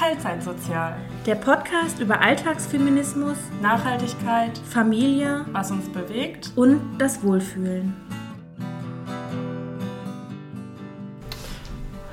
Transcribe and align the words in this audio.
Teilzeitsozial. 0.00 0.96
Der 1.26 1.34
Podcast 1.34 2.00
über 2.00 2.22
Alltagsfeminismus, 2.22 3.36
Nachhaltigkeit, 3.60 4.56
Familie, 4.56 5.44
was 5.52 5.70
uns 5.70 5.90
bewegt 5.90 6.52
und 6.56 6.96
das 6.96 7.22
Wohlfühlen. 7.22 7.94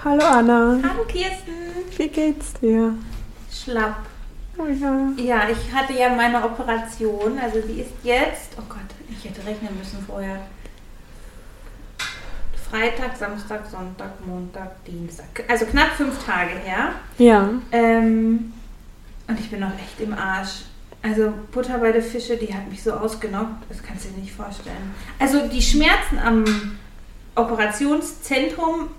Hallo 0.04 0.26
Anna, 0.26 0.80
Hallo 0.84 1.06
Kirsten. 1.08 1.54
wie 1.96 2.10
geht's 2.10 2.56
dir? 2.56 2.94
Schlapp. 3.50 4.06
Oh 4.58 4.66
ja. 4.66 5.14
Ja, 5.16 5.50
ich 5.50 5.74
hatte 5.74 5.94
ja 5.94 6.14
meine 6.14 6.44
Operation, 6.44 7.40
also 7.40 7.62
die 7.62 7.80
ist 7.80 7.92
jetzt, 8.04 8.52
oh 8.58 8.64
Gott, 8.68 8.80
ich 9.10 9.24
hätte 9.24 9.46
rechnen 9.48 9.78
müssen 9.78 10.04
vorher. 10.06 10.42
Freitag, 12.70 13.16
Samstag, 13.18 13.62
Sonntag, 13.70 14.12
Montag, 14.26 14.84
Dienstag. 14.86 15.44
Also 15.48 15.66
knapp 15.66 15.92
fünf 15.92 16.24
Tage 16.26 16.52
her. 16.64 16.90
Ja. 17.18 17.50
Ähm, 17.72 18.54
und 19.28 19.40
ich 19.40 19.50
bin 19.50 19.60
noch 19.62 19.74
echt 19.78 20.00
im 20.00 20.14
Arsch. 20.14 20.64
Also 21.02 21.32
Butter 21.52 21.78
bei 21.78 21.92
der 21.92 22.02
Fische, 22.02 22.36
die 22.38 22.54
hat 22.54 22.68
mich 22.70 22.84
so 22.84 22.92
ausgenockt, 22.92 23.70
das 23.70 23.82
kannst 23.84 24.06
du 24.06 24.10
dir 24.10 24.20
nicht 24.22 24.34
vorstellen. 24.34 24.94
Also 25.20 25.48
die 25.48 25.62
Schmerzen 25.62 26.18
am 26.24 26.44
Operationszentrum, 27.36 28.90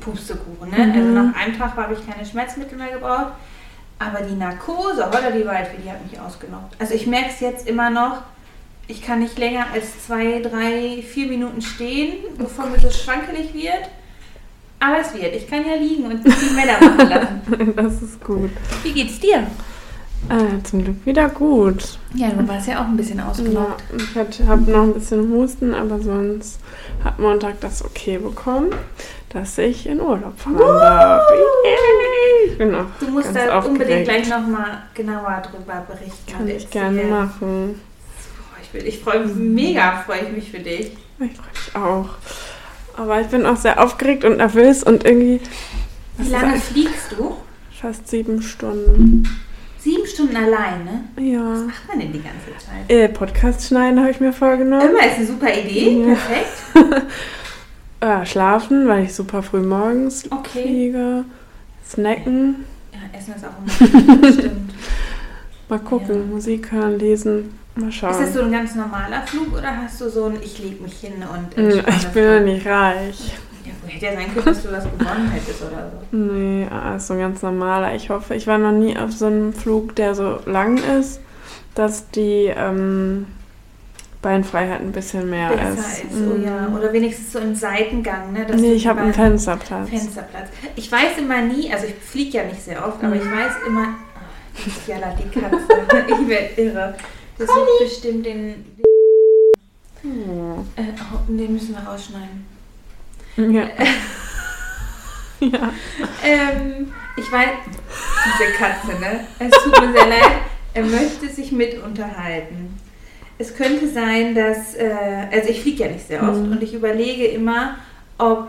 Pustekuchen, 0.00 0.70
ne? 0.70 0.92
Also 0.94 1.08
Mhm. 1.08 1.14
nach 1.14 1.36
einem 1.40 1.56
Tag 1.58 1.76
habe 1.76 1.94
ich 1.94 2.06
keine 2.10 2.26
Schmerzmittel 2.26 2.76
mehr 2.78 2.92
gebraucht. 2.92 3.32
Aber 3.98 4.20
die 4.22 4.34
Narkose, 4.34 5.06
holla 5.06 5.30
die 5.30 5.46
Waldfee, 5.46 5.76
die 5.84 5.90
hat 5.90 6.02
mich 6.04 6.18
ausgenockt. 6.18 6.74
Also 6.80 6.94
ich 6.94 7.06
merke 7.06 7.28
es 7.30 7.40
jetzt 7.40 7.68
immer 7.68 7.90
noch, 7.90 8.22
ich 8.88 9.02
kann 9.02 9.20
nicht 9.20 9.38
länger 9.38 9.66
als 9.72 10.06
zwei, 10.06 10.40
drei, 10.40 11.02
vier 11.02 11.26
Minuten 11.28 11.62
stehen, 11.62 12.14
bevor 12.38 12.66
mir 12.66 12.78
so 12.78 12.90
schwankelig 12.90 13.52
wird. 13.54 13.88
Aber 14.80 14.98
es 15.00 15.14
wird. 15.14 15.34
Ich 15.34 15.48
kann 15.48 15.64
ja 15.66 15.76
liegen 15.76 16.04
und 16.04 16.22
die 16.24 16.54
Männer 16.54 16.78
machen 16.80 17.08
lassen. 17.08 17.74
Das 17.76 18.02
ist 18.02 18.22
gut. 18.22 18.50
Wie 18.82 18.92
geht's 18.92 19.18
dir? 19.20 19.46
Äh, 20.28 20.62
zum 20.62 20.84
Glück 20.84 21.04
wieder 21.04 21.28
gut. 21.28 21.98
Ja, 22.14 22.30
du 22.30 22.46
warst 22.48 22.66
ja 22.68 22.80
auch 22.80 22.86
ein 22.86 22.96
bisschen 22.96 23.18
Ja, 23.18 23.28
ausgenockt. 23.28 23.82
ich 24.30 24.46
habe 24.46 24.70
noch 24.70 24.82
ein 24.82 24.94
bisschen 24.94 25.30
Husten, 25.32 25.74
aber 25.74 26.00
sonst 26.00 26.60
hat 27.02 27.18
Montag 27.18 27.60
das 27.60 27.84
okay 27.84 28.16
bekommen, 28.18 28.70
dass 29.30 29.58
ich 29.58 29.86
in 29.86 30.00
Urlaub 30.00 30.38
fahren 30.38 30.56
darf. 30.58 31.22
Yay! 31.30 32.50
Ich 32.52 32.58
bin 32.58 32.74
auch 32.74 32.84
Du 33.00 33.08
musst 33.08 33.34
ganz 33.34 33.46
da 33.48 33.58
aufgeregt. 33.58 33.68
unbedingt 33.82 34.04
gleich 34.04 34.28
nochmal 34.30 34.82
genauer 34.94 35.42
drüber 35.50 35.84
berichten. 35.88 36.32
Kann 36.32 36.48
ich 36.48 36.70
gerne 36.70 37.04
machen. 37.04 37.80
Ich, 38.78 39.00
freue 39.00 39.24
mich, 39.26 39.34
mega 39.36 40.02
freue 40.06 40.20
ich 40.22 40.32
mich 40.32 40.50
für 40.50 40.58
dich. 40.60 40.92
Ich 41.20 41.32
freue 41.36 41.52
mich 41.52 41.76
auch. 41.76 42.08
Aber 42.96 43.20
ich 43.20 43.26
bin 43.28 43.44
auch 43.46 43.56
sehr 43.56 43.82
aufgeregt 43.82 44.24
und 44.24 44.36
nervös 44.38 44.82
und 44.82 45.04
irgendwie 45.04 45.40
Wie 46.18 46.28
lange 46.30 46.56
fliegst 46.60 47.12
du? 47.18 47.36
fast 47.80 48.08
sieben 48.08 48.40
Stunden. 48.42 49.28
Sieben 49.78 50.06
Stunden 50.06 50.36
alleine? 50.36 51.04
Ja. 51.20 51.50
Was 51.52 51.60
macht 51.66 51.88
man 51.88 52.00
denn 52.00 52.12
die 52.12 52.22
ganze 52.22 52.46
Zeit? 52.64 52.88
Äh, 52.88 53.08
Podcast 53.10 53.66
schneiden 53.66 54.00
habe 54.00 54.10
ich 54.10 54.20
mir 54.20 54.32
vorgenommen. 54.32 54.88
Immer 54.90 55.06
ist 55.06 55.16
eine 55.18 55.26
super 55.26 55.52
Idee. 55.52 56.00
Ja. 56.08 56.14
Perfekt. 56.14 57.06
Äh, 58.00 58.26
schlafen, 58.26 58.86
weil 58.86 59.04
ich 59.04 59.14
super 59.14 59.42
früh 59.42 59.60
morgens 59.60 60.30
Okay. 60.30 60.62
fliege. 60.62 61.24
Snacken. 61.88 62.64
Ja, 62.92 63.18
Essen 63.18 63.34
ist 63.34 63.44
auch 63.46 64.18
immer 64.20 64.30
stimmt. 64.32 64.74
Mal 65.70 65.78
gucken, 65.78 66.14
Ja. 66.28 66.34
Musik 66.34 66.70
hören, 66.70 66.98
lesen. 66.98 67.58
Mal 67.76 67.90
schauen. 67.90 68.10
Ist 68.12 68.20
das 68.20 68.34
so 68.34 68.42
ein 68.42 68.52
ganz 68.52 68.74
normaler 68.74 69.22
Flug 69.26 69.52
oder 69.56 69.76
hast 69.76 70.00
du 70.00 70.08
so 70.08 70.26
ein 70.26 70.38
Ich 70.42 70.58
leg 70.60 70.80
mich 70.80 70.94
hin 71.00 71.14
und 71.22 71.56
Hm, 71.56 71.82
ich 71.88 72.06
bin 72.08 72.24
ja 72.24 72.40
nicht 72.40 72.66
reich. 72.66 73.34
Ja, 73.64 73.72
hätte 73.92 74.04
ja 74.06 74.12
sein 74.14 74.32
können, 74.32 74.44
dass 74.44 74.62
du 74.62 74.68
das 74.68 74.84
gewonnen 74.84 75.30
hättest 75.32 75.62
oder 75.62 75.90
so. 75.90 76.16
Nee, 76.16 76.66
ah, 76.70 76.96
ist 76.96 77.06
so 77.08 77.14
ein 77.14 77.20
ganz 77.20 77.42
normaler. 77.42 77.94
Ich 77.94 78.10
hoffe, 78.10 78.34
ich 78.34 78.46
war 78.46 78.58
noch 78.58 78.72
nie 78.72 78.96
auf 78.96 79.10
so 79.12 79.26
einem 79.26 79.52
Flug, 79.52 79.96
der 79.96 80.14
so 80.14 80.38
lang 80.46 80.78
ist, 81.00 81.20
dass 81.74 82.08
die 82.10 82.52
ähm, 82.54 83.26
Beinfreiheit 84.22 84.80
ein 84.80 84.92
bisschen 84.92 85.28
mehr 85.28 85.48
Besser 85.50 85.72
ist. 85.72 86.04
ist, 86.04 86.04
oh 86.12 86.34
Mhm. 86.36 86.44
ja. 86.44 86.68
Oder 86.76 86.92
wenigstens 86.92 87.32
so 87.32 87.38
im 87.40 87.54
Seitengang, 87.54 88.32
ne? 88.32 88.46
dass 88.46 88.60
Nee, 88.60 88.74
ich 88.74 88.86
habe 88.86 89.00
einen 89.00 89.12
Fensterplatz. 89.14 89.88
Fensterplatz. 89.88 90.48
Ich 90.76 90.90
weiß 90.92 91.18
immer 91.18 91.40
nie, 91.40 91.72
also 91.72 91.86
ich 91.86 91.94
fliege 91.94 92.38
ja 92.38 92.44
nicht 92.44 92.62
sehr 92.62 92.86
oft, 92.86 93.02
aber 93.02 93.16
ich 93.16 93.24
Mhm. 93.24 93.32
weiß 93.32 93.52
immer, 93.66 93.88
oh, 94.14 94.60
die 94.86 94.90
Jalla, 94.90 95.12
die 95.18 95.28
Katze, 95.40 95.56
ich 96.08 96.28
werde 96.28 96.62
irre. 96.62 96.94
Das 97.38 97.48
sucht 97.48 97.78
bestimmt 97.80 98.26
den, 98.26 98.64
Oh. 100.06 100.62
äh, 100.76 100.82
oh, 101.12 101.18
den 101.32 101.52
müssen 101.54 101.74
wir 101.74 101.80
rausschneiden. 101.82 102.44
Ja. 103.36 103.68
ja. 105.40 105.72
Ähm, 106.22 106.92
ich 107.16 107.32
weiß, 107.32 107.48
diese 108.26 108.52
Katze, 108.52 109.00
ne? 109.00 109.26
Es 109.38 109.50
tut 109.50 109.80
mir 109.80 109.92
sehr 109.92 110.06
leid. 110.06 110.32
Er 110.74 110.84
möchte 110.84 111.28
sich 111.28 111.50
mit 111.52 111.82
unterhalten. 111.82 112.78
Es 113.38 113.54
könnte 113.56 113.88
sein, 113.88 114.34
dass, 114.34 114.74
äh, 114.74 115.26
also 115.32 115.48
ich 115.48 115.62
fliege 115.62 115.84
ja 115.84 115.90
nicht 115.90 116.06
sehr 116.06 116.22
oft 116.22 116.40
Mhm. 116.40 116.52
und 116.52 116.62
ich 116.62 116.74
überlege 116.74 117.26
immer, 117.26 117.76
ob. 118.18 118.48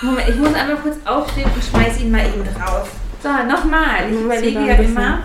Moment, 0.00 0.28
ich 0.28 0.36
muss 0.36 0.54
einmal 0.54 0.76
kurz 0.76 0.96
aufstehen 1.04 1.50
und 1.54 1.62
schmeiß 1.62 2.00
ihn 2.00 2.10
mal 2.10 2.24
eben 2.26 2.42
raus. 2.60 2.88
So, 3.22 3.28
nochmal. 3.28 4.10
Ich 4.10 4.20
überlege 4.20 4.60
ja 4.66 4.74
immer, 4.74 5.20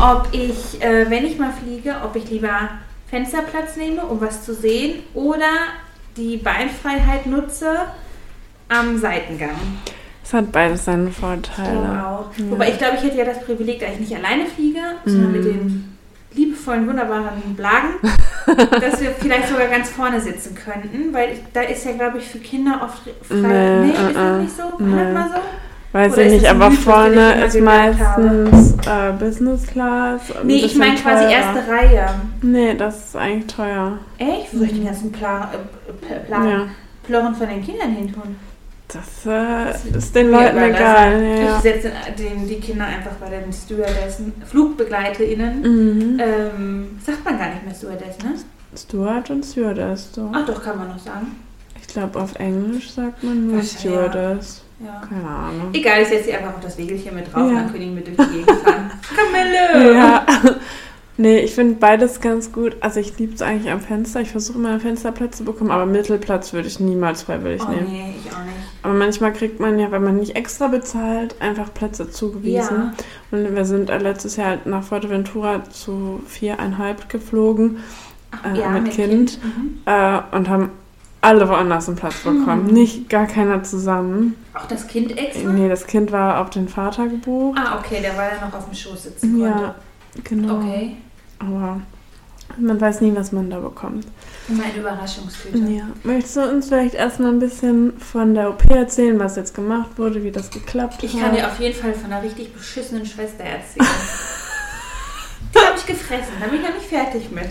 ob 0.00 0.28
ich, 0.32 0.82
äh, 0.82 1.08
wenn 1.08 1.24
ich 1.24 1.38
mal 1.38 1.52
fliege, 1.52 1.94
ob 2.04 2.16
ich 2.16 2.28
lieber 2.30 2.68
Fensterplatz 3.08 3.76
nehme, 3.76 4.02
um 4.02 4.20
was 4.20 4.44
zu 4.44 4.54
sehen, 4.54 5.00
oder 5.14 5.46
die 6.16 6.36
Beinfreiheit 6.38 7.26
nutze 7.26 7.76
am 8.68 8.98
Seitengang. 8.98 9.50
Es 10.24 10.32
hat 10.34 10.50
beides 10.52 10.84
seine 10.84 11.10
Vorteile. 11.10 12.06
auch. 12.06 12.30
Ja. 12.36 12.50
Wobei 12.50 12.70
ich 12.70 12.78
glaube, 12.78 12.96
ich 12.98 13.02
hätte 13.04 13.18
ja 13.18 13.24
das 13.24 13.40
Privileg, 13.44 13.80
da 13.80 13.86
ich 13.86 13.98
nicht 14.00 14.14
alleine 14.14 14.46
fliege, 14.46 14.80
sondern 15.04 15.30
Mhm. 15.30 15.36
mit 15.36 15.44
den 15.44 15.96
liebevollen, 16.34 16.86
wunderbaren 16.86 17.56
Blagen, 17.56 17.94
dass 18.80 19.00
wir 19.00 19.10
vielleicht 19.18 19.48
sogar 19.48 19.66
ganz 19.66 19.88
vorne 19.88 20.20
sitzen 20.20 20.54
könnten, 20.54 21.12
weil 21.12 21.32
ich, 21.32 21.38
da 21.52 21.62
ist 21.62 21.84
ja, 21.84 21.92
glaube 21.92 22.18
ich, 22.18 22.24
für 22.26 22.38
Kinder 22.38 22.80
oft 22.84 23.02
frei. 23.26 23.36
Nee, 23.38 23.86
Nee, 23.86 23.90
ist 23.92 23.98
äh, 24.10 24.14
das 24.14 24.38
nicht 24.40 24.56
so? 24.56 24.62
nee. 24.78 24.94
Hört 24.94 25.14
mal 25.14 25.28
so? 25.28 25.40
Weiß 25.92 26.12
Oder 26.12 26.22
ich 26.22 26.32
nicht, 26.32 26.44
das 26.44 26.50
aber 26.52 26.70
Mythos, 26.70 26.84
vorne 26.84 27.44
ist 27.44 27.60
meistens 27.60 28.74
äh, 28.86 29.12
Business 29.18 29.66
Class. 29.66 30.20
Nee, 30.44 30.64
ich 30.64 30.76
meine 30.76 30.94
quasi 30.94 31.24
erste 31.32 31.68
Reihe. 31.68 32.06
Nee, 32.42 32.74
das 32.74 33.06
ist 33.06 33.16
eigentlich 33.16 33.52
teuer. 33.52 33.98
Echt? 34.18 34.52
Wo 34.52 34.58
soll 34.58 34.66
ich 34.66 34.72
den 34.74 34.84
ganzen 34.86 35.10
Plan, 35.10 35.48
äh, 35.52 36.06
Pl- 36.06 36.18
Plan 36.26 36.48
Ja. 36.48 36.66
Plörren 37.02 37.34
von 37.34 37.48
den 37.48 37.64
Kindern 37.64 37.90
hin 37.90 38.12
tun? 38.12 38.36
Das 38.86 39.24
äh, 39.26 39.96
ist 39.96 40.14
den 40.14 40.30
Leuten 40.30 40.58
egal. 40.58 41.22
Ja. 41.22 41.56
Ich 41.56 41.62
setze 41.62 41.92
den, 42.18 42.46
die 42.46 42.60
Kinder 42.60 42.84
einfach 42.86 43.12
bei 43.20 43.28
den 43.28 43.52
Stewardessen, 43.52 44.32
FlugbegleiterInnen. 44.46 45.60
Mhm. 46.14 46.20
Ähm, 46.20 46.86
sagt 47.04 47.24
man 47.24 47.36
gar 47.38 47.48
nicht 47.50 47.64
mehr 47.64 47.74
Stewardess, 47.74 48.18
ne? 48.18 48.34
Steward 48.76 49.30
und 49.30 49.44
Stewardess. 49.44 50.12
So. 50.12 50.30
Ach 50.32 50.46
doch, 50.46 50.62
kann 50.62 50.78
man 50.78 50.88
noch 50.88 50.98
sagen. 50.98 51.36
Ich 51.80 51.88
glaube, 51.88 52.18
auf 52.20 52.34
Englisch 52.36 52.90
sagt 52.92 53.24
man 53.24 53.48
nur 53.48 53.62
Stewardess. 53.62 54.62
Ja. 54.84 55.00
Keine 55.06 55.28
Ahnung. 55.28 55.68
Egal, 55.72 56.02
ich 56.02 56.08
setze 56.08 56.24
sie 56.24 56.32
einfach 56.34 56.54
auf 56.54 56.60
das 56.60 56.78
Wegelchen 56.78 57.14
mit 57.14 57.26
drauf, 57.32 57.50
Ja. 57.50 57.58
dann 57.60 57.70
können 57.72 57.80
die 57.84 57.90
mit 57.90 58.06
durch 58.06 58.16
die 58.28 58.34
Gegend 58.38 58.50
fahren. 58.62 58.90
Kamelle! 59.16 59.94
Ja. 59.94 60.26
Nee, 61.16 61.40
ich 61.40 61.54
finde 61.54 61.74
beides 61.74 62.22
ganz 62.22 62.50
gut. 62.50 62.76
Also 62.80 62.98
ich 62.98 63.18
liebe 63.18 63.34
es 63.34 63.42
eigentlich 63.42 63.70
am 63.70 63.82
Fenster. 63.82 64.22
Ich 64.22 64.30
versuche 64.30 64.56
immer 64.56 64.70
einen 64.70 64.80
Fensterplatz 64.80 65.36
zu 65.36 65.44
bekommen, 65.44 65.70
aber 65.70 65.84
Mittelplatz 65.84 66.54
würde 66.54 66.66
ich 66.68 66.80
niemals 66.80 67.24
freiwillig 67.24 67.60
Oh 67.62 67.70
nehmen. 67.70 67.88
nee, 67.92 68.14
ich 68.24 68.32
auch 68.32 68.42
nicht. 68.42 68.56
Aber 68.82 68.94
manchmal 68.94 69.34
kriegt 69.34 69.60
man 69.60 69.78
ja, 69.78 69.90
wenn 69.90 70.02
man 70.02 70.16
nicht 70.16 70.34
extra 70.34 70.68
bezahlt, 70.68 71.34
einfach 71.42 71.74
Plätze 71.74 72.08
zugewiesen. 72.10 72.94
Ja. 73.32 73.38
Und 73.38 73.54
wir 73.54 73.66
sind 73.66 73.90
äh, 73.90 73.98
letztes 73.98 74.36
Jahr 74.36 74.60
nach 74.64 74.82
Fuerteventura 74.82 75.64
zu 75.68 76.22
viereinhalb 76.26 77.10
geflogen 77.10 77.80
Ach, 78.30 78.54
äh, 78.54 78.58
ja, 78.58 78.70
mit, 78.70 78.90
Kind, 78.90 79.38
Mhm. 79.44 79.78
Äh, 79.84 80.20
und 80.34 80.48
haben 80.48 80.70
alle 81.22 81.48
woanders 81.48 81.88
einen 81.88 81.96
Platz 81.96 82.16
bekommen. 82.18 82.66
Mhm. 82.66 82.72
Nicht 82.72 83.08
gar 83.08 83.26
keiner 83.26 83.62
zusammen. 83.62 84.36
Auch 84.54 84.66
das 84.66 84.86
Kind 84.86 85.16
extra? 85.18 85.50
Nee, 85.52 85.68
das 85.68 85.86
Kind 85.86 86.12
war 86.12 86.40
auf 86.40 86.50
den 86.50 86.68
Vater 86.68 87.06
gebucht. 87.08 87.58
Ah, 87.62 87.78
okay, 87.78 88.00
der 88.00 88.16
war 88.16 88.24
ja 88.24 88.46
noch 88.46 88.54
auf 88.54 88.64
dem 88.66 88.74
Schoß 88.74 89.02
sitzen 89.04 89.38
konnte. 89.40 89.60
ja, 89.60 89.74
genau. 90.24 90.58
Okay. 90.58 90.96
Aber 91.38 91.80
man 92.58 92.80
weiß 92.80 93.00
nie, 93.02 93.14
was 93.14 93.32
man 93.32 93.50
da 93.50 93.60
bekommt. 93.60 94.06
Immer 94.48 94.64
eine 94.64 94.76
Überraschungstüte. 94.78 95.58
Ja. 95.58 95.84
Möchtest 96.02 96.36
du 96.36 96.40
uns 96.50 96.68
vielleicht 96.68 96.94
erstmal 96.94 97.30
ein 97.32 97.38
bisschen 97.38 97.98
von 98.00 98.34
der 98.34 98.50
OP 98.50 98.64
erzählen, 98.70 99.18
was 99.20 99.36
jetzt 99.36 99.54
gemacht 99.54 99.90
wurde, 99.96 100.24
wie 100.24 100.30
das 100.32 100.50
geklappt 100.50 101.02
Ich 101.02 101.14
hat? 101.14 101.20
kann 101.22 101.34
dir 101.36 101.46
auf 101.46 101.60
jeden 101.60 101.78
Fall 101.80 101.92
von 101.94 102.10
einer 102.12 102.22
richtig 102.22 102.52
beschissenen 102.52 103.06
Schwester 103.06 103.44
erzählen. 103.44 103.86
Die 105.54 105.58
habe 105.58 105.76
ich 105.76 105.86
gefressen, 105.86 106.32
da 106.40 106.46
bin 106.46 106.60
ich 106.60 106.66
noch 106.66 106.74
nicht 106.74 106.86
fertig 106.86 107.30
mit. 107.30 107.48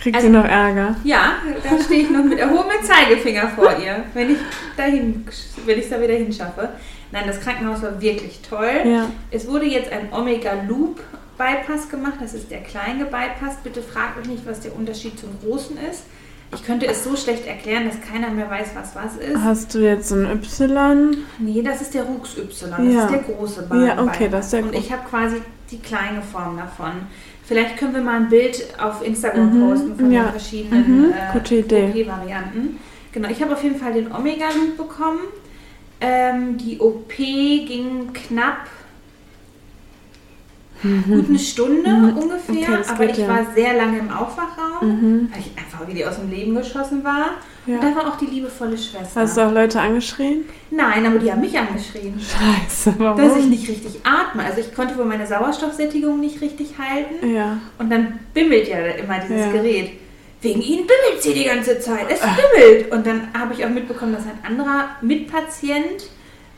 Kriegt 0.00 0.16
also- 0.16 0.28
sie 0.28 0.32
noch 0.32 0.44
Ärger? 0.44 0.96
Ja, 1.04 1.36
da 1.62 1.82
stehe 1.82 2.02
ich 2.02 2.10
noch 2.10 2.24
mit 2.24 2.38
erhobenem 2.38 2.82
Zeigefinger 2.82 3.48
vor 3.48 3.76
ihr, 3.78 4.04
wenn 4.14 4.30
ich 4.30 4.38
dahin, 4.76 5.26
wenn 5.66 5.78
ich 5.78 5.84
es 5.84 5.90
da 5.90 6.00
wieder 6.00 6.14
hinschaffe. 6.14 6.70
Nein, 7.10 7.24
das 7.26 7.40
Krankenhaus 7.40 7.82
war 7.82 8.00
wirklich 8.00 8.40
toll. 8.48 8.82
Ja. 8.84 9.06
Es 9.30 9.48
wurde 9.48 9.66
jetzt 9.66 9.90
ein 9.90 10.12
Omega 10.12 10.52
Loop 10.68 11.00
Bypass 11.38 11.88
gemacht. 11.88 12.14
Das 12.20 12.34
ist 12.34 12.50
der 12.50 12.60
kleine 12.60 13.04
Bypass. 13.04 13.56
Bitte 13.62 13.80
fragt 13.82 14.18
mich 14.18 14.28
nicht, 14.28 14.46
was 14.46 14.60
der 14.60 14.74
Unterschied 14.76 15.18
zum 15.18 15.30
großen 15.40 15.78
ist. 15.90 16.04
Ich 16.54 16.64
könnte 16.64 16.86
es 16.86 17.04
so 17.04 17.14
schlecht 17.14 17.46
erklären, 17.46 17.84
dass 17.86 18.00
keiner 18.00 18.30
mehr 18.30 18.50
weiß, 18.50 18.68
was 18.74 18.94
was 18.96 19.16
ist. 19.16 19.36
Hast 19.44 19.74
du 19.74 19.80
jetzt 19.80 20.10
ein 20.12 20.24
Y? 20.24 21.16
Nee, 21.38 21.62
das 21.62 21.82
ist 21.82 21.92
der 21.94 22.04
Rux 22.04 22.38
Y, 22.38 22.70
das 22.70 22.94
Ja. 22.94 23.04
ist 23.04 23.10
der 23.12 23.18
große 23.34 23.62
Ball. 23.64 23.86
Ja, 23.86 24.02
okay, 24.02 24.28
das 24.30 24.46
ist 24.46 24.52
der 24.54 24.62
Und 24.64 24.74
ich 24.74 24.90
habe 24.90 25.02
quasi 25.08 25.36
die 25.70 25.78
kleine 25.78 26.22
Form 26.22 26.56
davon. 26.56 26.92
Vielleicht 27.44 27.76
können 27.76 27.94
wir 27.94 28.00
mal 28.02 28.16
ein 28.16 28.28
Bild 28.30 28.62
auf 28.80 29.06
Instagram 29.06 29.58
Mhm, 29.58 29.68
posten 29.70 29.96
von 29.96 30.10
ja. 30.10 30.24
den 30.24 30.30
verschiedenen 30.30 31.02
Mhm, 31.08 31.14
Idee. 31.50 31.90
OP-Varianten. 32.02 32.78
Genau, 33.12 33.28
ich 33.28 33.42
habe 33.42 33.52
auf 33.52 33.62
jeden 33.62 33.76
Fall 33.78 33.92
den 33.94 34.10
Omega-Loop 34.12 34.76
bekommen. 34.76 35.20
Ähm, 36.00 36.56
die 36.58 36.78
OP 36.78 37.16
ging 37.16 38.12
knapp 38.12 38.66
gut 40.82 41.28
eine 41.28 41.38
Stunde 41.38 41.90
Mhm. 41.90 42.16
ungefähr, 42.16 42.78
Okay, 42.78 42.82
aber 42.88 43.06
geht 43.06 43.16
ich 43.16 43.22
ja. 43.22 43.28
war 43.28 43.40
sehr 43.54 43.74
lange 43.76 43.98
im 43.98 44.10
Aufwachraum, 44.10 44.88
Mhm. 44.88 45.28
weil 45.32 45.40
ich 45.40 45.50
einfach 45.58 45.86
wie 45.88 45.94
die 45.94 46.04
aus 46.06 46.16
dem 46.20 46.30
Leben 46.30 46.54
geschossen 46.54 47.02
war. 47.02 47.30
Ja. 47.66 47.74
Und 47.74 47.82
da 47.82 47.96
war 47.96 48.08
auch 48.08 48.16
die 48.16 48.26
liebevolle 48.26 48.78
Schwester. 48.78 49.20
Hast 49.20 49.36
du 49.36 49.40
auch 49.42 49.52
Leute 49.52 49.80
angeschrien? 49.80 50.44
Nein, 50.70 51.04
aber 51.04 51.18
die 51.18 51.30
haben 51.30 51.40
mich 51.40 51.58
angeschrien. 51.58 52.14
Scheiße, 52.18 52.94
warum? 52.98 53.20
Dass 53.20 53.36
ich 53.36 53.44
nicht 53.46 53.68
richtig 53.68 54.00
atme. 54.04 54.44
Also 54.44 54.60
ich 54.60 54.74
konnte 54.74 54.96
wohl 54.96 55.04
meine 55.04 55.26
Sauerstoffsättigung 55.26 56.18
nicht 56.20 56.40
richtig 56.40 56.74
halten. 56.78 57.34
ja. 57.34 57.58
Und 57.78 57.90
dann 57.90 58.20
bimmelt 58.32 58.68
ja 58.68 58.78
immer 58.78 59.18
dieses 59.18 59.46
Ja. 59.46 59.52
Gerät. 59.52 59.90
Wegen 60.40 60.62
ihnen 60.62 60.86
bimmelt 60.86 61.20
sie 61.20 61.34
die 61.34 61.44
ganze 61.44 61.80
Zeit. 61.80 62.06
Es 62.08 62.20
bimmelt. 62.20 62.92
Und 62.92 63.04
dann 63.06 63.28
habe 63.36 63.52
ich 63.54 63.64
auch 63.64 63.70
mitbekommen, 63.70 64.12
dass 64.12 64.22
ein 64.24 64.38
anderer 64.46 64.90
Mitpatient 65.00 66.08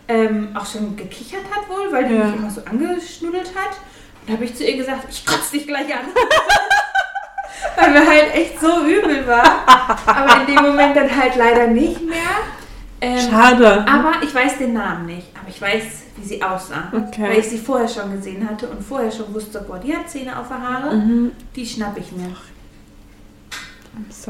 ähm, 0.09 0.49
auch 0.55 0.67
schon 0.67 0.97
gekichert 0.97 1.45
hat 1.51 1.69
wohl, 1.69 1.91
weil 1.93 2.09
die 2.09 2.15
Ja. 2.15 2.25
mich 2.27 2.37
immer 2.37 2.51
so 2.51 2.61
angeschnuddelt 2.69 3.53
hat. 3.55 3.77
Und 4.21 4.29
da 4.29 4.33
habe 4.35 4.45
ich 4.45 4.55
zu 4.55 4.65
ihr 4.65 4.77
gesagt, 4.77 5.07
ich 5.11 5.25
kotze 5.27 5.53
dich 5.53 5.67
gleich 5.67 5.93
an. 5.95 6.07
weil 7.77 7.91
mir 7.91 8.07
halt 8.07 8.35
echt 8.35 8.61
so 8.61 8.85
übel 8.85 9.27
war. 9.27 9.65
Aber 10.07 10.41
in 10.41 10.55
dem 10.55 10.65
Moment 10.65 10.97
dann 10.97 11.15
halt 11.15 11.37
leider 11.37 11.67
nicht 11.69 12.01
mehr. 12.03 12.19
Ähm, 13.03 13.31
Schade. 13.31 13.87
aber 13.89 14.23
ich 14.23 14.35
weiß 14.35 14.59
den 14.59 14.75
Namen 14.75 15.07
nicht. 15.07 15.29
Aber 15.35 15.49
ich 15.49 15.61
weiß, 15.61 15.83
wie 16.17 16.27
sie 16.27 16.43
aussah. 16.43 16.93
Okay. 16.93 17.23
Weil 17.31 17.39
ich 17.39 17.49
sie 17.49 17.59
vorher 17.59 17.89
schon 17.89 18.13
gesehen 18.13 18.47
hatte 18.49 18.69
und 18.69 18.83
vorher 18.83 19.11
schon 19.11 19.33
wusste, 19.33 19.65
boah, 19.67 19.79
die 19.79 19.97
hat 19.97 20.11
Zähne 20.11 20.39
auf 20.39 20.49
der 20.49 20.61
Haare. 20.61 20.97
Mhm. 20.97 21.33
Die 21.57 21.65
schnapp 21.65 21.97
ich 21.97 22.13
mir. 22.13 22.37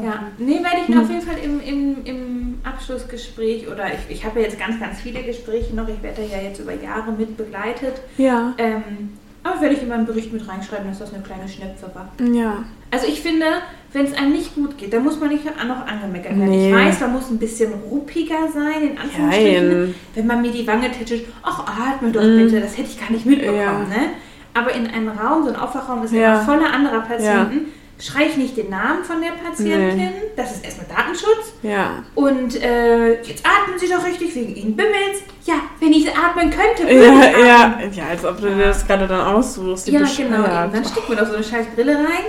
Ja, 0.03 0.23
nee, 0.37 0.55
werde 0.63 0.77
ich 0.81 0.89
mir 0.89 0.95
Hm. 0.95 1.03
auf 1.03 1.09
jeden 1.09 1.21
Fall 1.21 1.37
im, 1.37 1.61
im, 1.61 2.05
im 2.05 2.61
Abschlussgespräch 2.63 3.67
oder 3.67 3.87
ich, 3.93 3.99
ich 4.09 4.25
habe 4.25 4.39
ja 4.39 4.47
jetzt 4.47 4.59
ganz, 4.59 4.79
ganz 4.79 4.99
viele 4.99 5.21
Gespräche 5.21 5.75
noch. 5.75 5.87
Ich 5.87 6.01
werde 6.01 6.23
da 6.23 6.35
ja 6.35 6.41
jetzt 6.41 6.59
über 6.59 6.73
Jahre 6.73 7.11
mit 7.11 7.37
begleitet. 7.37 8.01
Ja. 8.17 8.53
Ähm, 8.57 9.17
aber 9.43 9.61
werde 9.61 9.75
ich 9.75 9.81
in 9.81 9.89
meinen 9.89 10.05
Bericht 10.05 10.31
mit 10.33 10.47
reinschreiben, 10.47 10.87
dass 10.87 10.99
das 10.99 11.13
eine 11.13 11.23
kleine 11.23 11.47
Schnepfe 11.47 11.89
war. 11.93 12.09
Ja. 12.33 12.63
Also 12.91 13.07
ich 13.07 13.21
finde, 13.21 13.45
wenn 13.93 14.05
es 14.05 14.13
einem 14.13 14.33
nicht 14.33 14.53
gut 14.55 14.77
geht, 14.77 14.93
dann 14.93 15.03
muss 15.03 15.19
man 15.19 15.29
nicht 15.29 15.43
auch 15.47 15.63
noch 15.65 15.85
angemeckert 15.87 16.37
werden. 16.37 16.49
Nee. 16.49 16.69
Ich 16.69 16.75
weiß, 16.75 16.99
man 17.01 17.13
muss 17.13 17.29
ein 17.29 17.39
bisschen 17.39 17.73
ruppiger 17.89 18.47
sein, 18.53 18.91
in 18.91 18.97
Anführungsstrichen. 18.97 19.67
Nein. 19.83 19.95
Wenn 20.15 20.27
man 20.27 20.41
mir 20.41 20.51
die 20.51 20.67
Wange 20.67 20.91
tätschelt, 20.91 21.25
ach, 21.41 21.65
atme 21.67 22.11
doch 22.11 22.21
Mm. 22.21 22.37
bitte, 22.37 22.61
das 22.61 22.77
hätte 22.77 22.89
ich 22.89 22.99
gar 22.99 23.11
nicht 23.11 23.25
mitbekommen, 23.25 23.57
Ja. 23.59 23.79
ne? 23.79 24.09
Aber 24.53 24.73
in 24.73 24.85
einem 24.87 25.07
Raum, 25.09 25.43
so 25.43 25.49
ein 25.49 25.55
Aufwachraum 25.55 26.03
ist 26.03 26.13
Ja. 26.13 26.35
immer 26.35 26.41
voller 26.43 26.73
anderer 26.73 26.99
Patienten, 27.01 27.67
schreie 28.01 28.27
ich 28.27 28.37
nicht 28.37 28.57
den 28.57 28.69
Namen 28.69 29.03
von 29.03 29.21
der 29.21 29.29
Patientin, 29.31 29.95
Nee. 29.97 30.11
das 30.35 30.53
ist 30.53 30.65
erstmal 30.65 30.87
Datenschutz. 30.87 31.53
Ja. 31.61 32.03
Und 32.15 32.55
äh, 32.61 33.21
jetzt 33.21 33.43
atmen 33.45 33.77
Sie 33.77 33.87
doch 33.87 34.05
richtig, 34.05 34.33
wegen 34.35 34.55
Ihnen 34.55 34.75
bimmelt's. 34.75 35.21
Ja, 35.45 35.55
wenn 35.79 35.93
ich 35.93 36.07
atmen 36.09 36.49
könnte, 36.49 36.83
würde 36.91 37.05
Ja, 37.05 37.29
ich 37.39 37.45
ja, 37.45 37.63
atmen. 37.65 37.93
ja, 37.93 38.03
als 38.09 38.25
ob 38.25 38.41
du 38.41 38.47
dir 38.49 38.65
das 38.65 38.85
gerade 38.87 39.07
dann 39.07 39.21
aussuchst. 39.35 39.87
Ja, 39.87 39.99
genau. 39.99 40.37
eben. 40.39 40.73
Dann 40.73 40.85
steckt 40.85 41.09
mir 41.09 41.15
doch 41.15 41.27
so 41.27 41.35
eine 41.35 41.43
scheiß 41.43 41.67
Brille 41.75 41.95
rein. 41.95 42.25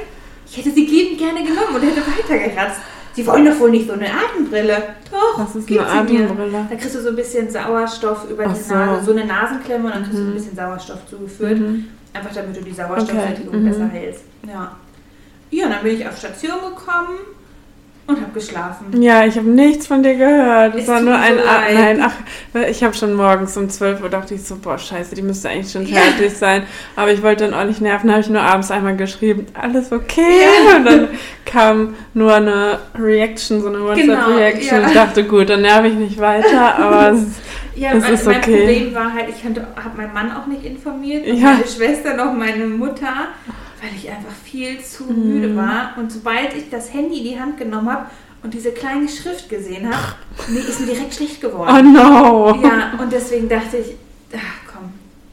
Ich 0.46 0.58
hätte 0.58 0.70
sie 0.70 0.84
liebend 0.86 1.18
gerne 1.18 1.42
genommen 1.42 1.74
und 1.74 1.80
hätte 1.82 2.02
weitergeratzt. 2.06 2.80
Sie 3.14 3.26
wollen 3.26 3.44
doch 3.44 3.58
wohl 3.58 3.70
nicht 3.70 3.86
so 3.86 3.92
eine 3.94 4.06
Atembrille. 4.06 4.94
Doch, 5.10 5.38
Was 5.38 5.54
ist 5.56 5.68
eine. 5.70 5.86
Atembrille? 5.86 6.66
Da 6.70 6.76
kriegst 6.76 6.94
du 6.94 7.00
so 7.00 7.08
ein 7.10 7.16
bisschen 7.16 7.50
Sauerstoff 7.50 8.28
über 8.30 8.44
Ach 8.46 8.54
die 8.54 8.60
so. 8.62 8.74
Nase, 8.74 9.04
so 9.04 9.12
eine 9.12 9.24
Nasenklemme 9.26 9.84
und 9.86 9.94
dann 9.94 10.02
kriegst 10.02 10.18
du 10.18 10.22
Mhm. 10.22 10.28
ein 10.30 10.34
bisschen 10.34 10.56
Sauerstoff 10.56 11.06
zugeführt. 11.08 11.58
Mhm. 11.58 11.88
Einfach 12.14 12.34
damit 12.34 12.56
du 12.56 12.62
die 12.62 12.72
Sauerstoffsättigung 12.72 13.48
Okay, 13.48 13.56
mhm. 13.58 13.68
besser 13.68 13.88
hältst. 13.88 14.24
Ja. 14.46 14.76
Ja, 15.52 15.66
und 15.66 15.70
dann 15.72 15.82
bin 15.82 15.94
ich 16.00 16.06
auf 16.08 16.16
Station 16.18 16.56
gekommen 16.60 17.18
und 18.06 18.20
habe 18.20 18.32
geschlafen. 18.34 19.00
Ja, 19.00 19.24
ich 19.24 19.36
habe 19.36 19.48
nichts 19.48 19.86
von 19.86 20.02
dir 20.02 20.16
gehört. 20.16 20.74
Es 20.74 20.82
Es 20.82 20.88
war 20.88 21.00
nur 21.00 21.14
ein. 21.14 21.34
so 21.36 21.42
A. 21.44 21.72
Nein, 21.72 22.02
ach, 22.02 22.12
ich 22.68 22.82
habe 22.82 22.94
schon 22.94 23.14
morgens 23.14 23.56
um 23.56 23.70
12 23.70 24.02
Uhr 24.02 24.08
dachte 24.08 24.34
ich 24.34 24.42
so, 24.42 24.56
boah, 24.56 24.76
scheiße, 24.76 25.14
die 25.14 25.22
müsste 25.22 25.48
eigentlich 25.50 25.70
schon 25.70 25.86
Ja. 25.86 26.00
fertig 26.00 26.36
sein. 26.36 26.64
Aber 26.96 27.12
ich 27.12 27.22
wollte 27.22 27.44
dann 27.48 27.54
auch 27.54 27.64
nicht 27.64 27.80
nerven, 27.80 28.10
habe 28.10 28.20
ich 28.20 28.28
nur 28.28 28.42
abends 28.42 28.70
einmal 28.72 28.96
geschrieben, 28.96 29.46
alles 29.54 29.92
okay. 29.92 30.40
Ja. 30.66 30.76
Und 30.78 30.84
dann 30.84 31.08
kam 31.44 31.94
nur 32.14 32.34
eine 32.34 32.80
Reaction, 32.98 33.60
so 33.60 33.68
eine 33.68 33.78
Genau, 33.78 33.88
WhatsApp-Reaction. 33.90 34.80
ja. 34.80 34.86
Ich 34.88 34.94
dachte, 34.94 35.24
gut, 35.24 35.48
dann 35.50 35.62
nerv 35.62 35.84
ich 35.84 35.94
nicht 35.94 36.18
weiter, 36.18 36.76
aber 36.78 37.10
es, 37.16 37.24
Ja, 37.76 37.92
Das 37.92 38.02
mein, 38.02 38.14
ist 38.14 38.26
mein 38.26 38.36
okay. 38.38 38.56
Problem 38.58 38.94
war 38.94 39.12
halt, 39.14 39.26
ich 39.28 39.44
habe 39.44 39.96
meinen 39.96 40.12
Mann 40.12 40.32
auch 40.32 40.46
nicht 40.46 40.64
informiert, 40.64 41.24
Ja. 41.26 41.52
meine 41.52 41.66
Schwester, 41.66 42.14
noch 42.16 42.32
meine 42.34 42.66
Mutter, 42.66 43.28
weil 43.82 43.90
ich 43.96 44.08
einfach 44.08 44.32
viel 44.44 44.80
zu 44.80 45.04
Mhm. 45.04 45.28
müde 45.28 45.56
war. 45.56 45.94
Und 45.96 46.12
sobald 46.12 46.54
ich 46.56 46.70
das 46.70 46.92
Handy 46.94 47.18
in 47.18 47.24
die 47.24 47.40
Hand 47.40 47.58
genommen 47.58 47.90
habe 47.90 48.06
und 48.44 48.54
diese 48.54 48.70
kleine 48.70 49.08
Schrift 49.08 49.48
gesehen 49.48 49.86
habe, 49.92 50.14
nee, 50.48 50.60
ist 50.60 50.80
mir 50.80 50.86
direkt 50.86 51.14
schlecht 51.14 51.44
oh 51.44 51.48
geworden. 51.48 51.92
no. 51.92 52.58
Ja, 52.62 52.92
und 53.00 53.12
deswegen 53.12 53.48
dachte 53.48 53.78
ich, 53.78 53.96
ach 54.34 54.72
komm, 54.72 54.92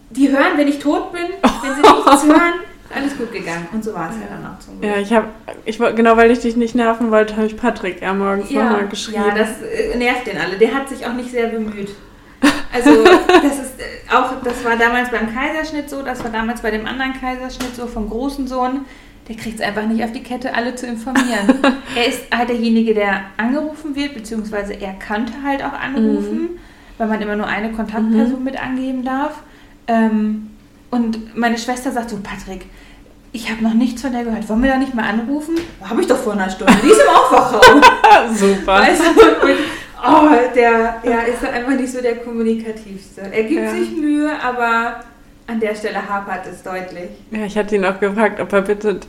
die 0.10 0.30
hören, 0.30 0.58
wenn 0.58 0.68
ich 0.68 0.80
tot 0.80 1.12
bin, 1.12 1.22
wenn 1.42 1.76
sie 1.76 1.82
nichts 1.82 2.24
hören, 2.28 2.54
alles 2.96 3.16
gut 3.18 3.32
gegangen. 3.32 3.68
Und 3.72 3.84
so 3.84 3.94
war 3.94 4.10
es 4.10 4.16
ja 4.16 4.36
dann 4.36 4.44
auch 4.52 4.58
zum 4.60 4.82
Glück. 4.82 4.92
Ja, 4.92 4.98
ich 5.00 5.14
habe, 5.14 5.28
ich, 5.66 5.78
genau 5.78 6.18
weil 6.18 6.32
ich 6.32 6.40
dich 6.40 6.56
nicht 6.56 6.74
nerven 6.74 7.12
wollte, 7.12 7.36
habe 7.38 7.46
ich 7.46 7.56
Patrick 7.56 8.02
ja 8.02 8.14
morgens 8.16 8.50
nochmal 8.50 8.88
geschrieben. 8.88 9.24
Ja, 9.28 9.36
das 9.36 9.62
äh, 9.62 9.96
nervt 9.96 10.26
den 10.26 10.40
alle. 10.40 10.58
Der 10.58 10.74
hat 10.74 10.90
sich 10.90 11.06
auch 11.06 11.14
nicht 11.14 11.30
sehr 11.30 11.48
bemüht. 11.50 11.90
Also, 12.74 13.04
das 13.04 13.60
ist 13.60 13.80
äh, 13.80 14.14
auch, 14.14 14.42
das 14.44 14.64
war 14.64 14.78
damals 14.78 15.10
beim 15.10 15.34
Kaiserschnitt 15.34 15.90
so, 15.90 16.02
das 16.02 16.24
war 16.24 16.32
damals 16.32 16.62
bei 16.62 16.72
dem 16.72 16.86
anderen 16.86 17.14
Kaiserschnitt 17.14 17.76
so 17.76 17.88
vom 17.88 18.10
großen 18.10 18.48
Sohn. 18.48 18.86
Der 19.28 19.36
kriegt 19.36 19.60
es 19.60 19.66
einfach 19.66 19.86
nicht 19.86 20.04
auf 20.04 20.12
die 20.12 20.24
Kette, 20.24 20.54
alle 20.56 20.74
zu 20.76 20.88
informieren. 20.88 21.60
er 21.96 22.08
ist 22.08 22.22
halt 22.36 22.50
derjenige, 22.50 22.94
der 22.96 23.26
angerufen 23.38 23.96
wird, 23.96 24.16
beziehungsweise 24.16 24.74
er 24.74 24.94
könnte 24.94 25.34
halt 25.44 25.64
auch 25.64 25.74
anrufen, 25.74 26.60
weil 26.98 27.08
man 27.08 27.22
immer 27.22 27.36
nur 27.36 27.46
eine 27.46 27.72
Kontaktperson 27.72 28.44
mit 28.44 28.60
angeben 28.60 29.04
darf. 29.04 29.44
Ähm, 29.88 30.50
und 30.90 31.38
meine 31.38 31.58
Schwester 31.60 31.92
sagt 31.92 32.10
so, 32.10 32.18
Patrick, 32.24 32.66
ich 33.32 33.52
habe 33.52 33.64
noch 33.64 33.76
nichts 33.76 34.02
von 34.02 34.12
der 34.12 34.24
gehört. 34.24 34.50
Wollen 34.50 34.64
wir 34.64 34.72
da 34.72 34.78
nicht 34.78 34.96
mal 34.96 35.08
anrufen? 35.08 35.56
Habe 35.88 36.02
ich 36.02 36.08
doch 36.08 36.18
vor 36.18 36.34
einer 36.34 36.50
Stunde. 36.50 36.74
Die 36.84 36.88
ist 36.88 37.00
im 37.00 37.10
Aufwachraum. 37.10 37.82
Super. 38.34 38.80
Weißt 38.80 39.02
du, 39.02 39.50
oh, 40.06 40.30
der 40.56 40.96
ja, 41.04 41.20
ist 41.22 41.44
einfach 41.46 41.72
nicht 41.74 41.92
so 41.92 42.02
der 42.02 42.18
kommunikativste. 42.18 43.22
Er 43.32 43.44
gibt 43.44 43.62
Ja. 43.62 43.70
sich 43.72 43.92
Mühe, 43.96 44.32
aber 44.44 45.02
an 45.48 45.60
der 45.60 45.74
Stelle 45.76 46.08
hapert 46.08 46.46
es 46.52 46.62
deutlich. 46.64 47.10
Ja, 47.32 47.46
ich 47.46 47.58
hatte 47.58 47.76
ihn 47.76 47.86
auch 47.86 48.00
gefragt, 48.00 48.40
ob 48.40 48.54
er 48.54 48.62
bitte 48.62 49.00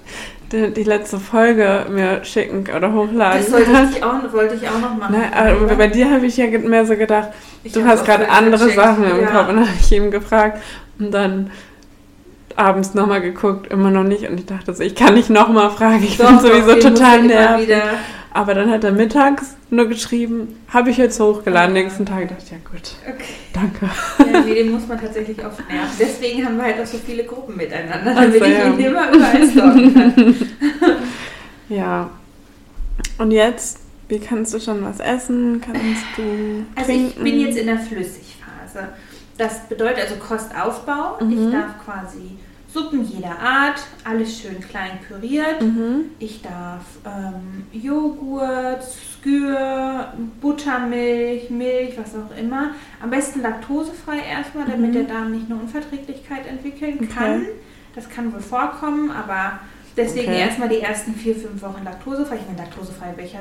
die, 0.52 0.72
die 0.72 0.82
letzte 0.84 1.18
Folge 1.18 1.86
mir 1.90 2.24
schicken 2.24 2.64
oder 2.74 2.92
hochladen 2.92 3.40
Das 3.42 3.50
sollte 3.50 3.70
kann. 3.70 3.90
ich 3.94 4.02
auch, 4.02 4.32
wollte 4.32 4.54
ich 4.54 4.68
auch 4.68 4.80
noch 4.80 4.96
machen. 4.96 5.16
Ne, 5.18 5.30
aber 5.36 5.74
bei 5.76 5.86
dir 5.88 6.10
habe 6.10 6.26
ich 6.26 6.36
ja 6.36 6.46
mehr 6.46 6.84
so 6.86 6.96
gedacht, 6.96 7.28
Ich 7.62 7.72
du 7.72 7.84
hast 7.84 8.04
gerade 8.04 8.28
andere 8.30 8.56
gecheckt. 8.64 8.74
Sachen 8.74 9.04
im 9.04 9.20
Ja. 9.20 9.26
Kopf. 9.26 9.48
Und 9.48 9.56
dann 9.56 9.68
habe 9.68 9.78
ich 9.78 9.92
ihm 9.92 10.10
gefragt 10.10 10.60
und 10.98 11.12
dann 11.12 11.50
abends 12.56 12.94
nochmal 12.94 13.20
geguckt, 13.20 13.70
immer 13.70 13.90
noch 13.90 14.02
nicht. 14.04 14.28
Und 14.28 14.40
ich 14.40 14.46
dachte 14.46 14.74
so, 14.74 14.82
ich 14.82 14.94
kann 14.94 15.14
nicht 15.14 15.30
nochmal 15.30 15.70
fragen, 15.70 16.02
ich 16.02 16.18
bin 16.18 16.26
Doch, 16.26 16.40
sowieso 16.40 16.74
doch, 16.74 16.80
total 16.80 17.22
nervig. 17.22 17.68
Aber 18.32 18.54
dann 18.54 18.70
hat 18.70 18.84
er 18.84 18.92
mittags 18.92 19.56
nur 19.70 19.86
geschrieben, 19.88 20.56
habe 20.68 20.90
ich 20.90 20.96
jetzt 20.98 21.18
hochgeladen. 21.18 21.70
Ah. 21.76 21.80
Nächsten 21.80 22.06
Tag 22.06 22.28
dachte 22.28 22.42
ich, 22.44 22.50
ja 22.52 22.58
gut, 22.58 22.92
Okay. 23.08 23.34
danke. 23.52 23.90
Ja, 24.32 24.40
nee, 24.42 24.54
den 24.62 24.70
muss 24.70 24.86
man 24.86 25.00
tatsächlich 25.00 25.44
oft 25.44 25.58
nerven. 25.68 25.96
Deswegen 25.98 26.44
haben 26.46 26.56
wir 26.56 26.64
halt 26.64 26.80
auch 26.80 26.86
so 26.86 26.98
viele 26.98 27.24
Gruppen 27.24 27.56
miteinander, 27.56 28.14
damit 28.14 28.38
so, 28.38 28.44
ich 28.44 28.52
ja. 28.58 28.66
ihn 28.68 28.78
immer 28.78 29.12
überall 29.12 29.50
stalken 29.50 29.94
kann. 29.94 30.36
Ja. 31.68 32.10
Und 33.18 33.30
jetzt, 33.30 33.78
wie 34.08 34.18
kannst 34.18 34.52
du 34.54 34.58
schon 34.60 34.84
was 34.84 34.98
essen? 34.98 35.60
Kannst 35.64 35.82
du 36.16 36.66
Also 36.74 36.90
ich 36.92 37.14
trinken? 37.14 37.22
bin 37.24 37.40
jetzt 37.40 37.56
in 37.58 37.66
der 37.66 37.78
Flüssigphase. 37.78 38.88
Das 39.38 39.68
bedeutet 39.68 40.00
also 40.00 40.16
Kostaufbau. 40.16 41.18
Mhm. 41.24 41.30
Ich 41.46 41.52
darf 41.52 41.84
quasi 41.84 42.38
Suppen 42.72 43.04
jeder 43.04 43.38
Art, 43.38 43.80
alles 44.04 44.38
schön 44.40 44.60
klein 44.60 45.00
püriert. 45.06 45.60
Mhm. 45.60 46.06
Ich 46.20 46.40
darf 46.42 46.84
ähm, 47.04 47.64
Joghurt, 47.72 48.82
Skür, 48.84 50.12
Buttermilch, 50.40 51.50
Milch, 51.50 51.98
was 51.98 52.14
auch 52.14 52.36
immer. 52.38 52.70
Am 53.02 53.10
besten 53.10 53.42
laktosefrei 53.42 54.18
erstmal, 54.20 54.66
damit 54.66 54.90
Mhm. 54.90 54.94
der 54.94 55.02
Darm 55.04 55.32
nicht 55.32 55.50
eine 55.50 55.60
Unverträglichkeit 55.60 56.46
entwickeln 56.46 56.98
Okay. 56.98 57.08
kann. 57.08 57.46
Das 57.94 58.08
kann 58.08 58.32
wohl 58.32 58.40
vorkommen, 58.40 59.10
aber 59.10 59.58
deswegen 59.96 60.28
Okay. 60.30 60.40
erstmal 60.40 60.68
die 60.68 60.80
ersten 60.80 61.14
vier, 61.14 61.34
fünf 61.34 61.60
Wochen 61.62 61.82
laktosefrei. 61.84 62.36
Ich 62.36 62.46
meine, 62.46 62.58
laktosefrei, 62.58 63.12
welcher 63.16 63.40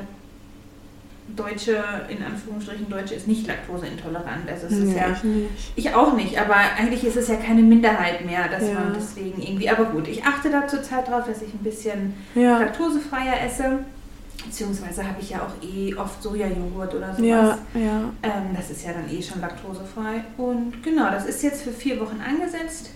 Deutsche, 1.36 1.82
in 2.08 2.22
Anführungsstrichen 2.24 2.88
Deutsche, 2.88 3.14
ist 3.14 3.26
nicht 3.28 3.46
laktoseintolerant. 3.46 4.48
Also 4.50 4.66
es 4.66 4.72
ist 4.72 4.84
Nee, 4.84 4.96
ja 4.96 5.16
ich 5.76 5.94
auch 5.94 6.14
nicht, 6.14 6.38
aber 6.40 6.54
eigentlich 6.78 7.04
ist 7.04 7.16
es 7.16 7.28
ja 7.28 7.36
keine 7.36 7.62
Minderheit 7.62 8.24
mehr, 8.24 8.48
dass 8.48 8.68
Ja. 8.68 8.74
man 8.74 8.94
deswegen 8.94 9.40
irgendwie. 9.42 9.68
Aber 9.70 9.84
gut, 9.86 10.08
ich 10.08 10.24
achte 10.24 10.50
da 10.50 10.66
zurzeit 10.66 11.08
drauf, 11.08 11.24
dass 11.26 11.42
ich 11.42 11.52
ein 11.54 11.62
bisschen 11.62 12.14
Ja. 12.34 12.58
laktosefreier 12.58 13.44
esse. 13.46 13.80
Beziehungsweise 14.44 15.04
habe 15.06 15.16
ich 15.20 15.30
ja 15.30 15.38
auch 15.42 15.62
eh 15.62 15.94
oft 15.96 16.22
Sojajoghurt 16.22 16.94
oder 16.94 17.08
sowas. 17.14 17.18
Ja, 17.22 17.58
ja. 17.74 18.00
Ähm, 18.22 18.56
das 18.56 18.70
ist 18.70 18.84
ja 18.86 18.92
dann 18.92 19.08
eh 19.14 19.22
schon 19.22 19.40
laktosefrei. 19.40 20.24
Und 20.38 20.82
genau, 20.82 21.10
das 21.10 21.26
ist 21.26 21.42
jetzt 21.42 21.62
für 21.62 21.72
vier 21.72 22.00
Wochen 22.00 22.20
angesetzt, 22.26 22.90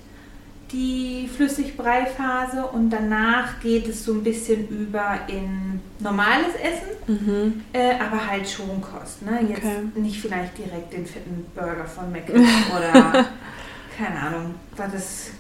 die 0.75 1.29
Flüssigbrei-Phase. 1.35 2.67
Und 2.67 2.91
danach 2.91 3.61
geht 3.61 3.89
es 3.89 4.05
so 4.05 4.13
ein 4.13 4.23
bisschen 4.25 4.69
über 4.69 5.21
in 5.29 5.81
normales 6.01 6.55
Essen, 6.63 6.95
Mhm. 7.07 7.63
äh, 7.73 7.93
aber 8.01 8.27
halt 8.31 8.49
Schonkost. 8.49 9.23
Ne? 9.23 9.41
Jetzt 9.49 9.59
Okay. 9.65 10.01
nicht 10.01 10.21
vielleicht 10.21 10.57
direkt 10.59 10.93
den 10.93 11.07
fetten 11.07 11.47
Burger 11.55 11.85
von 11.85 12.11
McDonald's 12.11 12.51
oder 12.77 13.27
keine 13.97 14.21
Ahnung, 14.21 14.55
was 14.77 14.95
es 14.95 15.31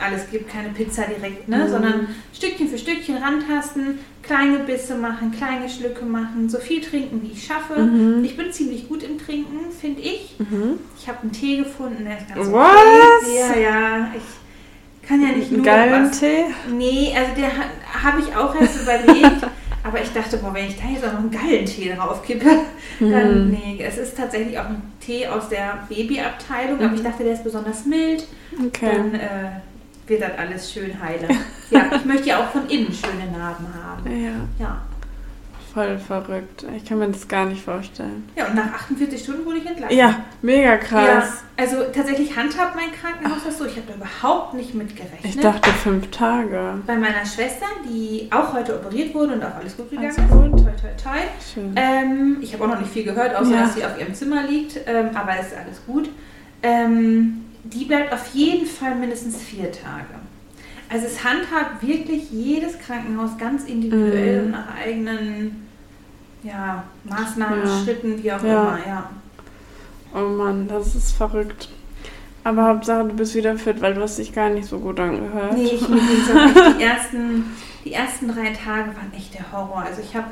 alles 0.00 0.30
gibt, 0.30 0.48
keine 0.48 0.68
Pizza 0.68 1.02
direkt, 1.06 1.48
ne? 1.48 1.64
Mhm. 1.64 1.68
sondern 1.70 2.08
Stückchen 2.32 2.68
für 2.68 2.78
Stückchen 2.78 3.16
rantasten, 3.16 3.98
kleine 4.22 4.60
Bisse 4.60 4.94
machen, 4.94 5.32
kleine 5.32 5.68
Schlücke 5.68 6.04
machen, 6.04 6.48
so 6.48 6.58
viel 6.58 6.80
trinken, 6.80 7.20
wie 7.22 7.32
ich 7.32 7.44
schaffe. 7.44 7.80
Mhm. 7.80 8.22
Ich 8.24 8.36
bin 8.36 8.52
ziemlich 8.52 8.88
gut 8.88 9.02
im 9.02 9.18
Trinken, 9.18 9.72
finde 9.72 10.00
ich. 10.02 10.36
Mhm. 10.38 10.78
Ich 10.96 11.08
habe 11.08 11.22
einen 11.22 11.32
Tee 11.32 11.56
gefunden, 11.58 12.04
der 12.04 12.18
ist 12.18 12.28
ganz 12.28 12.52
Was? 12.52 13.22
okay. 13.24 13.38
Ja, 13.38 13.70
ja, 13.70 14.08
ich 14.16 14.22
kann 15.08 15.22
ja 15.22 15.28
nicht 15.28 15.50
nur 15.50 15.64
geilen 15.64 16.10
was. 16.10 16.20
Tee? 16.20 16.44
Nee, 16.70 17.14
also 17.16 17.32
der 17.36 17.48
ha- 17.48 18.04
habe 18.04 18.20
ich 18.20 18.36
auch 18.36 18.54
erst 18.60 18.82
überlegt. 18.82 19.42
aber 19.84 20.02
ich 20.02 20.12
dachte, 20.12 20.36
boah, 20.38 20.52
wenn 20.52 20.66
ich 20.66 20.76
da 20.76 20.86
jetzt 20.88 21.04
auch 21.06 21.12
noch 21.12 21.20
einen 21.20 21.30
geilen 21.30 21.64
Tee 21.64 21.94
drauf 21.94 22.22
kippe, 22.22 22.44
dann, 23.00 23.46
Mhm. 23.46 23.50
nee, 23.50 23.82
es 23.82 23.96
ist 23.96 24.16
tatsächlich 24.16 24.58
auch 24.58 24.66
ein 24.66 24.82
Tee 25.00 25.26
aus 25.26 25.48
der 25.48 25.86
Babyabteilung, 25.88 26.78
aber 26.78 26.88
Mhm. 26.88 26.94
ich 26.96 27.02
dachte, 27.02 27.24
der 27.24 27.32
ist 27.34 27.44
besonders 27.44 27.84
mild. 27.86 28.26
Okay. 28.66 28.90
Dann 28.92 29.14
äh, 29.14 29.50
wird 30.06 30.22
das 30.22 30.32
alles 30.38 30.72
schön 30.72 31.00
heile. 31.02 31.28
ja, 31.70 31.82
ich 31.96 32.04
möchte 32.04 32.28
ja 32.28 32.40
auch 32.40 32.50
von 32.50 32.68
innen 32.68 32.92
schöne 32.92 33.30
Narben 33.36 33.66
haben. 33.74 34.04
Ja, 34.58 34.64
Ja. 34.64 34.82
Voll 35.78 35.98
verrückt. 35.98 36.64
Ich 36.76 36.84
kann 36.84 36.98
mir 36.98 37.08
das 37.08 37.28
gar 37.28 37.44
nicht 37.46 37.62
vorstellen. 37.62 38.28
Ja, 38.36 38.46
und 38.46 38.54
nach 38.56 38.72
48 38.74 39.22
Stunden 39.22 39.44
wurde 39.46 39.58
ich 39.58 39.66
entlassen. 39.66 39.96
Ja, 39.96 40.24
mega 40.42 40.70
Ja, 40.70 40.76
krass. 40.76 41.44
also 41.56 41.84
tatsächlich 41.94 42.36
handhabt 42.36 42.74
mein 42.74 42.90
Krankenhaus 42.92 43.44
das 43.46 43.58
so. 43.58 43.64
Ich 43.66 43.76
habe 43.76 43.82
da 43.88 43.94
überhaupt 43.94 44.54
nicht 44.54 44.74
mit 44.74 44.96
gerechnet. 44.96 45.20
Ich 45.24 45.38
dachte 45.38 45.70
fünf 45.70 46.10
Tage. 46.10 46.74
Bei 46.86 46.96
meiner 46.96 47.24
Schwester, 47.24 47.66
die 47.88 48.28
auch 48.32 48.52
heute 48.54 48.74
operiert 48.74 49.14
wurde 49.14 49.34
und 49.34 49.44
auch 49.44 49.54
alles 49.54 49.76
gut 49.76 49.90
gegangen 49.90 50.08
ist. 50.08 50.16
gut. 50.16 50.50
Toi, 50.50 50.70
toi, 50.80 50.88
toi. 51.02 51.18
Schön. 51.54 51.72
Ähm, 51.76 52.38
ich 52.40 52.52
habe 52.54 52.64
auch 52.64 52.68
noch 52.68 52.80
nicht 52.80 52.92
viel 52.92 53.04
gehört, 53.04 53.34
außer 53.36 53.52
Ja. 53.52 53.60
dass 53.62 53.74
sie 53.74 53.84
auf 53.84 53.98
ihrem 54.00 54.14
Zimmer 54.14 54.42
liegt. 54.48 54.80
Ähm, 54.86 55.10
aber 55.14 55.32
es 55.40 55.48
ist 55.48 55.56
alles 55.56 55.80
gut. 55.86 56.08
Ähm, 56.62 57.44
die 57.64 57.84
bleibt 57.84 58.12
auf 58.12 58.26
jeden 58.34 58.66
Fall 58.66 58.94
mindestens 58.96 59.36
vier 59.40 59.70
Tage. 59.70 60.06
Also 60.90 61.04
es 61.06 61.22
handhabt 61.22 61.86
wirklich 61.86 62.30
jedes 62.30 62.78
Krankenhaus 62.78 63.36
ganz 63.38 63.64
individuell 63.64 64.38
Mhm. 64.40 64.44
und 64.46 64.50
nach 64.52 64.74
eigenen 64.82 65.67
ja, 66.42 66.84
Maßnahmen, 67.04 67.60
Ja. 67.66 67.78
Schritten, 67.84 68.22
wie 68.22 68.32
auch 68.32 68.42
Ja. 68.42 68.62
immer. 68.62 68.78
Ja. 68.86 69.10
Oh 70.14 70.28
Mann, 70.28 70.68
das 70.68 70.94
ist 70.94 71.12
verrückt. 71.12 71.68
Aber 72.44 72.64
Hauptsache, 72.66 73.04
du 73.08 73.14
bist 73.14 73.34
wieder 73.34 73.56
fit, 73.58 73.80
weil 73.82 73.94
du 73.94 74.00
hast 74.02 74.18
dich 74.18 74.32
gar 74.32 74.48
nicht 74.48 74.66
so 74.68 74.78
gut 74.78 74.98
angehört. 74.98 75.52
Nee, 75.54 75.64
ich 75.64 75.86
ging's 75.86 76.30
auch 76.30 76.66
echt. 76.66 76.78
Die 76.78 76.82
ersten, 76.82 77.44
die 77.84 77.92
ersten 77.92 78.28
drei 78.28 78.50
Tage 78.52 78.88
waren 78.96 79.12
echt 79.14 79.34
der 79.34 79.52
Horror. 79.52 79.82
Also 79.86 80.00
ich 80.00 80.16
habe, 80.16 80.28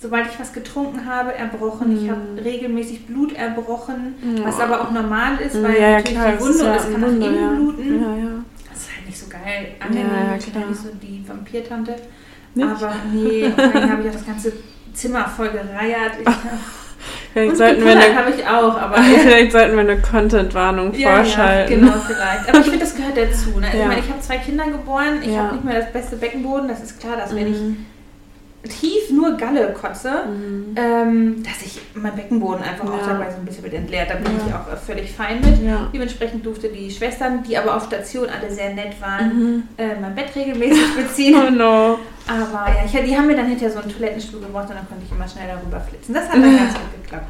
sobald 0.00 0.26
ich 0.30 0.38
was 0.38 0.52
getrunken 0.52 1.06
habe, 1.06 1.34
erbrochen. 1.34 1.96
Ich 1.96 2.02
Mhm. 2.04 2.10
habe 2.10 2.20
regelmäßig 2.44 3.06
Blut 3.06 3.32
erbrochen, 3.34 4.14
Ja. 4.36 4.44
was 4.44 4.60
aber 4.60 4.80
auch 4.82 4.90
normal 4.92 5.38
ist, 5.40 5.56
Ja, 5.56 5.62
weil 5.64 5.80
ja, 5.80 5.90
natürlich 5.96 6.18
klar, 6.18 6.28
die 6.32 6.34
es 6.36 6.40
Wunde 6.42 6.64
und 6.70 6.76
es 6.76 6.82
kann 6.84 7.04
eine 7.04 7.18
nach 7.18 7.26
innen 7.26 7.56
bluten. 7.56 8.02
Ja, 8.02 8.14
ja. 8.16 8.30
Das 8.70 8.82
ist 8.82 8.94
halt 8.96 9.06
nicht 9.06 9.18
so 9.18 9.26
geil 9.28 9.68
angenehm. 9.80 10.06
Ja, 10.06 10.24
ja, 10.30 10.36
ich 10.36 10.44
bin 10.44 10.52
klar. 10.52 10.62
ja 10.64 10.70
nicht 10.70 10.82
so 10.82 10.88
die 11.02 11.24
Vampirtante. 11.28 11.96
Nicht? 12.54 12.68
Aber 12.68 12.92
nee, 13.12 13.50
habe 13.56 14.02
ich 14.02 14.08
auch 14.08 14.12
das 14.12 14.26
ganze 14.26 14.52
Zimmer 14.94 15.26
voll 15.28 15.50
gereiert. 15.50 16.12
Ich, 16.22 16.28
Vielleicht 17.32 17.56
sollten, 17.56 17.84
wir 17.84 17.92
eine, 17.92 18.34
ich 18.36 18.46
auch, 18.46 18.76
aber... 18.78 18.96
vielleicht 19.22 19.52
sollten 19.52 19.72
wir 19.74 19.80
eine 19.80 20.00
Content-Warnung 20.02 20.92
Ja, 20.94 21.10
ja, 21.10 21.16
vorschalten. 21.16 21.80
genau, 21.80 21.92
vielleicht. 22.06 22.48
Aber 22.48 22.58
ich 22.58 22.64
finde, 22.70 22.78
das 22.80 22.94
gehört 22.96 23.16
dazu. 23.16 23.58
Ne? 23.60 23.68
Ich 23.72 23.78
Ja. 23.78 23.86
meine, 23.86 24.00
ich 24.00 24.08
habe 24.08 24.20
zwei 24.20 24.38
Kinder 24.38 24.64
geboren, 24.66 25.20
ich 25.22 25.28
Ja. 25.32 25.44
habe 25.44 25.54
nicht 25.54 25.64
mehr 25.64 25.80
das 25.80 25.92
beste 25.92 26.16
Beckenboden. 26.16 26.68
Das 26.68 26.80
ist 26.82 27.00
klar, 27.00 27.16
dass 27.16 27.34
wenn 27.34 27.46
ich 27.52 27.58
Mhm. 27.58 27.86
Tief 28.68 29.10
nur 29.10 29.36
Galle 29.38 29.72
kotze, 29.72 30.10
Mhm. 30.26 30.74
ähm, 30.76 31.42
dass 31.42 31.62
ich 31.64 31.80
mein 31.94 32.14
Beckenboden 32.14 32.62
einfach 32.62 32.84
auch 32.84 33.00
Ja. 33.06 33.14
dabei 33.14 33.30
so 33.30 33.38
ein 33.38 33.44
bisschen 33.46 33.62
mit 33.64 33.72
entleert. 33.74 34.10
Da 34.10 34.14
bin 34.16 34.24
Ja. 34.26 34.30
ich 34.46 34.54
auch 34.54 34.72
äh, 34.72 34.76
völlig 34.76 35.10
fein 35.12 35.40
mit. 35.40 35.62
Ja. 35.62 35.88
Dementsprechend 35.92 36.44
durfte 36.44 36.68
die 36.68 36.90
Schwestern, 36.90 37.42
die 37.42 37.56
aber 37.56 37.74
auf 37.76 37.84
Station 37.86 38.26
alle 38.28 38.50
sehr 38.52 38.74
nett 38.74 39.00
waren, 39.00 39.28
Mhm. 39.54 39.62
äh, 39.78 39.94
mein 40.00 40.14
Bett 40.14 40.34
regelmäßig 40.36 40.94
beziehen. 40.94 41.34
Oh 41.46 41.50
no. 41.50 41.98
Aber 42.28 42.68
ja, 42.68 42.84
ich, 42.84 42.92
die 42.92 43.16
haben 43.16 43.26
mir 43.26 43.36
dann 43.36 43.46
hinterher 43.46 43.72
so 43.72 43.80
einen 43.80 43.90
Toilettenstuhl 43.90 44.40
gebracht 44.40 44.68
und 44.68 44.76
dann 44.76 44.86
konnte 44.88 45.04
ich 45.06 45.10
immer 45.12 45.26
schnell 45.26 45.48
darüber 45.48 45.80
flitzen. 45.80 46.14
Das 46.14 46.24
hat 46.28 46.34
dann 46.34 46.42
ganz 46.56 46.74
gut 46.74 47.02
geklappt. 47.02 47.26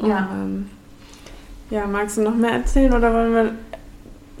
Oh 0.00 0.06
Ja. 0.06 0.20
Mann. 0.20 0.70
Ja, 1.70 1.86
magst 1.86 2.16
du 2.18 2.22
noch 2.22 2.34
mehr 2.34 2.52
erzählen 2.52 2.92
oder 2.92 3.12
wollen 3.12 3.34
wir 3.34 3.52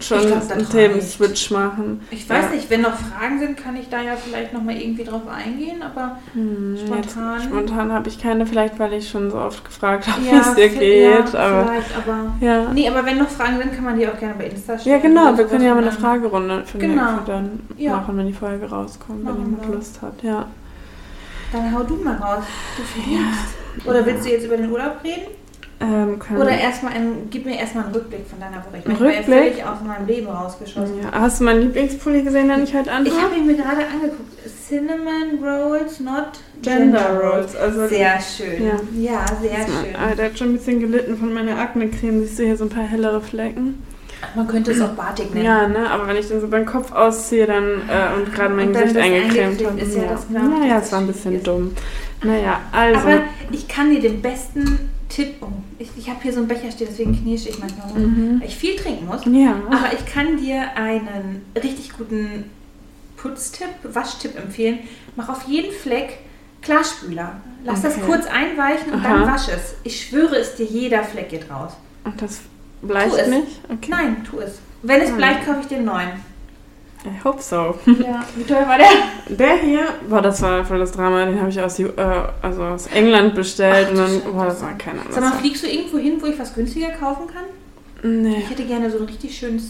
schon 0.00 0.20
glaub, 0.26 0.50
einen. 0.50 0.68
Themenswitch 0.68 1.50
machen? 1.52 2.00
Ich 2.10 2.28
weiß 2.28 2.46
Ja. 2.46 2.50
nicht, 2.50 2.68
wenn 2.70 2.80
noch 2.82 2.94
Fragen 2.94 3.38
sind, 3.38 3.56
kann 3.56 3.76
ich 3.76 3.88
da 3.88 4.02
ja 4.02 4.16
vielleicht 4.16 4.52
nochmal 4.52 4.76
irgendwie 4.76 5.04
drauf 5.04 5.22
eingehen, 5.28 5.82
aber 5.82 6.18
Hm, 6.32 6.76
Spontan. 6.84 7.34
Jetzt, 7.40 7.44
spontan 7.44 7.92
habe 7.92 8.08
ich 8.08 8.20
keine, 8.20 8.44
vielleicht 8.46 8.78
weil 8.78 8.92
ich 8.94 9.08
schon 9.08 9.30
so 9.30 9.38
oft 9.38 9.64
gefragt 9.64 10.06
habe, 10.08 10.22
wie 10.22 10.28
ja, 10.30 10.40
es 10.40 10.54
dir 10.54 10.68
geht. 10.68 11.02
ja, 11.32 11.38
aber 11.38 11.64
vielleicht, 11.66 11.96
aber 11.96 12.32
ja. 12.40 12.72
nee, 12.72 12.88
aber 12.88 13.06
wenn 13.06 13.18
noch 13.18 13.28
Fragen 13.28 13.58
sind, 13.58 13.72
kann 13.74 13.84
man 13.84 13.98
die 13.98 14.06
auch 14.08 14.18
gerne 14.18 14.34
bei 14.36 14.46
Insta 14.46 14.78
stellen. 14.78 14.96
Ja, 14.96 15.02
genau, 15.02 15.36
wir 15.38 15.44
können 15.46 15.64
ja 15.64 15.74
mal 15.74 15.82
eine 15.82 15.92
Fragerunde 15.92 16.64
für 16.66 16.78
Genau. 16.78 17.20
dann 17.26 17.60
Ja. 17.76 17.96
machen, 17.96 18.16
wenn 18.18 18.26
die 18.26 18.32
Folge 18.32 18.68
rauskommt, 18.68 19.18
wenn 19.24 19.32
Machen 19.32 19.44
jemand 19.52 19.68
wir. 19.68 19.74
Lust 19.76 20.02
hat. 20.02 20.22
Ja. 20.22 20.46
Dann 21.52 21.72
hau 21.72 21.84
du 21.84 21.94
mal 21.96 22.16
raus. 22.16 22.42
Du 22.76 22.82
verdienst. 22.82 23.86
Oder 23.86 24.04
willst 24.04 24.24
du 24.26 24.30
jetzt 24.30 24.44
über 24.44 24.56
den 24.56 24.70
Urlaub 24.70 24.96
reden? 25.04 25.28
Ähm, 25.80 26.18
Oder 26.36 26.50
erstmal 26.58 26.92
gib 27.30 27.44
mir 27.46 27.58
erstmal 27.58 27.84
einen 27.84 27.94
Rückblick 27.94 28.26
von 28.28 28.38
deiner 28.40 28.58
Woche. 28.58 28.78
Ich, 28.78 28.86
meine, 28.86 28.94
ich 28.94 28.98
bin 28.98 29.06
ja 29.06 29.18
Rückblick? 29.18 29.54
völlig 29.54 29.64
aus 29.64 29.78
meinem 29.86 30.06
Leben 30.06 30.26
rausgeschossen. 30.28 31.02
ja. 31.02 31.20
Hast 31.20 31.40
du 31.40 31.44
meinen 31.44 31.60
Lieblingspulli 31.62 32.22
gesehen, 32.22 32.48
den 32.48 32.62
ich 32.64 32.74
heute 32.74 32.90
anhabe? 32.92 33.08
Ich 33.08 33.22
habe 33.22 33.34
ihn 33.34 33.46
mir 33.46 33.54
gerade 33.56 33.80
angeguckt. 33.92 34.20
Cinnamon 34.68 35.42
Rolls, 35.42 36.00
not 36.00 36.28
Gender 36.62 37.20
Rolls. 37.20 37.54
Also 37.56 37.86
Sehr 37.88 38.18
schön. 38.20 38.64
Ja. 38.64 38.72
Ja, 39.12 39.26
sehr 39.40 39.50
Das 39.58 39.68
ist 39.68 39.74
schön. 39.74 39.96
Ah, 39.96 40.14
der 40.14 40.26
hat 40.26 40.38
schon 40.38 40.48
ein 40.50 40.52
bisschen 40.56 40.80
gelitten 40.80 41.16
von 41.18 41.32
meiner 41.34 41.58
Akne-Creme. 41.58 42.20
Siehst 42.22 42.38
du 42.38 42.44
hier 42.44 42.56
so 42.56 42.64
ein 42.64 42.70
paar 42.70 42.84
hellere 42.84 43.20
Flecken? 43.20 43.82
Man 44.34 44.48
könnte 44.48 44.70
es 44.70 44.80
auch 44.80 44.90
Batik 44.94 45.34
nennen. 45.34 45.44
Ja, 45.44 45.68
ne? 45.68 45.90
Aber 45.90 46.06
wenn 46.06 46.16
ich 46.16 46.28
den 46.28 46.40
so 46.40 46.48
beim 46.48 46.64
Kopf 46.64 46.92
ausziehe 46.92 47.46
dann 47.46 47.64
äh, 47.88 48.16
und 48.16 48.32
gerade 48.34 48.54
mein 48.54 48.68
Und 48.68 48.72
Gesicht 48.74 48.96
eingecremt 48.96 49.62
habe. 49.66 49.78
ist 49.80 49.94
ja 49.96 50.02
ja, 50.04 50.08
das 50.12 50.30
naja, 50.30 50.74
das 50.76 50.86
es 50.86 50.92
war 50.92 51.00
ein 51.00 51.06
bisschen 51.08 51.22
Schwierige. 51.32 51.44
dumm. 51.44 51.74
Naja, 52.22 52.60
also. 52.72 53.00
Aber 53.00 53.20
ich 53.50 53.68
kann 53.68 53.90
dir 53.90 54.00
den 54.00 54.22
besten 54.22 54.88
Tipp, 55.08 55.34
oh, 55.42 55.46
ich, 55.78 55.88
ich 55.96 56.08
habe 56.08 56.20
hier 56.22 56.32
so 56.32 56.38
einen 56.40 56.48
Becher 56.48 56.70
stehen, 56.70 56.88
deswegen 56.90 57.14
knirsche 57.20 57.48
ich 57.50 57.58
manchmal 57.58 57.88
rum, 57.88 58.02
Mhm. 58.02 58.40
weil 58.40 58.48
ich 58.48 58.56
viel 58.56 58.76
trinken 58.76 59.06
muss. 59.06 59.24
ja. 59.26 59.54
Aber 59.66 59.92
ich 59.92 60.04
kann 60.06 60.36
dir 60.38 60.76
einen 60.76 61.44
richtig 61.62 61.96
guten 61.96 62.50
Putztipp, 63.16 63.68
Waschtipp 63.84 64.36
empfehlen. 64.36 64.80
Mach 65.16 65.28
auf 65.28 65.44
jeden 65.46 65.72
Fleck 65.72 66.18
Klarspüler. 66.62 67.40
Lass 67.64 67.82
das 67.82 67.96
Okay. 67.96 68.04
kurz 68.06 68.26
einweichen 68.26 68.92
und 68.92 69.04
Aha. 69.04 69.18
dann 69.18 69.26
wasch 69.32 69.48
es. 69.48 69.74
Ich 69.84 70.06
schwöre 70.06 70.36
es 70.36 70.56
dir, 70.56 70.64
jeder 70.66 71.02
Fleck 71.04 71.28
geht 71.28 71.50
raus. 71.50 71.72
Und 72.04 72.20
das 72.20 72.40
bleicht 72.82 73.14
es. 73.16 73.28
nicht? 73.28 73.60
Okay. 73.68 73.88
Nein, 73.90 74.16
tu 74.28 74.40
es. 74.40 74.58
Wenn 74.82 75.00
es 75.00 75.10
Hm. 75.10 75.16
bleibt, 75.16 75.46
kaufe 75.46 75.60
ich 75.60 75.66
den 75.66 75.84
neuen. 75.84 76.08
I 77.06 77.22
hope 77.24 77.40
so. 77.42 77.78
Ja. 77.86 78.24
Wie 78.34 78.44
teuer 78.44 78.66
war 78.66 78.78
der? 78.78 79.36
Der 79.36 79.56
hier, 79.58 79.88
boah, 80.08 80.22
das 80.22 80.40
war 80.40 80.64
voll 80.64 80.78
das 80.78 80.92
Drama, 80.92 81.24
den 81.26 81.38
habe 81.38 81.50
ich 81.50 81.60
aus, 81.60 81.78
äh, 81.78 81.90
also 82.40 82.62
aus 82.62 82.86
England 82.86 83.34
bestellt 83.34 83.88
Ach, 83.88 83.90
und 83.90 83.98
dann, 83.98 84.32
boah, 84.32 84.46
das 84.46 84.62
war 84.62 84.72
keine 84.78 85.00
Ahnung. 85.00 85.12
Sag 85.12 85.22
mal, 85.22 85.32
fliegst 85.32 85.62
du 85.64 85.68
irgendwo 85.68 85.98
hin, 85.98 86.16
wo 86.20 86.26
ich 86.26 86.38
was 86.38 86.54
günstiger 86.54 86.90
kaufen 86.90 87.26
kann? 87.26 87.44
Nee. 88.22 88.38
Ich 88.38 88.50
hätte 88.50 88.64
gerne 88.64 88.90
so 88.90 88.98
einen 88.98 89.06
richtig 89.06 89.36
schönen 89.36 89.60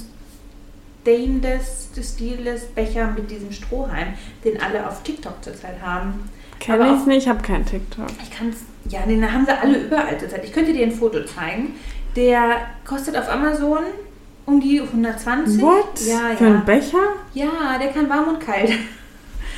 stainless, 1.03 1.89
stilles 2.03 2.67
Becher 2.69 3.13
mit 3.15 3.31
diesem 3.31 3.53
Strohhalm, 3.53 4.15
den 4.45 4.61
alle 4.63 4.87
auf 4.89 5.03
TikTok 5.03 5.43
zurzeit 5.43 5.77
haben. 5.83 6.29
Kenn 6.61 6.81
aber 6.81 6.93
auch- 6.93 7.07
nicht, 7.07 7.19
ich 7.25 7.29
habe 7.29 7.43
keinen 7.43 7.67
TikTok. 7.67 8.07
Ich 8.23 8.31
kann 8.31 8.49
es, 8.51 8.59
ja, 8.91 9.01
den 9.01 9.31
haben 9.31 9.45
sie 9.45 9.53
alle 9.53 9.79
überall 9.79 10.19
zurzeit. 10.19 10.45
Ich 10.45 10.53
könnte 10.53 10.73
dir 10.73 10.87
ein 10.87 10.93
Foto 10.93 11.25
zeigen. 11.25 11.75
Der 12.17 12.61
kostet 12.87 13.17
auf 13.17 13.29
Amazon 13.29 13.81
um 14.47 14.61
die 14.61 14.81
120. 14.81 15.61
What? 15.63 16.01
Ja, 16.07 16.37
Für 16.37 16.45
ja. 16.45 16.51
einen 16.51 16.65
Becher? 16.65 16.99
Ja, 17.33 17.79
der 17.81 17.89
kann 17.89 18.09
warm 18.09 18.29
und 18.29 18.41
kalt. 18.41 18.73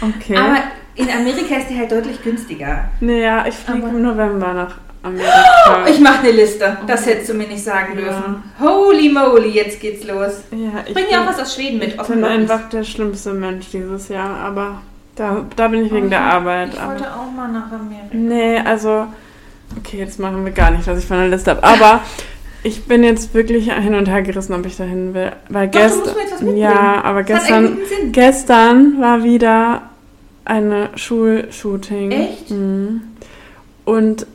Okay. 0.00 0.36
Aber 0.36 0.58
in 0.94 1.08
Amerika 1.10 1.56
ist 1.56 1.68
der 1.70 1.78
halt 1.78 1.92
deutlich 1.92 2.22
günstiger. 2.22 2.88
naja, 3.00 3.44
ich 3.46 3.54
fliege 3.54 3.86
im 3.88 4.02
November 4.02 4.52
nach 4.52 4.74
Amerika. 5.02 5.86
Ich 5.88 6.00
mache 6.00 6.20
eine 6.20 6.30
Liste. 6.32 6.76
Das 6.86 7.06
hättest 7.06 7.30
du 7.30 7.34
mir 7.34 7.46
nicht 7.46 7.62
sagen 7.62 7.94
Ja. 7.96 8.00
dürfen. 8.02 8.42
Holy 8.60 9.08
moly, 9.08 9.48
jetzt 9.50 9.80
geht's 9.80 10.04
los. 10.06 10.42
ja, 10.50 10.82
ich 10.86 10.94
Bring 10.94 11.06
dir 11.10 11.20
auch 11.22 11.26
was 11.26 11.38
aus 11.40 11.54
Schweden 11.54 11.78
mit. 11.78 11.94
Ich 11.94 12.02
bin 12.02 12.24
einfach 12.24 12.68
der 12.68 12.82
schlimmste 12.84 13.32
Mensch 13.32 13.66
dieses 13.72 14.08
Jahr, 14.08 14.36
aber 14.38 14.82
da, 15.14 15.44
da 15.56 15.68
bin 15.68 15.86
ich 15.86 15.92
wegen 15.92 16.10
der 16.10 16.20
Ich 16.20 16.24
Arbeit. 16.34 16.78
Aber 16.78 16.92
wollte 16.92 17.12
auch 17.14 17.30
mal 17.34 17.48
nach 17.48 17.70
Amerika. 17.72 18.08
nee, 18.12 18.58
also, 18.58 19.06
okay, 19.78 19.98
jetzt 19.98 20.18
machen 20.20 20.44
wir 20.44 20.52
gar 20.52 20.70
nicht, 20.72 20.86
was 20.86 20.98
ich 20.98 21.06
von 21.06 21.18
der 21.18 21.28
Liste 21.28 21.50
habe. 21.52 21.62
Aber 21.64 22.00
ich 22.62 22.84
bin 22.84 23.02
jetzt 23.04 23.34
wirklich 23.34 23.72
hin 23.72 23.94
und 23.94 24.08
her 24.08 24.22
gerissen, 24.22 24.54
ob 24.54 24.66
ich 24.66 24.76
dahin 24.76 25.14
will. 25.14 25.32
Weil 25.48 25.68
Doch, 25.68 25.80
du 25.80 25.96
musst 25.98 26.14
gestern. 26.16 26.56
Ja, 26.56 27.02
aber 27.04 27.22
Das 27.22 27.40
gestern, 27.42 27.78
gestern 28.12 29.00
war 29.00 29.22
wieder 29.22 29.82
eine 30.44 30.90
Schulshooting. 30.96 32.10
Echt? 32.12 32.50
Mhm. 32.50 33.02
Und 33.84 34.26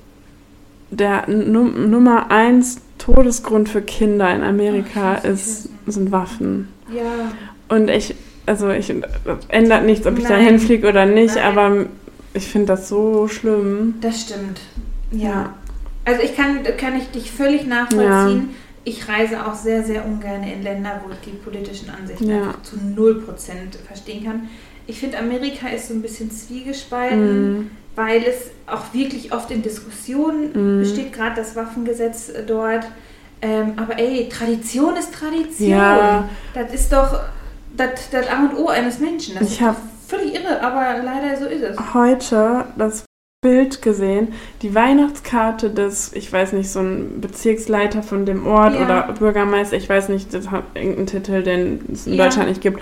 der 0.91 1.27
Num 1.29 1.89
Nummer 1.89 2.31
eins 2.31 2.81
Todesgrund 2.97 3.69
für 3.69 3.81
Kinder 3.81 4.33
in 4.33 4.43
Amerika 4.43 5.17
Ach, 5.19 5.23
ist, 5.23 5.69
sind 5.87 6.11
Waffen. 6.11 6.67
Ja. 6.93 7.31
Und 7.69 7.89
ich, 7.89 8.15
also 8.45 8.69
ich 8.69 8.93
ändert 9.47 9.85
nichts, 9.85 10.05
ob 10.05 10.17
ich 10.17 10.25
da 10.25 10.35
Nein. 10.35 10.45
hinfliege 10.45 10.87
oder 10.87 11.05
nicht, 11.05 11.35
Nein. 11.35 11.43
aber 11.57 11.85
ich 12.33 12.47
finde 12.47 12.67
das 12.67 12.89
so 12.89 13.27
schlimm. 13.27 13.95
Das 14.01 14.21
stimmt. 14.21 14.59
Ja. 15.11 15.29
Ja. 15.29 15.53
Also 16.05 16.21
ich 16.21 16.35
kann, 16.35 16.63
kann 16.77 16.97
ich 16.97 17.09
dich 17.11 17.31
völlig 17.31 17.67
nachvollziehen. 17.67 18.55
Ich 18.83 19.07
reise 19.07 19.45
auch 19.45 19.53
sehr, 19.53 19.83
sehr 19.83 20.03
ungern 20.05 20.41
in 20.43 20.63
Länder, 20.63 21.01
wo 21.05 21.11
ich 21.11 21.19
die 21.19 21.37
politischen 21.37 21.89
Ansichten 21.91 22.27
Ja. 22.29 22.55
zu 22.63 22.77
0% 22.77 23.75
verstehen 23.85 24.25
kann. 24.25 24.49
Ich 24.87 24.99
finde, 24.99 25.19
Amerika 25.19 25.67
ist 25.69 25.89
so 25.89 25.93
ein 25.93 26.01
bisschen 26.01 26.31
zwiegespalten, 26.31 27.57
Mhm. 27.59 27.71
weil 27.95 28.23
es 28.23 28.49
auch 28.65 28.93
wirklich 28.93 29.31
oft 29.31 29.51
in 29.51 29.61
Diskussionen 29.61 30.49
Mhm. 30.77 30.79
besteht, 30.81 31.13
gerade 31.13 31.35
das 31.35 31.55
Waffengesetz 31.55 32.29
äh, 32.29 32.43
dort. 32.45 32.85
Ähm, 33.43 33.73
aber 33.77 33.97
ey, 33.99 34.27
Tradition 34.29 34.95
ist 34.95 35.13
Tradition. 35.13 35.69
Ja. 35.69 36.27
Das 36.55 36.73
ist 36.73 36.91
doch 36.91 37.19
das, 37.77 38.09
das 38.11 38.27
A 38.27 38.39
und 38.45 38.57
O 38.57 38.67
eines 38.69 38.99
Menschen. 38.99 39.35
Das 39.39 39.47
Ich 39.51 39.61
ist 39.61 39.75
völlig 40.07 40.33
irre, 40.35 40.61
aber 40.61 41.03
leider 41.03 41.37
so 41.39 41.45
ist 41.45 41.61
es. 41.63 41.77
Heute 41.93 42.65
das 42.77 43.03
Bild 43.43 43.81
gesehen, 43.81 44.33
die 44.61 44.75
Weihnachtskarte 44.75 45.71
des, 45.71 46.13
ich 46.13 46.31
weiß 46.31 46.53
nicht, 46.53 46.69
so 46.69 46.79
ein 46.79 47.21
Bezirksleiter 47.21 48.03
von 48.03 48.27
dem 48.27 48.45
Ort 48.45 48.75
Ja. 48.75 48.85
oder 48.85 49.13
Bürgermeister, 49.17 49.77
ich 49.77 49.89
weiß 49.89 50.09
nicht, 50.09 50.31
das 50.31 50.51
hat 50.51 50.61
irgendeinen 50.75 51.07
Titel, 51.07 51.41
den 51.41 51.79
es 51.91 52.05
in 52.05 52.13
Ja. 52.13 52.25
Deutschland 52.25 52.49
nicht 52.49 52.61
gibt. 52.61 52.79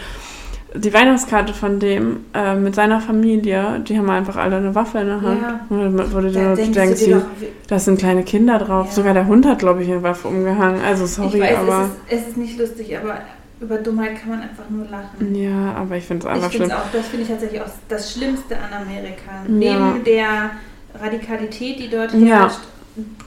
Die 0.76 0.94
Weihnachtskarte 0.94 1.54
von 1.54 1.80
dem 1.80 2.26
äh, 2.34 2.56
mit 2.56 2.76
seiner 2.76 3.00
Familie, 3.00 3.80
die 3.88 3.98
haben 3.98 4.10
einfach 4.10 4.36
alle 4.36 4.58
eine 4.58 4.76
Waffe 4.76 5.00
in 5.00 5.08
der 5.08 5.22
Hand. 5.22 5.42
Ja. 5.42 5.60
Und 5.70 6.12
wurde 6.12 6.30
Da 6.30 6.56
denkst 6.56 6.74
denkst 6.78 7.06
du 7.06 7.22
da 7.70 7.80
sind 7.80 7.98
kleine 7.98 8.24
Kinder 8.24 8.60
drauf. 8.60 8.92
Sogar 8.92 9.14
der 9.14 9.28
Hund 9.28 9.46
hat, 9.48 9.60
glaube 9.60 9.82
ich, 9.82 9.90
eine 9.90 10.04
Waffe 10.04 10.28
umgehangen. 10.28 10.82
Also 10.86 11.06
sorry, 11.06 11.38
ich 11.38 11.42
weiß, 11.42 11.58
aber. 11.60 11.90
es, 12.10 12.18
ist, 12.18 12.22
es 12.24 12.28
ist 12.32 12.38
nicht 12.38 12.60
lustig, 12.60 12.98
aber 12.98 13.20
über 13.60 13.78
Dummheit 13.78 14.20
kann 14.22 14.30
man 14.30 14.42
einfach 14.42 14.70
nur 14.70 14.86
lachen. 14.88 15.36
Ja, 15.36 15.74
aber 15.76 15.98
ich 15.98 16.06
finde 16.06 16.26
es 16.26 16.32
Ich 16.32 16.36
einfach 16.36 16.52
finde 16.52 16.68
schlimm. 16.68 16.78
auch, 16.78 16.92
das 16.94 17.08
finde 17.08 17.24
ich 17.24 17.30
tatsächlich 17.30 17.62
auch 17.62 17.70
das 17.90 18.14
Schlimmste 18.14 18.58
an 18.58 18.74
Amerika. 18.82 19.32
Ja. 19.48 19.90
Neben 19.90 20.04
der 20.06 20.52
Radikalität, 21.00 21.80
die 21.80 21.90
dort 21.90 22.14
Ja. 22.14 22.42
herrscht, 22.42 22.60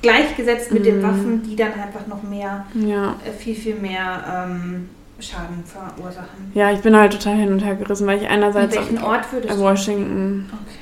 gleichgesetzt 0.00 0.72
mit 0.72 0.84
den 0.86 0.98
Mhm. 0.98 1.02
Waffen, 1.02 1.42
die 1.42 1.56
dann 1.56 1.72
einfach 1.74 2.06
noch 2.06 2.22
mehr, 2.22 2.64
Ja. 2.74 3.16
äh, 3.26 3.30
viel, 3.32 3.54
viel 3.54 3.76
mehr 3.76 4.46
ähm, 4.48 4.88
Schaden 5.20 5.62
verursachen. 5.64 6.50
ja, 6.54 6.72
ich 6.72 6.80
bin 6.80 6.96
halt 6.96 7.12
total 7.12 7.36
hin 7.36 7.52
und 7.52 7.60
her 7.60 7.76
gerissen, 7.76 8.06
weil 8.08 8.16
ich 8.16 8.24
In 8.24 8.28
einerseits 8.30 8.74
welchen 8.74 8.98
auch- 8.98 9.10
Ort 9.10 9.32
würdest 9.32 9.54
äh, 9.54 9.56
du? 9.56 9.62
Washington, 9.62 10.50
Okay. 10.52 10.81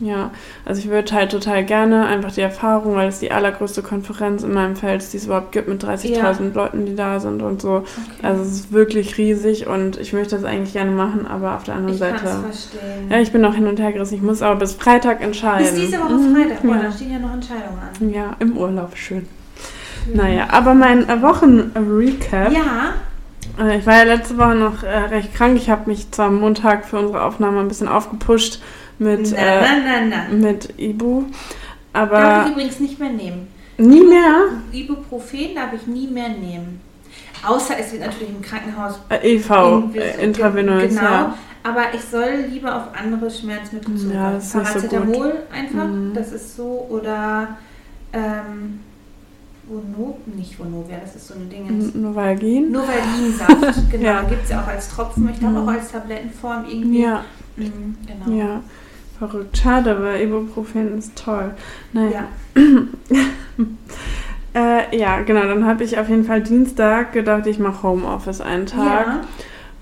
Ja. 0.00 0.30
Also 0.64 0.80
ich 0.80 0.88
würde 0.90 1.12
halt 1.12 1.30
total 1.30 1.64
gerne 1.64 2.06
einfach 2.06 2.32
die 2.32 2.40
Erfahrung, 2.40 2.96
weil 2.96 3.08
es 3.08 3.20
die 3.20 3.30
allergrößte 3.30 3.82
Konferenz 3.82 4.42
in 4.42 4.52
meinem 4.52 4.74
Feld, 4.76 5.04
die 5.12 5.16
es 5.16 5.26
überhaupt 5.26 5.52
gibt, 5.52 5.68
mit 5.68 5.84
30.000 5.84 6.52
Leuten, 6.54 6.84
die 6.86 6.96
da 6.96 7.20
sind 7.20 7.42
und 7.42 7.62
so. 7.62 7.76
okay. 7.76 7.84
Also 8.22 8.42
es 8.42 8.48
ist 8.52 8.72
wirklich 8.72 9.16
riesig 9.18 9.66
und 9.66 9.96
ich 9.98 10.12
möchte 10.12 10.34
das 10.36 10.44
eigentlich 10.44 10.72
gerne 10.72 10.90
machen, 10.90 11.26
aber 11.26 11.54
auf 11.54 11.62
der 11.64 11.74
anderen 11.74 11.94
ich 11.94 12.00
Seite... 12.00 12.18
verstehen. 12.26 13.08
Ja, 13.10 13.18
ich 13.20 13.30
bin 13.32 13.44
auch 13.44 13.54
hin 13.54 13.66
und 13.66 13.78
her 13.78 13.92
gerissen. 13.92 14.14
Ich 14.14 14.22
muss 14.22 14.42
aber 14.42 14.56
bis 14.56 14.74
Freitag 14.74 15.20
entscheiden. 15.22 15.64
Bis 15.66 15.74
diese 15.86 15.98
Woche 16.00 16.14
Mhm, 16.14 16.34
Freitag. 16.36 16.62
Boah, 16.62 16.74
Ja. 16.76 16.82
da 16.82 16.92
stehen 16.92 17.12
ja 17.12 17.18
noch 17.20 17.34
Entscheidungen 17.34 17.78
an. 18.00 18.10
ja, 18.10 18.36
im 18.40 18.56
Urlaub, 18.56 18.96
schön. 18.96 19.26
Naja, 20.12 20.48
aber 20.50 20.74
mein 20.74 21.06
Wochen-Recap. 21.22 22.52
Ja, 22.52 22.94
Äh, 23.58 23.78
Ich 23.78 23.86
war 23.86 23.98
ja 23.98 24.02
letzte 24.02 24.36
Woche 24.38 24.54
noch 24.54 24.82
äh, 24.82 24.88
recht 24.88 25.34
krank. 25.34 25.56
Ich 25.56 25.70
habe 25.70 25.88
mich 25.88 26.10
zwar 26.10 26.26
am 26.26 26.40
Montag 26.40 26.84
für 26.86 26.98
unsere 26.98 27.22
Aufnahme 27.22 27.60
ein 27.60 27.68
bisschen 27.68 27.88
aufgepusht 27.88 28.60
mit, 28.98 29.30
na, 29.32 29.36
äh, 29.38 29.60
na, 29.84 30.26
na, 30.28 30.34
mit 30.34 30.74
Ibu, 30.78 31.22
Darf 31.92 32.10
ich 32.10 32.16
aber 32.18 32.50
übrigens 32.50 32.80
nicht 32.80 32.98
mehr 32.98 33.10
nehmen. 33.10 33.48
nie 33.78 34.02
mehr. 34.04 34.46
Ibuprofen 34.72 35.54
darf 35.54 35.72
ich 35.74 35.86
nie 35.86 36.06
mehr 36.08 36.28
nehmen. 36.28 36.80
Außer 37.46 37.74
es 37.78 37.92
wird 37.92 38.02
natürlich 38.06 38.30
im 38.30 38.40
Krankenhaus 38.42 38.98
Äh, 39.10 39.34
EV, 39.36 39.90
äh, 39.94 40.24
intravenös, 40.24 40.88
Genau. 40.88 41.02
ja. 41.02 41.38
Aber 41.62 41.94
ich 41.94 42.00
soll 42.02 42.46
lieber 42.50 42.74
auf 42.76 42.82
andere 42.98 43.30
Schmerzmittel 43.30 43.94
Ja, 43.94 44.00
zugreifen. 44.00 44.32
das 44.34 44.44
ist 44.46 44.54
nicht 44.54 44.66
so 44.66 44.80
gut. 44.80 44.90
Paracetamol 44.90 45.32
einfach, 45.52 45.86
Mhm. 45.86 46.12
das 46.14 46.32
ist 46.32 46.56
so. 46.56 46.86
Oder 46.90 47.56
ähm, 48.12 48.80
Vono, 49.66 50.18
nicht 50.26 50.58
Vonovia, 50.58 50.98
das 51.02 51.16
ist 51.16 51.28
so 51.28 51.34
ein 51.34 51.48
Ding. 51.48 51.92
Novalgin. 52.02 52.70
Novalinsaft, 52.70 53.90
genau. 53.90 54.04
Ja. 54.04 54.22
Gibt 54.22 54.44
es 54.44 54.50
ja 54.50 54.62
auch 54.62 54.66
als 54.68 54.88
Tropfen, 54.90 55.28
ich 55.32 55.38
glaube 55.40 55.58
Mhm. 55.60 55.68
auch 55.68 55.72
als 55.72 55.90
Tablettenform 55.90 56.64
irgendwie. 56.68 57.02
Ja, 57.02 57.24
Mhm, 57.56 57.96
genau. 58.06 58.38
ja. 58.38 58.60
Verrückt. 59.18 59.56
Schade, 59.56 59.96
weil 60.02 60.22
Ibuprofen 60.22 60.98
ist 60.98 61.14
toll. 61.16 61.50
Naja. 61.92 62.24
Ja. 62.56 62.62
Äh, 64.56 64.96
ja, 64.96 65.20
genau. 65.22 65.42
Dann 65.42 65.66
habe 65.66 65.82
ich 65.82 65.98
auf 65.98 66.08
jeden 66.08 66.24
Fall 66.24 66.40
Dienstag 66.40 67.12
gedacht, 67.12 67.44
ich 67.48 67.58
mache 67.58 67.82
Homeoffice 67.82 68.40
einen 68.40 68.66
Tag. 68.66 69.06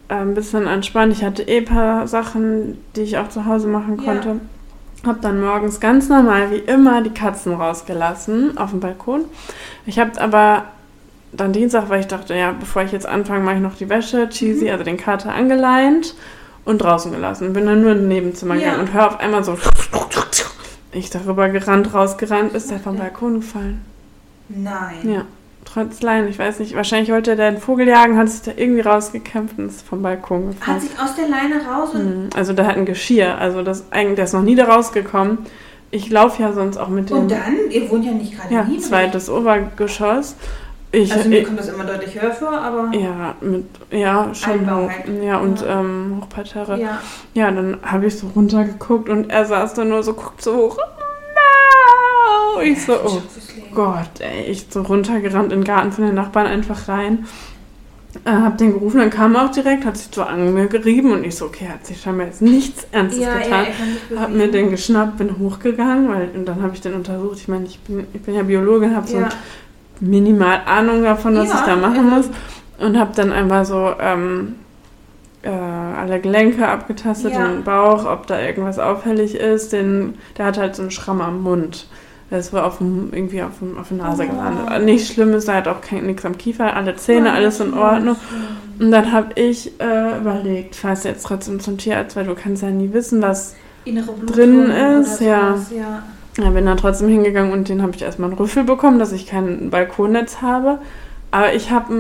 Ja. 0.09 0.17
äh, 0.17 0.21
ein 0.23 0.35
bisschen 0.35 0.67
entspannt. 0.67 1.13
Ich 1.13 1.23
hatte 1.23 1.43
eh 1.43 1.59
ein 1.59 1.65
paar 1.67 2.09
Sachen, 2.09 2.79
die 2.97 3.03
ich 3.03 3.19
auch 3.19 3.29
zu 3.29 3.45
Hause 3.45 3.69
machen 3.69 3.99
Ja. 3.99 4.05
konnte. 4.15 4.41
Hab 5.07 5.21
dann 5.21 5.43
morgens 5.43 5.79
ganz 5.79 6.09
normal 6.09 6.51
wie 6.53 6.57
immer 6.57 7.03
die 7.03 7.11
Katzen 7.11 7.53
rausgelassen 7.53 8.57
auf 8.57 8.71
dem 8.71 8.81
Balkon. 8.81 9.27
Ich 9.85 9.99
habe 9.99 10.19
aber 10.19 10.65
dann 11.33 11.53
Dienstag, 11.53 11.91
weil 11.91 12.01
ich 12.01 12.07
dachte, 12.07 12.35
ja, 12.35 12.55
bevor 12.59 12.83
ich 12.83 12.93
jetzt 12.93 13.07
anfange, 13.07 13.45
mache 13.45 13.57
ich 13.57 13.61
noch 13.63 13.75
die 13.77 13.91
Wäsche, 13.91 14.29
Cheesy, 14.31 14.67
Mhm. 14.67 14.71
also 14.71 14.85
den 14.85 14.97
Kater 14.97 15.35
angeleint 15.35 16.15
und 16.65 16.79
draußen 16.79 17.11
gelassen. 17.13 17.53
Bin 17.53 17.67
dann 17.67 17.83
nur 17.83 17.93
in 17.93 18.09
Nebenzimmer 18.09 18.55
Ja. 18.55 18.61
gegangen 18.73 18.81
und 18.89 18.93
höre 18.95 19.07
auf 19.09 19.21
einmal 19.21 19.43
so 19.45 19.57
ich 20.93 21.11
darüber 21.11 21.49
gerannt, 21.49 21.93
rausgerannt, 21.95 22.53
ist 22.55 22.71
er 22.71 22.79
vom 22.79 22.97
Balkon 22.99 23.37
gefallen. 23.41 23.83
Nein. 24.49 25.11
Ja, 25.11 25.23
trotz 25.65 26.03
Leine, 26.03 26.29
ich 26.29 26.39
weiß 26.39 26.59
nicht, 26.59 26.77
wahrscheinlich 26.77 27.11
wollte 27.11 27.35
der 27.37 27.49
einen 27.49 27.59
Vogel 27.59 27.89
jagen, 27.89 28.19
hat 28.19 28.29
sich 28.29 28.43
da 28.43 28.53
irgendwie 28.55 28.83
rausgekämpft 28.83 29.59
und 29.59 29.67
ist 29.69 29.87
vom 29.87 30.03
Balkon 30.03 30.49
gefallen. 30.49 30.77
Hat 30.77 30.83
sich 30.83 30.91
aus 31.01 31.15
der 31.17 31.29
Leine 31.29 31.65
raus 31.67 31.91
und, 31.95 32.05
Mhm, 32.25 32.31
Also 32.37 32.53
der 32.53 32.67
hat 32.67 32.77
ein 32.77 32.85
Geschirr, 32.87 33.39
also 33.39 33.63
das 33.63 33.85
eigentlich, 33.91 34.17
der 34.17 34.25
ist 34.27 34.35
noch 34.35 34.43
nie 34.43 34.55
da 34.55 34.65
rausgekommen. 34.65 35.39
Ich 35.91 36.09
laufe 36.11 36.43
ja 36.43 36.53
sonst 36.53 36.79
auch 36.79 36.89
mit 36.89 37.11
dem 37.11 37.19
und 37.19 37.31
dann? 37.31 37.57
Ihr 37.71 37.91
wohnt 37.91 38.05
ja 38.05 38.13
nicht 38.13 38.35
gerade 38.39 38.55
ja, 38.55 38.67
zweites 38.81 39.29
Obergeschoss. 39.29 40.37
Ich, 40.95 41.11
Also 41.11 41.29
mir 41.31 41.39
ich 41.39 41.47
kommt 41.47 41.59
das 41.59 41.69
immer 41.69 41.85
deutlich 41.85 42.21
höher 42.21 42.33
vor, 42.33 42.53
aber 42.53 42.91
ja, 42.95 43.35
mit 43.41 43.65
ja, 43.91 44.29
schon 44.35 44.71
hoch. 44.71 44.91
Ja, 45.25 45.39
und 45.39 45.63
Ja. 45.63 45.81
Ähm, 45.81 46.19
Hochparterre. 46.21 46.79
Ja. 46.79 47.01
ja. 47.33 47.51
dann 47.51 47.79
habe 47.83 48.07
ich 48.07 48.19
so 48.19 48.29
runtergeguckt 48.29 49.09
und 49.09 49.31
er 49.31 49.47
saß 49.47 49.73
da 49.73 49.85
nur 49.85 50.03
so, 50.03 50.13
guckt 50.13 50.43
so 50.43 50.55
hoch. 50.55 50.77
No! 50.77 52.61
Ich 52.61 52.85
so, 52.85 52.93
oh 52.93 53.23
Gott, 53.75 54.21
ey, 54.21 54.51
ich 54.51 54.67
so 54.69 54.83
runtergerannt 54.83 55.51
in 55.53 55.61
den 55.61 55.65
Garten 55.65 55.93
von 55.93 56.05
den 56.05 56.15
Nachbarn 56.15 56.47
einfach 56.47 56.89
rein. 56.89 57.27
Äh, 58.27 58.31
hab 58.31 58.59
den 58.59 58.75
gerufen, 58.75 58.99
dann 58.99 59.09
kam 59.09 59.35
er 59.35 59.47
auch 59.47 59.51
direkt, 59.51 59.87
hat 59.87 59.97
sich 59.97 60.09
so 60.15 60.23
an 60.23 60.53
mir 60.53 60.67
gerieben 60.67 61.13
und 61.13 61.25
ich 61.25 61.35
so, 61.35 61.47
okay, 61.47 61.69
hat 61.69 61.87
sich 61.87 61.99
scheinbar 62.03 62.27
jetzt 62.27 62.43
nichts 62.43 62.87
Ernstes 62.93 63.23
Ja, 63.23 63.39
ja, 63.39 63.43
getan. 63.43 63.67
sich 64.11 64.19
hab 64.19 64.31
mir 64.31 64.51
den 64.51 64.71
geschnappt, 64.71 65.17
bin 65.17 65.39
hochgegangen, 65.39 66.11
weil 66.11 66.29
und 66.35 66.45
dann 66.45 66.63
habe 66.63 66.75
ich 66.75 66.83
den 66.83 66.93
untersucht. 66.93 67.39
Ich 67.39 67.49
meine, 67.49 67.65
ich 67.65 67.79
bin, 67.81 68.07
ich 68.13 68.21
bin 68.21 68.35
ja 68.35 68.43
Biologin, 68.43 68.95
habe 68.95 69.07
so 69.09 69.17
Ja. 69.17 69.31
Minimal 70.01 70.61
Ahnung 70.67 71.03
davon, 71.03 71.37
was 71.37 71.49
Ja, 71.49 71.55
ich 71.61 71.61
da 71.67 71.77
machen 71.77 72.13
also- 72.13 72.29
muss 72.29 72.37
und 72.79 72.99
habe 72.99 73.13
dann 73.15 73.33
einmal 73.33 73.65
so 73.65 73.91
ähm, 74.01 74.57
äh, 75.43 75.49
alle 75.51 76.21
Gelenke 76.21 76.67
abgetastet, 76.69 77.33
Ja. 77.33 77.47
den 77.49 77.65
Bauch, 77.65 78.05
ob 78.05 78.27
da 78.27 78.41
irgendwas 78.41 78.79
auffällig 78.79 79.35
ist. 79.35 79.73
Den, 79.73 80.15
der 80.39 80.47
hat 80.47 80.59
halt 80.59 80.75
so 80.77 80.83
einen 80.83 80.91
Schramm 80.91 81.21
am 81.21 81.43
Mund. 81.43 81.87
Ist 82.31 82.53
wohl 82.55 82.61
auf 82.61 82.79
dem, 82.79 83.11
irgendwie 83.13 83.43
auf, 83.43 83.59
dem, 83.59 83.77
auf 83.77 83.89
der 83.89 83.99
Nase 83.99 84.25
Oh. 84.27 84.31
gelandet. 84.31 84.85
Nicht 84.87 85.13
schlimm 85.13 85.35
ist, 85.35 85.49
er 85.49 85.57
hat 85.57 85.69
auch 85.69 85.79
nichts 85.91 86.25
am 86.25 86.39
Kiefer, 86.39 86.75
alle 86.75 86.97
Zähne, 86.97 87.29
Ja, 87.29 87.35
alles 87.35 87.61
in 87.61 87.75
Ordnung. 87.75 88.17
Und 88.79 88.91
dann 88.91 89.13
habe 89.13 89.33
ich 89.35 89.79
äh, 89.81 90.19
überlegt, 90.19 90.75
fahrst 90.75 91.05
jetzt 91.05 91.27
trotzdem 91.27 91.61
zum 91.61 91.77
Tierarzt, 91.77 92.17
weil 92.17 92.25
du 92.25 92.35
kannst 92.35 92.63
ja 92.63 92.71
nie 92.71 92.91
wissen, 92.95 93.21
was 93.21 93.55
drin 94.27 94.71
ist, 94.71 95.21
ja. 95.21 95.57
ja. 95.77 96.03
Ja, 96.39 96.51
bin 96.51 96.65
dann 96.65 96.77
trotzdem 96.77 97.09
hingegangen 97.09 97.53
und 97.53 97.69
den 97.69 97.83
habe 97.83 97.93
ich 97.95 98.03
erstmal 98.03 98.31
einen 98.31 98.39
Rüffel 98.39 98.65
bekommen, 98.65 98.99
dass 98.99 99.13
ich 99.13 99.27
kein 99.27 99.71
Balkonnetz 99.71 100.41
habe. 100.41 100.79
Aber 101.31 101.55
ich 101.55 101.71
habe 101.71 101.93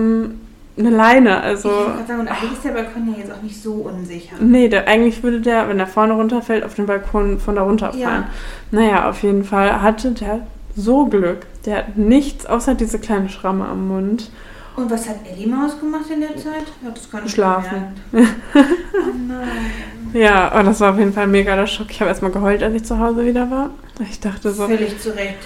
eine 0.78 0.90
Leine, 0.90 1.40
also. 1.40 1.68
Ich 1.68 2.06
sagen, 2.06 2.20
und 2.20 2.28
eigentlich 2.28 2.52
ist 2.52 2.64
der 2.64 2.70
Balkon 2.70 3.12
ja 3.12 3.18
jetzt 3.18 3.32
auch 3.32 3.42
nicht 3.42 3.62
so 3.62 3.72
unsicher. 3.72 4.36
Nee, 4.40 4.68
der, 4.68 4.88
eigentlich 4.88 5.22
würde 5.22 5.40
der, 5.40 5.68
wenn 5.68 5.78
der 5.78 5.86
vorne 5.86 6.14
runterfällt, 6.14 6.64
auf 6.64 6.74
den 6.74 6.86
Balkon 6.86 7.38
von 7.38 7.56
da 7.56 7.62
runterfallen. 7.62 8.00
Ja. 8.00 8.28
Naja, 8.70 9.10
auf 9.10 9.22
jeden 9.22 9.44
Fall 9.44 9.82
hatte 9.82 10.12
der 10.12 10.46
so 10.74 11.06
Glück. 11.06 11.46
Der 11.66 11.78
hat 11.78 11.96
nichts 11.96 12.46
außer 12.46 12.74
diese 12.74 12.98
kleine 12.98 13.28
Schramme 13.28 13.66
am 13.66 13.88
Mund. 13.88 14.30
Und 14.74 14.90
was 14.90 15.06
hat 15.06 15.16
Ellie 15.30 15.46
Maus 15.46 15.78
gemacht 15.78 16.06
in 16.10 16.20
der 16.20 16.36
Zeit? 16.36 16.64
Hat 16.84 16.96
das 16.96 17.10
gar 17.10 17.20
nicht 17.20 17.32
Schlafen. 17.32 17.88
oh 18.12 18.18
nein. 19.28 20.01
Ja, 20.12 20.50
aber 20.50 20.64
das 20.64 20.80
war 20.80 20.92
auf 20.92 20.98
jeden 20.98 21.12
Fall 21.12 21.26
mega 21.26 21.56
der 21.56 21.66
Schock. 21.66 21.86
Ich 21.90 22.00
habe 22.00 22.08
erstmal 22.10 22.30
geheult, 22.32 22.62
als 22.62 22.74
ich 22.74 22.84
zu 22.84 22.98
Hause 22.98 23.24
wieder 23.24 23.50
war. 23.50 23.70
Ich 24.10 24.20
dachte 24.20 24.50
so, 24.52 24.66
Völlig 24.66 25.00
zu 25.00 25.14
Recht. 25.14 25.36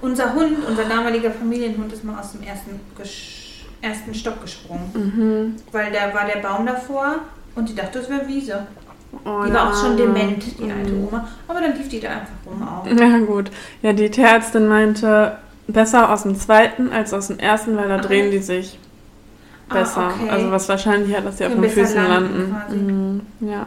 Unser 0.00 0.34
Hund, 0.34 0.58
unser 0.68 0.84
damaliger 0.84 1.30
Familienhund, 1.30 1.92
ist 1.92 2.04
mal 2.04 2.20
aus 2.20 2.32
dem 2.32 2.42
ersten, 2.42 2.78
Gesch 2.96 3.64
ersten 3.80 4.14
Stock 4.14 4.40
gesprungen. 4.42 4.90
mhm. 4.94 5.56
Weil 5.72 5.92
da 5.92 6.12
war 6.14 6.26
der 6.26 6.40
Baum 6.40 6.66
davor 6.66 7.16
und 7.54 7.68
die 7.68 7.74
dachte, 7.74 7.98
das 7.98 8.08
wäre 8.10 8.26
Wiese. 8.26 8.66
Oh, 9.24 9.44
Die 9.46 9.52
war 9.52 9.70
auch 9.70 9.80
schon 9.80 9.96
dement, 9.96 10.44
die 10.58 10.70
alte 10.72 10.90
Mhm. 10.92 11.06
Oma. 11.08 11.28
Aber 11.46 11.60
dann 11.60 11.76
lief 11.76 11.88
die 11.88 12.00
da 12.00 12.08
einfach 12.10 12.32
rum 12.46 12.66
auch. 12.66 12.86
Ja, 12.86 13.18
gut. 13.18 13.50
Ja, 13.82 13.92
die 13.92 14.10
Tierärztin 14.10 14.66
meinte, 14.68 15.36
besser 15.68 16.10
aus 16.12 16.24
dem 16.24 16.34
zweiten 16.36 16.92
als 16.92 17.12
aus 17.14 17.28
dem 17.28 17.38
ersten, 17.38 17.76
weil 17.76 17.88
da 17.88 17.96
Ach, 17.96 18.04
drehen 18.04 18.30
die 18.30 18.38
sich 18.38 18.78
Ah, 19.68 19.74
besser. 19.74 20.08
okay. 20.20 20.30
Also 20.30 20.50
was 20.50 20.68
wahrscheinlich 20.68 21.16
hat, 21.16 21.24
dass 21.24 21.38
sie 21.38 21.46
auf 21.46 21.54
den 21.54 21.64
Füßen 21.70 21.96
landen 22.08 22.52
landen. 22.68 23.26
Mhm, 23.40 23.48
ja. 23.48 23.66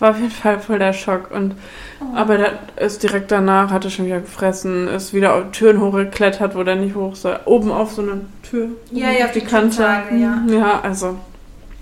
War 0.00 0.10
auf 0.10 0.18
jeden 0.18 0.30
Fall 0.30 0.60
voll 0.60 0.78
der 0.78 0.92
Schock. 0.92 1.30
Und, 1.30 1.54
Oh. 2.00 2.16
Aber 2.16 2.38
der 2.38 2.52
ist 2.76 3.02
direkt 3.02 3.32
danach, 3.32 3.72
hatte 3.72 3.90
schon 3.90 4.06
wieder 4.06 4.20
gefressen, 4.20 4.86
ist 4.86 5.12
wieder 5.12 5.34
auf 5.34 5.50
Türen 5.50 5.80
hochgeklettert, 5.80 6.54
wo 6.54 6.62
der 6.62 6.76
nicht 6.76 6.94
hoch 6.94 7.16
soll. 7.16 7.40
Oben 7.44 7.72
auf 7.72 7.90
so 7.92 8.02
eine 8.02 8.20
Tür. 8.48 8.68
Ja, 8.92 9.10
ja, 9.10 9.24
auf 9.24 9.32
die 9.32 9.40
Türzage, 9.40 10.14
ja. 10.16 10.40
Ja, 10.48 10.80
also 10.80 11.18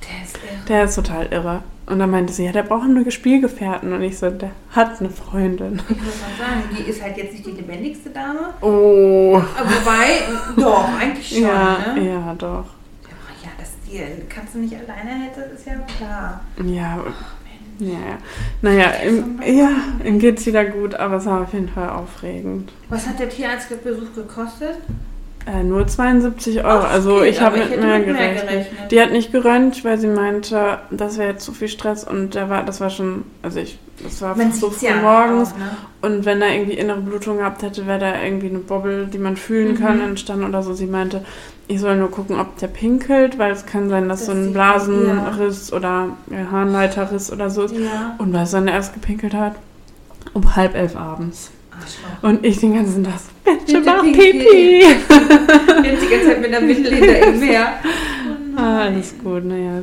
Der 0.02 0.24
ist 0.24 0.36
irre. 0.38 0.64
der 0.68 0.84
ist 0.84 0.94
total 0.94 1.26
irre. 1.30 1.62
Und 1.84 1.98
dann 1.98 2.10
meinte 2.10 2.32
sie, 2.32 2.46
ja, 2.46 2.52
der 2.52 2.62
braucht 2.62 2.88
nur 2.88 3.08
Spielgefährten. 3.10 3.92
Und 3.92 4.00
ich 4.02 4.18
so, 4.18 4.30
der 4.30 4.52
hat 4.74 4.98
eine 5.00 5.10
Freundin. 5.10 5.82
Ich 5.86 5.96
muss 5.96 5.98
mal 6.22 6.46
sagen, 6.46 6.62
die 6.76 6.90
ist 6.90 7.02
halt 7.02 7.18
jetzt 7.18 7.34
nicht 7.34 7.44
die 7.46 7.50
lebendigste 7.50 8.08
Dame. 8.08 8.54
Oh. 8.62 9.36
Aber 9.36 9.68
wobei, 9.68 10.22
doch, 10.56 10.88
eigentlich 10.98 11.28
schon, 11.28 11.42
Ja, 11.42 11.78
ne? 11.94 12.08
ja, 12.10 12.34
doch. 12.38 12.64
Ja, 13.42 13.50
dass 13.58 13.72
die 13.86 14.00
Katze 14.28 14.56
nicht 14.58 14.74
alleine 14.74 15.24
hätte, 15.26 15.42
ist 15.54 15.66
ja 15.66 15.74
klar. 15.98 16.40
Ja, 16.64 16.98
ja, 17.78 17.92
ja. 17.92 18.18
Naja, 18.62 18.92
ihm, 19.06 19.40
ja, 19.44 19.70
ihm 20.04 20.18
geht's 20.18 20.46
wieder 20.46 20.64
gut, 20.64 20.94
aber 20.94 21.16
es 21.16 21.26
war 21.26 21.42
auf 21.42 21.52
jeden 21.52 21.68
Fall 21.68 21.90
aufregend. 21.90 22.72
Was 22.88 23.06
hat 23.06 23.18
der 23.18 23.28
Tierarztbesuch 23.28 24.14
gekostet? 24.14 24.76
Äh, 25.46 25.62
nur 25.62 25.86
72 25.86 26.64
Euro. 26.64 26.84
Ach, 26.84 26.90
also 26.92 27.20
geht, 27.20 27.34
ich 27.34 27.40
habe 27.40 27.58
mit 27.58 27.70
mehr 27.70 27.98
mit 27.98 28.06
mehr 28.08 28.14
gerechnet. 28.14 28.48
gerechnet. 28.48 28.90
Die 28.90 29.00
hat 29.00 29.12
nicht 29.12 29.30
geröntgt, 29.30 29.84
weil 29.84 29.98
sie 29.98 30.08
meinte, 30.08 30.78
das 30.90 31.18
wäre 31.18 31.32
jetzt 31.32 31.44
zu 31.44 31.52
viel 31.52 31.68
Stress 31.68 32.02
und 32.02 32.34
der 32.34 32.50
war, 32.50 32.64
das 32.64 32.80
war 32.80 32.90
schon, 32.90 33.24
also 33.42 33.60
ich, 33.60 33.78
das 34.02 34.20
war 34.22 34.36
Man 34.36 34.52
so 34.52 34.70
früh 34.70 34.86
ja 34.86 34.96
morgens 34.96 35.52
auch, 35.52 35.58
ne? 35.58 35.70
und 36.02 36.24
wenn 36.24 36.42
er 36.42 36.54
irgendwie 36.54 36.74
innere 36.74 37.00
Blutung 37.00 37.38
gehabt 37.38 37.62
hätte, 37.62 37.86
wäre 37.86 37.98
da 37.98 38.22
irgendwie 38.22 38.48
eine 38.48 38.58
Bobbel, 38.58 39.06
die 39.06 39.18
man 39.18 39.36
fühlen 39.36 39.72
Mhm. 39.74 39.78
kann, 39.78 40.00
entstanden 40.00 40.44
oder 40.44 40.62
so. 40.62 40.74
Sie 40.74 40.86
meinte, 40.86 41.24
ich 41.68 41.80
soll 41.80 41.96
nur 41.96 42.10
gucken, 42.10 42.38
ob 42.38 42.56
der 42.58 42.68
pinkelt, 42.68 43.38
weil 43.38 43.52
es 43.52 43.66
kann 43.66 43.88
sein, 43.88 44.08
dass 44.08 44.20
Das 44.20 44.26
so 44.26 44.32
ein 44.32 44.52
Blasenriss 44.52 45.72
oder 45.72 46.10
ja, 46.30 46.50
Harnleiterriss 46.50 47.32
oder 47.32 47.50
so 47.50 47.64
ist. 47.64 47.74
Ja. 47.74 48.14
Und 48.18 48.32
du, 48.32 48.52
wann 48.52 48.68
er 48.68 48.74
erst 48.74 48.94
gepinkelt 48.94 49.34
hat? 49.34 49.54
Um 50.32 50.54
halb 50.56 50.74
elf 50.74 50.94
abends. 50.96 51.50
Und 52.22 52.44
ich 52.44 52.58
den 52.60 52.74
ganzen 52.74 53.04
Tag, 53.04 53.14
so, 53.44 53.52
Bitte 53.66 53.80
mach 53.84 54.02
Pipi. 54.02 54.80
Jetzt 55.82 56.02
die 56.02 56.08
ganze 56.08 56.26
Zeit 56.26 56.40
mit 56.40 56.52
der 56.52 56.62
Windel 56.68 56.94
hinter 56.94 57.28
ihm 57.28 57.42
her. 57.42 57.66
Oh 58.56 58.60
Ah, 58.60 58.80
alles 58.84 59.14
gut, 59.22 59.44
naja. 59.44 59.82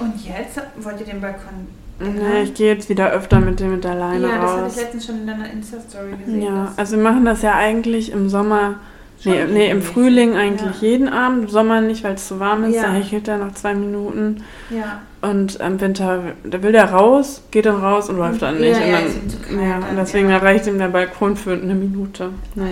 Und 0.00 0.14
jetzt 0.26 0.60
wollt 0.80 0.98
ihr 1.00 1.06
den 1.06 1.20
Balkon. 1.20 1.68
Na, 2.00 2.42
ich 2.42 2.54
gehe 2.54 2.72
jetzt 2.72 2.88
wieder 2.88 3.10
öfter 3.10 3.40
mit 3.40 3.60
dem 3.60 3.72
mit 3.72 3.84
der 3.84 3.94
Leine 3.94 4.26
ja, 4.26 4.40
das 4.40 4.50
hatte 4.52 4.62
raus. 4.62 4.72
ich 4.76 4.82
letztens 4.82 5.06
schon 5.06 5.20
in 5.20 5.26
deiner 5.26 5.50
Insta-Story 5.50 6.12
gesehen. 6.24 6.42
Ja, 6.42 6.72
also 6.76 6.96
wir 6.96 7.02
machen 7.02 7.24
das 7.26 7.42
ja 7.42 7.54
eigentlich 7.54 8.10
im 8.12 8.28
Sommer, 8.30 8.76
Schon 9.22 9.32
nee, 9.32 9.44
nee 9.52 9.70
im. 9.70 9.82
Frühling 9.82 10.34
eigentlich 10.34 10.80
Ja. 10.80 10.88
jeden 10.88 11.08
Abend, 11.08 11.42
im 11.44 11.48
Sommer 11.50 11.82
nicht, 11.82 12.02
weil 12.02 12.14
es 12.14 12.26
zu 12.26 12.40
warm 12.40 12.64
ist, 12.64 12.76
Ja. 12.76 12.84
da 12.84 12.92
hechelt 12.92 13.28
er 13.28 13.36
nach 13.36 13.52
zwei 13.52 13.74
Minuten 13.74 14.42
ja. 14.70 15.02
und 15.20 15.56
im 15.56 15.78
Winter, 15.78 16.22
da 16.42 16.62
will 16.62 16.72
der 16.72 16.90
raus, 16.90 17.42
geht 17.50 17.66
dann 17.66 17.76
raus 17.76 18.08
und 18.08 18.16
läuft 18.16 18.40
dann 18.40 18.54
Ja, 18.54 18.60
nicht. 18.60 18.80
ja, 18.80 18.98
und, 18.98 19.58
dann, 19.58 19.62
ja, 19.68 19.80
dann, 19.80 19.90
und 19.90 19.96
deswegen 19.96 20.30
ja. 20.30 20.38
reicht 20.38 20.66
ihm 20.66 20.78
der 20.78 20.88
Balkon 20.88 21.36
für 21.36 21.52
eine 21.52 21.74
Minute. 21.74 22.30
Naja. 22.54 22.70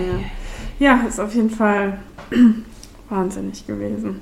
Ja, 0.79 1.01
ist 1.07 1.19
auf 1.19 1.35
jeden 1.35 1.51
Fall 1.51 1.99
wahnsinnig 3.09 3.67
gewesen. 3.67 4.21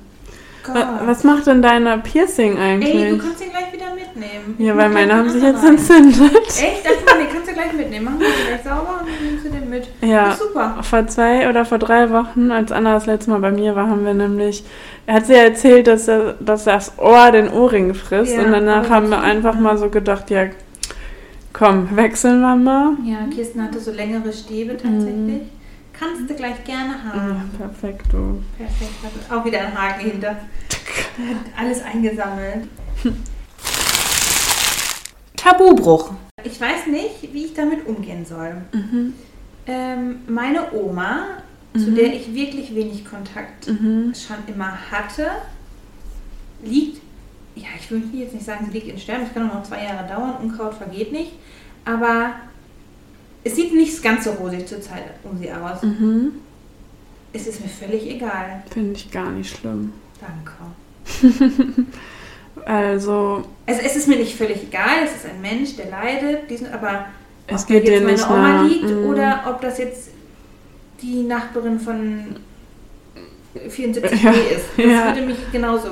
Gott. 0.68 0.76
Wa- 0.76 1.00
Was 1.04 1.24
macht 1.24 1.46
denn 1.46 1.60
deine 1.62 1.98
Piercing 1.98 2.58
eigentlich? 2.58 2.94
Ey, 2.94 3.10
du 3.10 3.18
kannst 3.18 3.40
den 3.40 3.50
gleich 3.50 3.72
wieder 3.72 3.86
mitnehmen. 3.94 4.54
ja, 4.58 4.76
weil 4.76 4.88
meine 4.90 5.14
haben 5.14 5.28
sich 5.30 5.42
jetzt 5.42 5.64
entzündet. 5.64 6.20
Echt? 6.48 6.84
Das 6.84 7.14
den 7.16 7.28
kannst 7.32 7.48
du 7.50 7.52
gleich 7.54 7.72
mitnehmen. 7.72 8.04
Machen 8.04 8.20
wir 8.20 8.26
gleich 8.28 8.62
sauber 8.62 9.00
und 9.00 9.08
dann 9.08 9.28
nimmst 9.30 9.44
du 9.46 9.50
den 9.50 9.68
mit. 9.70 9.88
Ja, 10.02 10.34
super. 10.34 10.76
vor 10.82 11.06
zwei 11.08 11.48
oder 11.48 11.64
vor 11.64 11.78
drei 11.78 12.10
Wochen, 12.10 12.50
als 12.50 12.70
Anna 12.72 12.94
das 12.94 13.06
letzte 13.06 13.30
Mal 13.30 13.40
bei 13.40 13.50
mir 13.50 13.74
war, 13.76 13.88
haben 13.88 14.04
wir 14.04 14.14
nämlich, 14.14 14.64
er 15.06 15.14
hat 15.14 15.26
sie 15.26 15.32
ja 15.34 15.40
erzählt, 15.40 15.86
dass, 15.86 16.06
er, 16.08 16.34
dass 16.40 16.64
das 16.64 16.98
Ohr 16.98 17.30
den 17.32 17.48
Ohrring 17.50 17.94
frisst 17.94 18.36
Ja, 18.36 18.42
und 18.44 18.52
danach 18.52 18.88
haben 18.90 19.08
wir 19.10 19.20
einfach 19.20 19.54
mal 19.58 19.76
so 19.78 19.88
gedacht, 19.88 20.30
ja, 20.30 20.46
komm, 21.52 21.88
wechseln 21.96 22.40
wir 22.40 22.56
mal. 22.56 22.92
Ja, 23.04 23.16
Kirsten 23.34 23.62
hatte 23.62 23.80
so 23.80 23.90
längere 23.90 24.32
Stäbe 24.32 24.72
tatsächlich. 24.76 25.42
Kannst 25.98 26.30
du 26.30 26.34
gleich 26.34 26.62
gerne 26.64 26.94
Ja, 27.04 27.12
haben. 27.12 27.50
perfekt, 27.58 28.06
du. 28.12 28.42
Perfekt. 28.56 28.92
Auch 29.32 29.44
wieder 29.44 29.60
ein 29.60 29.76
Haken 29.76 30.10
hinter. 30.10 30.36
Alles 31.58 31.82
eingesammelt. 31.82 32.68
Tabubruch. 35.36 36.12
Ich 36.44 36.60
weiß 36.60 36.86
nicht, 36.86 37.32
wie 37.32 37.46
ich 37.46 37.54
damit 37.54 37.86
umgehen 37.86 38.24
soll. 38.24 38.56
Mhm. 38.72 39.14
Ähm, 39.66 40.16
meine 40.28 40.72
Oma, 40.72 41.26
zu 41.74 41.90
Mhm. 41.90 41.94
der 41.96 42.14
ich 42.14 42.32
wirklich 42.34 42.74
wenig 42.74 43.04
Kontakt 43.04 43.68
Mhm. 43.68 44.12
schon 44.14 44.36
immer 44.46 44.78
hatte, 44.90 45.28
liegt, 46.62 47.00
ja, 47.54 47.66
ich 47.78 47.90
will 47.90 48.02
jetzt 48.12 48.34
nicht 48.34 48.46
sagen, 48.46 48.66
sie 48.66 48.72
liegt 48.72 48.88
in 48.88 48.98
Sterben, 48.98 49.24
es 49.24 49.34
kann 49.34 49.48
auch 49.50 49.54
noch 49.54 49.62
zwei 49.64 49.84
Jahre 49.84 50.06
dauern, 50.08 50.36
Unkraut 50.42 50.74
vergeht 50.74 51.12
nicht, 51.12 51.32
aber 51.84 52.34
es 53.44 53.56
sieht 53.56 53.72
nicht 53.74 54.02
ganz 54.02 54.24
so 54.24 54.30
rosig 54.32 54.66
zurzeit 54.66 55.04
um 55.24 55.38
sie 55.38 55.52
aus. 55.52 55.82
Mhm. 55.82 56.32
Es 57.32 57.46
ist 57.46 57.60
mir 57.60 57.68
völlig 57.68 58.08
egal. 58.10 58.62
Finde 58.70 58.92
ich 58.94 59.10
gar 59.10 59.30
nicht 59.30 59.56
schlimm. 59.56 59.92
Danke. 60.20 61.86
Also, 62.64 63.44
Also 63.66 63.80
es 63.82 63.96
ist 63.96 64.08
mir 64.08 64.16
nicht 64.16 64.34
völlig 64.36 64.64
egal, 64.64 65.04
es 65.04 65.16
ist 65.16 65.26
ein 65.26 65.40
Mensch, 65.40 65.76
der 65.76 65.90
leidet, 65.90 66.50
diesen, 66.50 66.70
aber 66.72 67.06
es 67.46 67.62
ob 67.62 67.68
geht 67.68 67.84
jetzt 67.88 68.02
meine 68.02 68.12
nicht 68.12 68.28
Oma 68.28 68.62
liegt 68.62 68.90
Mhm. 68.90 69.06
oder 69.06 69.44
ob 69.48 69.60
das 69.60 69.78
jetzt 69.78 70.10
die 71.00 71.22
Nachbarin 71.22 71.78
von 71.78 72.36
74 73.68 74.22
Ja, 74.22 74.30
B 74.32 74.38
ist. 74.38 74.64
Das 74.76 74.84
ja. 74.84 75.06
würde 75.06 75.22
mich 75.22 75.36
genauso 75.52 75.88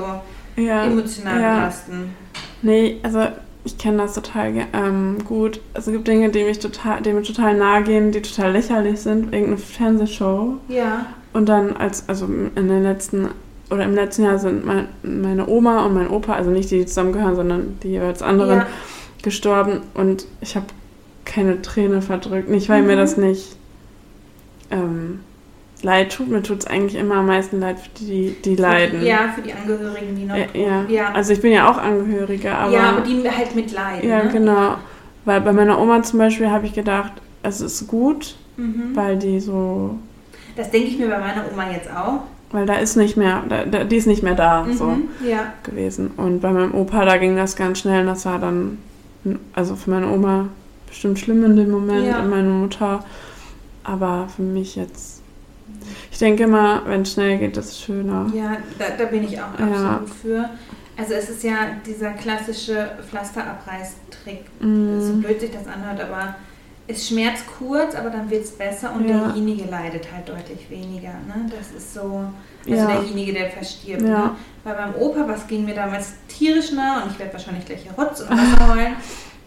ja. 0.57 0.85
emotional 0.85 1.41
ja. 1.41 1.55
belasten. 1.55 2.15
Nee, 2.63 2.99
also 3.03 3.27
ich 3.67 3.77
kenne 3.79 3.99
das 3.99 4.15
total 4.15 4.55
ähm, 4.73 5.19
gut. 5.25 5.61
Es 5.75 5.87
gibt 5.87 6.07
Dinge, 6.07 6.31
die, 6.31 6.45
mich 6.45 6.61
total, 6.61 7.03
die 7.03 7.13
mir 7.13 7.23
total 7.23 7.57
nahe 7.57 7.83
gehen, 7.83 8.13
die 8.13 8.23
total 8.23 8.53
lächerlich 8.53 9.01
sind. 9.01 9.33
Irgendeine 9.33 9.59
Fernsehshow. 9.59 10.55
Ja. 10.69 11.07
Und 11.33 11.49
dann, 11.49 11.77
als, 11.77 12.09
also 12.09 12.27
in 12.27 12.69
den 12.69 12.83
letzten, 12.85 13.29
oder 13.71 13.85
im 13.85 13.95
letzten 13.95 14.23
Jahr 14.23 14.39
sind 14.39 14.65
mein, 14.65 14.87
meine 15.03 15.49
Oma 15.49 15.85
und 15.85 15.95
mein 15.95 16.09
Opa, 16.09 16.35
also 16.35 16.51
nicht 16.51 16.71
die, 16.71 16.79
die 16.79 16.87
zusammengehören, 16.87 17.35
sondern 17.35 17.79
die 17.83 17.89
jeweils 17.89 18.23
anderen, 18.23 18.61
ja. 18.61 18.67
gestorben. 19.23 19.81
Und 19.95 20.27
ich 20.41 20.55
habe 20.55 20.67
keine 21.25 21.61
Träne 21.61 22.01
verdrückt. 22.03 22.49
Nicht, 22.49 22.69
weil 22.69 22.83
mir 22.83 22.95
Mhm. 22.95 23.01
das 23.01 23.17
nicht 23.17 23.57
ähm, 24.71 25.21
leid 25.87 26.13
tut. 26.13 26.29
Mir 26.29 26.43
tut 26.43 26.59
es 26.61 26.67
eigentlich 26.67 26.97
immer 26.97 27.17
am 27.17 27.27
meisten 27.27 27.61
leid 27.61 27.79
für 27.79 27.89
die, 28.05 28.37
die 28.45 28.57
leiden. 28.57 29.05
Ja, 29.05 29.29
für 29.35 29.41
die 29.43 29.53
Angehörigen, 29.53 30.17
die 30.17 30.25
noch. 30.25 30.35
Äh, 30.37 30.49
ja. 30.55 30.85
Ja. 30.89 31.13
Also 31.15 31.33
ich 31.33 31.41
bin 31.41 31.53
ja 31.53 31.71
auch 31.71 31.79
Angehörige, 31.79 32.53
aber... 32.55 32.73
ja, 32.73 32.91
aber 32.91 33.01
die 33.03 33.23
halt 33.31 33.55
mitleiden. 33.55 34.09
Ja, 34.09 34.25
ne? 34.25 34.31
genau. 34.33 34.75
Weil 35.25 35.41
bei 35.41 35.53
meiner 35.53 35.79
Oma 35.81 36.03
zum 36.03 36.19
Beispiel 36.19 36.51
habe 36.51 36.67
ich 36.67 36.73
gedacht, 36.75 37.13
es 37.43 37.61
ist 37.61 37.87
gut, 37.89 38.37
Mhm. 38.59 38.93
weil 38.97 39.17
die 39.19 39.39
so, 39.39 39.99
Das 40.57 40.71
denke 40.71 40.89
ich 40.89 40.99
mir 40.99 41.09
bei 41.09 41.19
meiner 41.19 41.45
Oma 41.53 41.71
jetzt 41.71 41.91
auch. 41.91 42.21
weil 42.53 42.65
da 42.65 42.77
ist 42.77 42.97
nicht 42.97 43.17
mehr, 43.19 43.43
da, 43.49 43.65
da, 43.67 43.85
die 43.85 43.97
ist 43.97 44.07
nicht 44.07 44.23
mehr 44.23 44.35
da, 44.35 44.67
so 44.73 44.85
Mhm. 44.87 45.09
Ja. 45.29 45.53
gewesen. 45.63 46.11
Und 46.17 46.41
bei 46.41 46.51
meinem 46.51 46.75
Opa, 46.75 47.05
da 47.05 47.19
ging 47.19 47.37
das 47.37 47.55
ganz 47.57 47.81
schnell 47.81 48.01
und 48.01 48.07
das 48.07 48.25
war 48.25 48.39
dann, 48.39 48.79
also 49.53 49.77
für 49.77 49.91
meine 49.91 50.09
Oma 50.11 50.49
bestimmt 50.89 51.19
schlimm 51.19 51.45
in 51.45 51.55
dem 51.57 51.71
Moment 51.71 52.07
Ja. 52.07 52.21
und 52.21 52.31
meine 52.31 52.49
Mutter, 52.49 53.05
aber 53.85 54.29
für 54.35 54.43
mich 54.43 54.75
jetzt, 54.77 55.16
ich 56.17 56.21
denke 56.21 56.45
immer, 56.45 56.81
wenn 56.87 57.03
es 57.03 57.13
schnell 57.13 57.37
geht, 57.37 57.59
ist 57.59 57.67
es 57.73 57.81
schöner. 57.83 58.27
Ja, 58.35 58.57
da, 58.79 58.87
da 58.97 59.05
bin 59.05 59.23
ich 59.25 59.39
auch 59.39 59.59
Ja. 59.61 59.97
absolut 59.97 60.09
für. 60.09 60.49
Also 60.97 61.13
es 61.13 61.29
ist 61.29 61.43
ja 61.45 61.57
dieser 61.85 62.13
klassische 62.13 62.93
Pflasterabreißtrick. 63.11 64.47
So 64.61 64.67
Mm, 64.67 65.21
blöd 65.21 65.39
sich 65.41 65.51
das 65.51 65.67
anhört, 65.67 66.01
aber 66.01 66.37
es 66.89 67.07
schmerzt 67.07 67.45
kurz, 67.59 67.95
aber 67.95 68.09
dann 68.09 68.31
wird 68.31 68.45
es 68.45 68.51
besser 68.53 68.95
und 68.95 69.07
Ja. 69.07 69.27
derjenige 69.27 69.69
leidet 69.71 70.11
halt 70.11 70.27
deutlich 70.27 70.71
weniger. 70.71 71.11
Ne? 71.29 71.51
Das 71.55 71.71
ist 71.77 71.93
so, 71.93 72.01
also 72.67 72.75
Ja. 72.75 72.87
derjenige, 72.87 73.35
der 73.35 73.51
verstirbt. 73.51 74.01
Ja. 74.01 74.09
Ne? 74.09 74.31
Bei 74.65 74.73
meinem 74.73 74.95
Opa, 74.95 75.29
was 75.29 75.47
ging 75.47 75.67
mir 75.67 75.75
damals 75.75 76.15
tierisch 76.29 76.73
nah 76.73 77.03
und 77.03 77.11
ich 77.13 77.19
werde 77.19 77.35
wahrscheinlich 77.35 77.67
gleich 77.67 77.83
hier 77.83 77.93
Rotz 77.93 78.23
und 78.23 78.31
Wasser 78.31 78.75
heulen. 78.75 78.95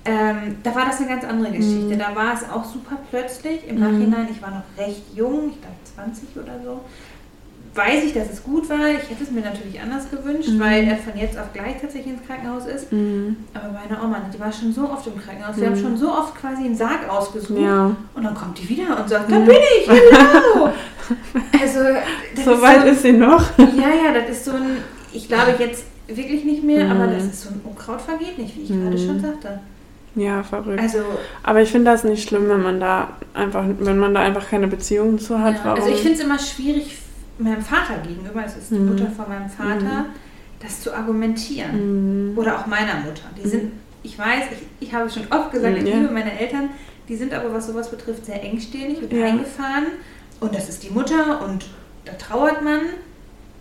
Ähm, 0.05 0.57
da 0.63 0.73
war 0.75 0.85
das 0.85 0.99
eine 0.99 1.07
ganz 1.09 1.23
andere 1.25 1.51
Geschichte. 1.51 1.93
Mhm. 1.95 1.99
Da 1.99 2.15
war 2.15 2.33
es 2.33 2.43
auch 2.49 2.63
super 2.65 2.97
plötzlich. 3.09 3.67
Im 3.67 3.75
Mhm. 3.75 3.81
Nachhinein, 3.81 4.27
ich 4.31 4.41
war 4.41 4.49
noch 4.51 4.63
recht 4.85 5.03
jung, 5.15 5.51
ich 5.51 5.61
glaube 5.61 5.75
20 6.13 6.29
oder 6.37 6.53
so. 6.63 6.79
Weiß 7.75 8.03
ich, 8.03 8.13
dass 8.13 8.31
es 8.31 8.41
gut 8.43 8.67
war. 8.69 8.89
Ich 8.89 9.09
hätte 9.09 9.23
es 9.23 9.29
mir 9.29 9.41
natürlich 9.41 9.79
anders 9.79 10.09
gewünscht, 10.09 10.49
Mhm. 10.49 10.59
weil 10.59 10.85
er 10.87 10.97
von 10.97 11.15
jetzt 11.15 11.37
auf 11.37 11.53
gleich 11.53 11.79
tatsächlich 11.79 12.13
ins 12.15 12.25
Krankenhaus 12.25 12.65
ist. 12.65 12.91
mm, 12.91 13.35
Aber 13.53 13.71
meine 13.71 14.01
Oma, 14.03 14.21
die 14.33 14.39
war 14.39 14.51
schon 14.51 14.73
so 14.73 14.89
oft 14.89 15.05
im 15.05 15.17
Krankenhaus. 15.21 15.55
Wir 15.57 15.69
Mhm. 15.69 15.73
haben 15.75 15.81
schon 15.81 15.97
so 15.97 16.11
oft 16.11 16.35
quasi 16.35 16.63
einen 16.63 16.75
Sarg 16.75 17.07
ausgesucht. 17.07 17.59
ja, 17.59 17.95
Und 18.15 18.23
dann 18.23 18.33
kommt 18.33 18.57
die 18.57 18.67
wieder 18.69 18.99
und 18.99 19.07
sagt, 19.07 19.31
da 19.31 19.37
bin 19.39 19.55
ich, 19.79 19.85
genau. 19.85 20.69
also, 21.61 21.79
so 22.43 22.51
ist 22.53 22.61
weit 22.61 22.81
so, 22.81 22.87
ist 22.87 23.01
sie 23.03 23.11
noch. 23.11 23.57
Ja, 23.59 23.89
ja, 24.05 24.13
das 24.19 24.29
ist 24.37 24.45
so 24.45 24.51
ein, 24.51 24.77
ich 25.13 25.27
glaube 25.27 25.53
jetzt 25.59 25.83
wirklich 26.07 26.43
nicht 26.45 26.63
mehr, 26.63 26.85
Mhm. 26.85 26.91
aber 26.91 27.07
das 27.13 27.23
ist 27.25 27.41
so 27.43 27.49
ein 27.49 27.61
Unkraut 27.63 28.01
vergeht 28.01 28.37
nicht, 28.39 28.57
wie 28.57 28.61
ich 28.63 28.69
Mhm. 28.71 28.83
gerade 28.85 28.97
schon 28.97 29.19
sagte. 29.19 29.59
Ja, 30.19 30.43
verrückt. 30.43 30.79
Also, 30.81 30.99
Aber 31.43 31.61
ich 31.61 31.69
finde 31.71 31.91
das 31.91 32.03
nicht 32.03 32.27
schlimm, 32.27 32.49
wenn 32.49 32.61
man 32.61 32.79
da 32.79 33.09
einfach, 33.33 33.63
wenn 33.79 33.97
man 33.97 34.13
da 34.13 34.21
einfach 34.21 34.47
keine 34.49 34.67
Beziehung 34.67 35.17
zu 35.19 35.39
hat. 35.39 35.55
ja, 35.55 35.59
Warum? 35.65 35.79
also 35.81 35.91
ich 35.93 35.99
finde 36.01 36.17
es 36.17 36.23
immer 36.23 36.39
schwierig 36.39 36.97
meinem 37.37 37.61
Vater 37.61 37.99
gegenüber, 38.05 38.43
es 38.45 38.57
ist 38.57 38.71
die 38.71 38.75
Mhm. 38.75 38.89
Mutter 38.89 39.07
von 39.11 39.29
meinem 39.29 39.49
Vater, 39.49 40.05
das 40.61 40.81
zu 40.81 40.93
argumentieren. 40.93 42.31
Mhm. 42.31 42.37
Oder 42.37 42.59
auch 42.59 42.65
meiner 42.67 42.95
Mutter. 42.95 43.23
Die 43.37 43.45
Mhm. 43.47 43.49
sind, 43.51 43.71
ich 44.03 44.17
weiß, 44.19 44.43
ich, 44.51 44.87
ich 44.87 44.93
habe 44.93 45.05
es 45.05 45.13
schon 45.13 45.23
oft 45.31 45.51
gesagt, 45.51 45.77
ich 45.77 45.83
Mhm, 45.83 45.87
ja. 45.89 45.95
liebe 45.99 46.11
meine 46.13 46.37
Eltern, 46.37 46.69
die 47.07 47.15
sind 47.15 47.33
aber, 47.33 47.53
was 47.53 47.67
sowas 47.67 47.89
betrifft, 47.89 48.25
sehr 48.25 48.43
engstirnig 48.43 49.01
und 49.01 49.11
Ja. 49.13 49.25
eingefahren. 49.27 49.85
Und 50.41 50.53
das 50.53 50.69
ist 50.69 50.83
die 50.83 50.89
Mutter 50.89 51.41
und 51.47 51.65
da 52.05 52.13
trauert 52.13 52.61
man. 52.63 52.79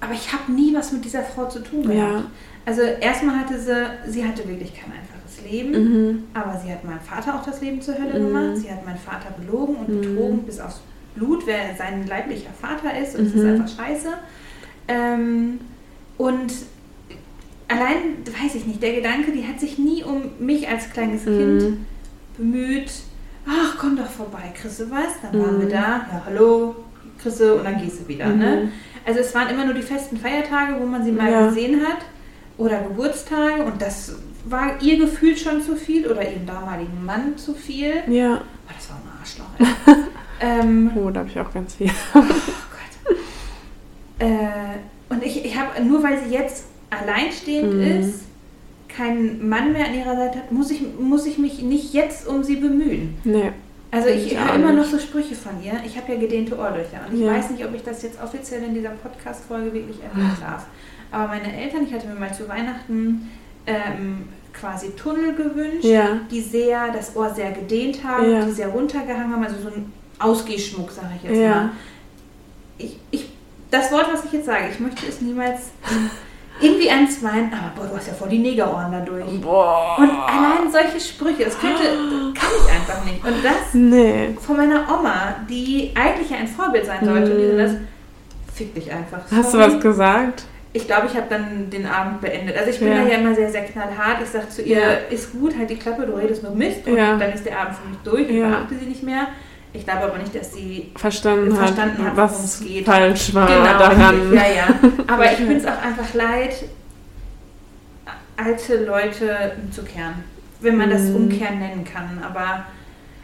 Aber 0.01 0.13
ich 0.13 0.33
habe 0.33 0.53
nie 0.53 0.75
was 0.75 0.93
mit 0.93 1.05
dieser 1.05 1.23
Frau 1.23 1.47
zu 1.49 1.61
tun 1.61 1.83
gehabt. 1.83 1.97
Ja. 2.21 2.23
Also 2.67 2.83
erstmal 2.83 3.37
hatte 3.41 3.59
sie, 3.59 3.75
sie 4.07 4.25
hatte 4.25 4.47
wirklich 4.49 4.75
kein 4.75 4.93
Leben, 5.45 5.73
Mhm. 6.11 6.25
aber 6.35 6.61
sie 6.65 6.71
hat 6.73 6.85
meinem 6.85 7.01
Vater 7.01 7.35
auch 7.35 7.45
das 7.45 7.61
Leben 7.61 7.81
zur 7.83 7.95
Hölle 7.95 8.19
Mhm. 8.19 8.27
gemacht. 8.27 8.57
Sie 8.57 8.71
hat 8.71 8.85
meinen 8.85 8.99
Vater 8.99 9.31
belogen 9.39 9.77
und 9.77 9.89
Mhm. 9.89 10.01
betrogen 10.01 10.43
bis 10.45 10.61
aufs 10.61 10.81
Blut, 11.15 11.47
wer 11.47 11.75
sein 11.77 12.07
leiblicher 12.07 12.51
Vater 12.61 12.97
ist 12.99 13.17
und 13.17 13.27
es 13.27 13.35
ist 13.35 13.43
Mhm. 13.43 13.51
einfach 13.63 13.69
scheiße. 13.77 14.09
Ähm, 14.89 15.61
und 16.17 16.53
allein, 17.69 18.25
weiß 18.25 18.55
ich 18.55 18.67
nicht, 18.67 18.83
der 18.83 18.95
Gedanke, 18.95 19.33
die 19.33 19.47
hat 19.47 19.61
sich 19.61 19.79
nie 19.79 20.03
um 20.05 20.23
mich 20.39 20.69
als 20.69 20.91
kleines 20.91 21.25
Kind 21.25 21.63
Mhm. 21.63 21.87
bemüht. 22.37 22.91
Ach, 23.47 23.77
komm 23.79 23.97
doch 23.97 24.07
vorbei, 24.11 24.53
Chrisse, 24.55 24.91
was? 24.91 25.21
Dann 25.23 25.41
waren 25.41 25.57
Mhm. 25.57 25.61
wir 25.63 25.69
da. 25.69 25.77
Ja, 26.13 26.23
hallo, 26.27 26.77
Chrisse, 27.23 27.55
und 27.55 27.65
dann 27.65 27.81
gehst 27.81 28.01
du 28.01 28.09
wieder. 28.09 28.27
Ne? 28.29 28.65
Mhm. 28.65 28.73
Also 29.07 29.21
es 29.21 29.35
waren 29.35 29.49
immer 29.49 29.65
nur 29.65 29.75
die 29.75 29.83
festen 29.83 30.17
Feiertage, 30.19 30.77
wo 30.81 30.87
man 30.87 31.03
sie 31.05 31.13
mal 31.13 31.31
Ja. 31.31 31.49
gesehen 31.49 31.81
hat. 31.87 31.99
Oder 32.59 32.81
Geburtstage. 32.83 33.65
Und 33.65 33.81
das 33.81 34.13
war 34.45 34.81
ihr 34.83 34.99
Gefühl 34.99 35.37
schon 35.37 35.63
zu 35.63 35.77
viel. 35.77 36.07
Oder 36.07 36.23
ihrem 36.31 36.47
damaligen 36.47 37.05
Mann 37.05 37.37
zu 37.37 37.55
viel. 37.55 37.95
Ja. 38.09 38.41
Oh, 38.41 38.73
das 38.77 38.89
war 38.91 38.97
ein 38.97 39.21
Arschloch, 39.21 39.97
ähm, 40.41 40.91
Oh, 40.97 41.11
da 41.11 41.21
habe 41.21 41.29
ich 41.31 41.39
auch 41.41 41.53
ganz 41.53 41.75
viel. 41.75 41.91
oh 42.15 42.21
Gott. 42.21 43.17
Äh, 44.19 44.79
und 45.11 45.23
ich, 45.25 45.45
ich 45.45 45.59
habe, 45.59 45.83
nur 45.85 46.03
weil 46.03 46.23
sie 46.25 46.35
jetzt 46.35 46.65
alleinstehend 46.91 47.75
Mhm. 47.75 47.83
ist, 47.83 48.21
keinen 48.89 49.49
Mann 49.49 49.73
mehr 49.73 49.87
an 49.87 49.95
ihrer 49.95 50.17
Seite 50.17 50.39
hat, 50.39 50.51
muss 50.53 50.71
ich, 50.71 50.83
muss 50.99 51.27
ich 51.27 51.39
mich 51.39 51.63
nicht 51.63 51.93
jetzt 51.95 52.27
um 52.27 52.43
sie 52.43 52.57
bemühen. 52.57 53.17
Nee. 53.25 53.53
Also 53.91 54.09
ich 54.09 54.33
Ich 54.33 54.39
höre 54.39 54.55
immer 54.55 54.73
noch 54.73 54.85
so 54.85 54.99
Sprüche 54.99 55.35
von 55.35 55.63
ihr. 55.63 55.75
Ich 55.87 55.97
habe 55.97 56.13
ja 56.13 56.19
gedehnte 56.19 56.59
Ohrlöcher 56.59 57.01
und 57.09 57.15
ich 57.15 57.21
Ja. 57.25 57.33
weiß 57.33 57.51
nicht, 57.51 57.65
ob 57.65 57.75
ich 57.75 57.83
das 57.83 58.03
jetzt 58.03 58.23
offiziell 58.23 58.63
in 58.65 58.75
dieser 58.75 58.91
Podcast-Folge 58.91 59.73
wirklich 59.73 60.03
erwähnen 60.03 60.37
darf. 60.41 60.67
Aber 61.11 61.29
meine 61.29 61.55
Eltern, 61.57 61.85
ich 61.87 61.93
hatte 61.95 62.07
mir 62.07 62.15
mal 62.19 62.35
zu 62.35 62.47
Weihnachten 62.49 63.31
ähm, 63.69 64.29
quasi 64.53 64.91
Tunnel 64.97 65.35
gewünscht, 65.35 65.85
Ja. 65.85 66.19
die 66.31 66.41
sehr, 66.41 66.89
das 66.93 67.15
Ohr 67.15 67.31
sehr 67.33 67.53
gedehnt 67.53 68.03
haben, 68.05 68.31
Ja. 68.31 68.45
die 68.45 68.51
sehr 68.53 68.69
runtergehangen 68.69 69.33
haben, 69.33 69.45
also 69.45 69.57
so 69.63 69.69
ein 69.69 69.93
Ausgehschmuck, 70.19 70.91
sage 70.91 71.09
ich 71.23 71.29
jetzt 71.31 71.39
Ja. 71.39 71.55
mal. 71.55 71.71
Ich, 72.79 72.97
ich, 73.11 73.29
das 73.71 73.93
Wort, 73.93 74.07
was 74.13 74.25
ich 74.25 74.33
jetzt 74.33 74.47
sage, 74.47 74.65
ich 74.73 74.81
möchte 74.81 75.07
es 75.07 75.21
niemals 75.21 75.71
irgendwie 76.61 76.91
ans 76.91 77.21
meinen, 77.23 77.53
aber 77.53 77.71
boah, 77.77 77.87
du 77.89 77.97
hast 77.97 78.09
ja 78.09 78.15
voll 78.15 78.31
die 78.31 78.39
Negerohren 78.39 78.91
dadurch. 78.91 79.25
Boah. 79.41 79.97
Und 79.99 80.11
allein 80.11 80.71
solche 80.73 80.99
Sprüche, 80.99 81.45
das 81.45 81.59
könnte, 81.59 81.83
kann 82.35 82.49
ich 82.65 82.73
einfach 82.73 83.05
nicht. 83.05 83.25
Und 83.25 83.45
das 83.45 83.75
Nee. 83.75 84.37
von 84.45 84.57
meiner 84.57 84.85
Oma, 84.93 85.37
die 85.49 85.93
eigentlich 85.95 86.31
ja 86.31 86.39
ein 86.39 86.49
Vorbild 86.49 86.85
sein 86.87 87.05
sollte. 87.05 87.31
Und 87.33 87.39
die 87.53 87.57
das, 87.59 87.73
fick 88.55 88.75
dich 88.75 88.91
einfach. 88.91 89.19
Hast 89.31 89.55
du 89.55 89.59
sorry. 89.59 89.75
was 89.75 89.81
gesagt? 89.81 90.45
Ich 90.75 90.87
glaube, 90.87 91.07
ich 91.07 91.15
habe 91.17 91.27
dann 91.31 91.71
den 91.71 91.87
Abend 91.87 92.21
beendet. 92.21 92.57
Also 92.57 92.71
ich 92.71 92.79
bin 92.79 92.89
Ja. 92.89 93.03
da 93.03 93.09
ja 93.09 93.19
immer 93.19 93.35
sehr, 93.35 93.51
sehr 93.51 93.65
knallhart. 93.65 94.19
Ich 94.23 94.29
sage 94.29 94.49
zu 94.51 94.63
ihr, 94.63 94.79
Ja. 94.79 94.91
ist 95.11 95.33
gut, 95.33 95.57
halt 95.57 95.71
die 95.71 95.77
Klappe, 95.77 96.05
du 96.07 96.13
redest 96.15 96.43
nur 96.43 96.55
Mist. 96.55 96.87
Und 96.87 96.97
Ja. 96.97 97.17
dann 97.17 97.33
ist 97.33 97.45
der 97.47 97.59
Abend 97.59 97.77
für 97.77 97.89
mich 97.89 97.99
durch. 98.05 98.29
Ich 98.31 98.41
beachte 98.43 98.75
sie 98.79 98.87
nicht 98.87 99.03
mehr. 99.03 99.29
Ich 99.73 99.85
glaube 99.85 100.05
aber 100.05 100.19
nicht, 100.19 100.35
dass 100.35 100.53
sie 100.55 100.91
Verstanden, 100.97 101.55
Verstanden 101.55 101.99
hat, 102.05 102.11
hat, 102.11 102.17
worum 102.17 102.31
was 102.31 102.45
es 102.45 102.61
geht. 102.61 102.85
falsch 102.87 103.35
war 103.35 103.47
genau 103.47 103.79
daran. 103.79 104.33
ja, 104.35 104.43
ja. 104.43 104.91
Aber 105.07 105.25
ich 105.33 105.39
bin 105.47 105.57
es 105.57 105.65
auch 105.67 105.83
einfach 105.83 106.13
leid, 106.15 106.55
alte 108.37 108.85
Leute 108.85 109.53
umzukehren. 109.63 110.15
Wenn 110.61 110.77
man 110.77 110.91
das 110.91 111.03
Mhm. 111.03 111.17
umkehren 111.17 111.59
nennen 111.61 111.85
kann. 111.85 112.21
Aber 112.23 112.65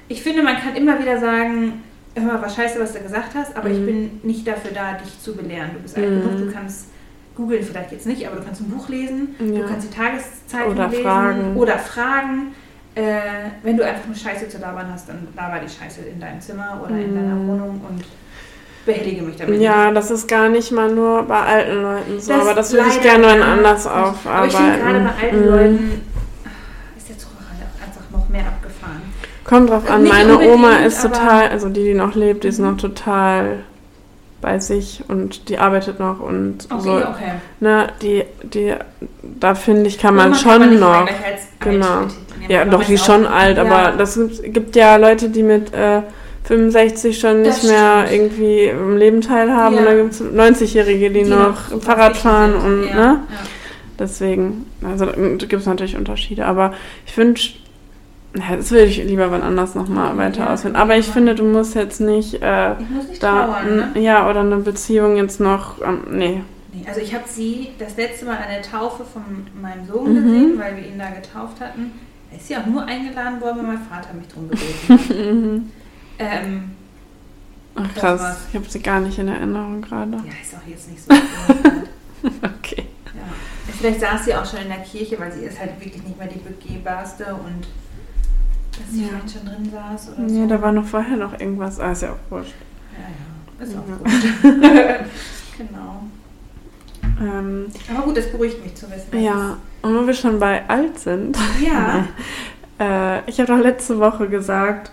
ich 0.09 0.22
finde, 0.22 0.42
man 0.42 0.57
kann 0.57 0.76
immer 0.76 0.98
wieder 1.00 1.18
sagen, 1.18 1.83
hör 2.14 2.24
mal, 2.24 2.42
war 2.42 2.48
scheiße, 2.48 2.78
was 2.80 2.92
du 2.92 3.00
gesagt 3.00 3.35
hast, 3.35 3.57
aber 3.57 3.70
ich 3.70 3.78
Mhm. 3.78 3.87
bin 3.87 4.20
nicht 4.22 4.46
dafür 4.46 4.70
da, 4.72 4.92
dich 4.94 5.20
zu 5.20 5.35
belehren. 5.35 5.70
Du 5.74 5.80
bist 5.80 5.96
alt 5.96 6.09
Mhm. 6.09 6.20
genug, 6.22 6.37
du 6.38 6.52
kannst 6.52 6.88
googeln 7.37 7.62
vielleicht 7.64 7.92
jetzt 7.92 8.07
nicht, 8.07 8.27
aber 8.27 8.37
du 8.37 8.42
kannst 8.44 8.61
ein 8.61 8.68
Buch 8.70 8.88
lesen, 8.88 9.35
Ja. 9.40 9.62
du 9.62 9.68
kannst 9.68 9.88
die 9.92 9.97
Tageszeitung 9.97 10.73
Oder 10.73 10.88
lesen 10.88 11.03
fragen. 11.03 11.57
oder 11.57 11.79
fragen. 11.79 12.55
Äh, 12.97 13.03
wenn 13.64 13.77
du 13.77 13.85
einfach 13.85 14.07
nur 14.07 14.14
Scheiße 14.14 14.49
zu 14.49 14.59
labern 14.59 14.87
hast, 14.92 15.09
dann 15.09 15.27
laber 15.37 15.59
die 15.59 15.68
Scheiße 15.68 16.03
in 16.03 16.20
deinem 16.20 16.40
Zimmer 16.40 16.81
oder 16.85 16.94
in 16.94 17.12
deiner 17.14 17.35
Mhm. 17.35 17.49
Wohnung 17.49 17.81
und 17.88 18.05
behellige 18.87 19.23
mich 19.23 19.35
damit. 19.37 19.61
Ja, 19.61 19.90
das 19.90 20.12
ist 20.12 20.29
gar 20.29 20.49
nicht 20.49 20.70
mal 20.70 20.88
nur 20.92 21.23
bei 21.25 21.40
alten 21.40 21.83
Leuten 21.83 22.20
so, 22.20 22.33
Das 22.35 22.40
aber 22.42 22.55
das 22.55 22.73
würde 22.73 22.88
ich 22.90 23.01
gerne 23.01 23.37
ja. 23.37 23.44
anders 23.44 23.87
Aber 23.88 24.11
aufarbeiten. 24.11 24.49
ich 24.49 24.57
finde 24.57 24.79
gerade 24.79 25.01
bei 25.01 25.25
alten 25.27 25.40
Mhm. 25.40 25.49
Leuten 25.49 26.01
ist 26.97 27.09
der 27.09 27.18
Zug 27.18 27.31
einfach 27.85 28.11
noch 28.12 28.29
mehr 28.29 28.47
abgefahren. 28.47 29.03
Kommt 29.42 29.70
drauf 29.70 29.90
an, 29.90 30.03
Nicht 30.05 30.12
meine 30.12 30.38
Oma 30.38 30.77
ist 30.77 31.05
aber- 31.05 31.14
total, 31.14 31.49
also 31.49 31.68
die, 31.70 31.83
die 31.83 31.94
noch 31.94 32.14
lebt, 32.14 32.44
die 32.44 32.49
ist 32.49 32.61
Mhm. 32.61 32.66
noch 32.66 32.77
total 32.77 33.64
bei 34.44 34.59
sich 34.61 35.02
und 35.09 35.48
die 35.48 35.59
arbeitet 35.59 35.98
noch 35.98 36.20
und 36.20 36.68
Okay, 36.70 36.83
so. 36.83 36.90
okay. 36.96 37.33
Ne, 37.61 37.88
die, 38.02 38.22
die, 38.42 38.74
da 39.40 39.54
finde 39.54 39.88
ich, 39.88 39.98
kann 39.98 40.14
man 40.14 40.28
Oma 40.28 40.37
schon 40.38 40.70
nicht 40.70 40.80
noch. 40.80 41.07
gleich 41.07 41.33
als 41.33 41.42
Genau. 41.61 42.02
Ja, 42.48 42.61
aber 42.62 42.72
doch, 42.72 42.85
die 42.85 42.94
ist 42.94 43.07
schon 43.07 43.26
alt, 43.26 43.59
aber 43.59 43.70
Ja. 43.70 43.90
das 43.92 44.18
gibt, 44.42 44.76
ja 44.76 44.96
Leute, 44.96 45.30
die 45.30 45.42
mit 45.42 45.72
äh, 45.72 46.02
65 46.44 47.18
schon 47.18 47.42
Das 47.42 47.62
nicht 47.62 47.72
mehr 47.72 48.04
stimmt. 48.07 48.20
irgendwie 48.20 48.64
im 48.64 48.96
Leben 48.98 49.22
teilhaben. 49.22 49.76
Ja. 49.76 49.80
Und 49.80 49.87
dann 49.87 49.96
gibt 49.96 50.12
es 50.12 50.20
90-Jährige, 50.22 51.11
die, 51.11 51.24
noch 51.24 51.68
super 51.70 51.80
Fahrrad 51.96 52.16
fahren 52.18 52.54
und, 52.54 52.88
ja, 52.88 52.94
ne? 52.94 53.20
Deswegen, 53.98 54.66
also 54.87 55.07
gibt 55.38 55.52
es 55.54 55.66
natürlich 55.66 55.96
Unterschiede, 55.96 56.44
aber 56.46 56.72
ich 57.07 57.12
finde, 57.12 57.40
ja, 58.35 58.57
das 58.57 58.70
würde 58.70 58.87
ich 58.87 58.97
lieber 59.05 59.31
wann 59.31 59.42
anders 59.42 59.75
nochmal 59.75 60.16
weiter 60.16 60.40
Ja, 60.44 60.53
ausführen. 60.55 60.77
Aber 60.77 60.97
ich 60.97 61.07
finde, 61.07 61.35
du 61.35 61.44
musst 61.44 61.75
jetzt 61.75 62.01
nicht 62.01 62.38
äh, 62.42 62.75
muss 62.90 63.09
nicht 63.09 63.23
da, 63.23 63.47
trauern, 63.47 63.92
ne? 63.94 64.01
ja, 64.01 64.29
oder 64.29 64.40
eine 64.40 64.57
Beziehung 64.57 65.16
jetzt 65.16 65.40
noch, 65.40 65.81
ähm, 65.83 66.03
nee. 66.11 66.42
Nee, 66.73 66.85
also 66.88 67.01
ich 67.01 67.14
habe 67.14 67.25
sie 67.29 67.68
das 67.79 67.97
letzte 67.97 68.25
Mal 68.27 68.37
an 68.37 68.49
der 68.51 68.62
Taufe 68.62 69.05
von 69.05 69.23
meinem 69.62 69.87
Sohn 69.87 70.11
Mhm. 70.12 70.14
gesehen, 70.25 70.59
weil 70.59 70.77
wir 70.77 70.87
ihn 70.87 70.99
da 70.99 71.11
getauft 71.11 71.61
hatten. 71.61 71.92
Er 72.33 72.38
ist 72.38 72.51
ja 72.51 72.61
auch 72.62 72.66
nur 72.66 72.85
eingeladen 72.85 73.40
worden, 73.40 73.59
weil 73.59 73.77
mein 73.77 73.83
Vater 73.88 74.12
mich 74.14 74.27
drum 74.29 74.49
gebeten 74.49 74.88
hat. 74.88 75.16
Mhm. 75.35 75.70
ähm, 76.18 76.70
Ach 77.77 77.94
krass, 77.94 78.37
ich 78.51 78.55
habe 78.57 78.68
sie 78.68 78.81
gar 78.81 79.01
nicht 79.01 79.18
in 79.18 79.29
Erinnerung 79.29 79.81
gerade. 79.83 80.12
ja, 80.12 80.33
ist 80.42 80.55
auch 80.55 80.68
jetzt 80.68 80.90
nicht 80.90 81.03
so. 81.03 81.12
Okay. 82.42 82.85
ja. 83.07 83.23
Vielleicht 83.79 84.01
saß 84.01 84.25
sie 84.25 84.35
auch 84.35 84.47
schon 84.47 84.61
in 84.61 84.68
der 84.68 84.79
Kirche, 84.79 85.18
weil 85.20 85.31
sie 85.33 85.44
ist 85.44 85.59
halt 85.61 85.73
wirklich 85.79 86.03
nicht 86.03 86.18
mehr 86.18 86.27
die 86.29 86.38
begehbarste 86.38 87.27
und 87.35 87.66
dass 88.78 88.90
sie 88.92 89.02
Ja. 89.02 89.08
vielleicht 89.08 89.30
schon 89.38 89.44
drin 89.46 89.70
saß 89.72 90.10
oder 90.16 90.28
so. 90.28 90.46
Da 90.46 90.62
war 90.62 90.72
noch 90.72 90.84
vorher 90.87 91.16
noch 91.16 91.32
irgendwas. 91.38 91.78
Ah, 91.80 91.92
ist 91.92 92.02
ja 92.02 92.12
auch 92.12 92.30
wurscht. 92.30 92.54
Ja, 92.98 93.64
ja, 93.64 93.64
ist 93.64 93.76
auch 93.76 93.88
Ja. 93.88 94.96
gut. 94.98 95.04
genau. 95.58 96.02
Ähm, 97.20 97.66
Aber 97.94 98.04
gut, 98.06 98.16
das 98.16 98.30
beruhigt 98.30 98.62
mich 98.62 98.74
zu 98.74 98.87
wissen. 98.90 99.22
ja, 99.22 99.56
und 99.82 99.94
wo 99.96 100.06
wir 100.06 100.14
schon 100.14 100.38
bei 100.40 100.68
alt 100.68 100.98
sind. 100.98 101.37
Ja. 101.64 102.06
Äh, 102.76 103.20
ich 103.30 103.38
habe 103.38 103.52
doch 103.56 103.62
letzte 103.62 104.00
Woche 104.00 104.28
gesagt, 104.28 104.90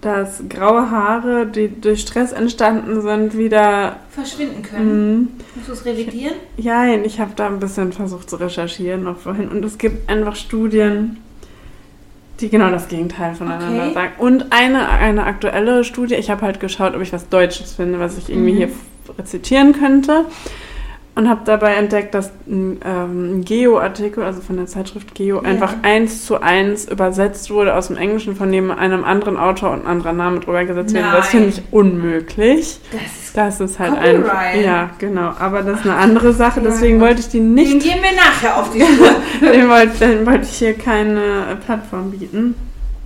dass 0.00 0.42
graue 0.48 0.90
Haare, 0.90 1.46
die 1.46 1.68
durch 1.78 2.00
Stress 2.00 2.32
entstanden 2.32 3.02
sind, 3.02 3.36
wieder. 3.36 3.96
Verschwinden 4.08 4.62
können. 4.62 5.20
Mh, 5.20 5.28
Musst 5.56 5.68
du 5.68 5.72
es 5.74 5.84
revidieren? 5.84 6.36
Jein, 6.56 7.04
ich 7.04 7.20
habe 7.20 7.32
da 7.36 7.48
ein 7.48 7.60
bisschen 7.60 7.92
versucht 7.92 8.30
zu 8.30 8.36
recherchieren 8.36 9.02
noch 9.02 9.18
vorhin. 9.18 9.48
Und 9.48 9.62
es 9.62 9.76
gibt 9.76 10.08
einfach 10.08 10.36
Studien, 10.36 11.18
die 12.40 12.48
genau 12.48 12.70
das 12.70 12.88
Gegenteil 12.88 13.34
voneinander 13.34 13.84
Okay. 13.84 13.94
sagen. 13.94 14.12
Und 14.18 14.46
eine, 14.52 14.88
eine 14.88 15.24
aktuelle 15.24 15.84
Studie, 15.84 16.14
ich 16.16 16.30
habe 16.30 16.42
halt 16.42 16.58
geschaut, 16.60 16.94
ob 16.94 17.02
ich 17.02 17.12
was 17.12 17.28
Deutsches 17.28 17.74
finde, 17.74 18.00
was 18.00 18.18
ich 18.18 18.28
irgendwie 18.30 18.52
Mhm. 18.52 18.56
hier 18.56 18.68
rezitieren 19.18 19.72
könnte. 19.72 20.24
Und 21.16 21.28
habe 21.30 21.42
dabei 21.44 21.74
entdeckt, 21.74 22.12
dass 22.12 22.32
ein 22.48 22.80
ähm, 22.84 23.44
Geo-Artikel, 23.44 24.24
also 24.24 24.40
von 24.40 24.56
der 24.56 24.66
Zeitschrift 24.66 25.14
Geo, 25.14 25.36
Ja. 25.36 25.48
einfach 25.48 25.74
eins 25.82 26.26
zu 26.26 26.42
eins 26.42 26.86
übersetzt 26.86 27.50
wurde 27.50 27.76
aus 27.76 27.86
dem 27.86 27.96
Englischen 27.96 28.34
von 28.34 28.50
dem 28.50 28.72
einem 28.72 29.04
anderen 29.04 29.36
Autor 29.36 29.70
und 29.70 29.82
ein 29.82 29.86
anderer 29.86 30.12
Name 30.12 30.40
drüber 30.40 30.64
gesetzt 30.64 30.92
wird. 30.92 31.04
Das 31.04 31.28
finde 31.28 31.50
ich 31.50 31.62
unmöglich. 31.70 32.80
Das 32.90 33.00
ist 33.02 33.36
Das 33.36 33.60
ist 33.60 33.78
halt 33.78 33.96
ein. 33.96 34.24
Ja, 34.64 34.90
genau. 34.98 35.32
Aber 35.38 35.62
das 35.62 35.80
ist 35.80 35.86
eine 35.86 35.94
andere 35.94 36.32
Sache, 36.32 36.60
deswegen 36.60 37.00
wollte 37.00 37.20
ich 37.20 37.28
die 37.28 37.38
Den 37.38 37.54
nicht. 37.54 37.80
gehen 37.80 38.02
wir 38.02 38.16
nachher 38.16 38.56
auf 38.58 38.72
die 38.72 38.80
Spur. 38.82 39.50
dem 39.52 39.68
wollte, 39.68 40.26
wollte 40.26 40.42
ich 40.44 40.56
hier 40.58 40.74
keine 40.74 41.56
Plattform 41.64 42.10
bieten. 42.10 42.56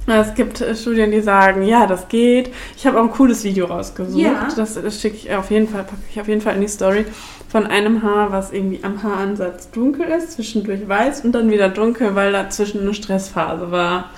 Es 0.06 0.34
gibt 0.34 0.62
äh, 0.62 0.74
Studien, 0.74 1.10
die 1.10 1.20
sagen, 1.20 1.62
ja, 1.62 1.86
das 1.86 2.08
geht. 2.08 2.50
Ich 2.74 2.86
habe 2.86 2.98
auch 2.98 3.02
ein 3.04 3.10
cooles 3.10 3.44
Video 3.44 3.66
rausgesucht. 3.66 4.18
Ja. 4.18 4.48
Das, 4.56 4.80
das 4.80 4.98
schicke 5.02 5.16
ich 5.16 5.34
auf 5.34 5.50
jeden 5.50 5.68
Fall, 5.68 5.82
packe 5.84 6.00
ich 6.10 6.18
auf 6.18 6.28
jeden 6.28 6.40
Fall 6.40 6.54
in 6.54 6.62
die 6.62 6.68
Story. 6.68 7.04
Von 7.48 7.66
einem 7.66 8.02
Haar, 8.02 8.30
was 8.30 8.52
irgendwie 8.52 8.84
am 8.84 9.02
Haaransatz 9.02 9.70
dunkel 9.70 10.06
ist, 10.08 10.32
zwischendurch 10.32 10.86
weiß 10.86 11.24
und 11.24 11.32
dann 11.32 11.50
wieder 11.50 11.70
dunkel, 11.70 12.14
weil 12.14 12.32
dazwischen 12.32 12.82
eine 12.82 12.92
Stressphase 12.92 13.70
war. 13.70 14.10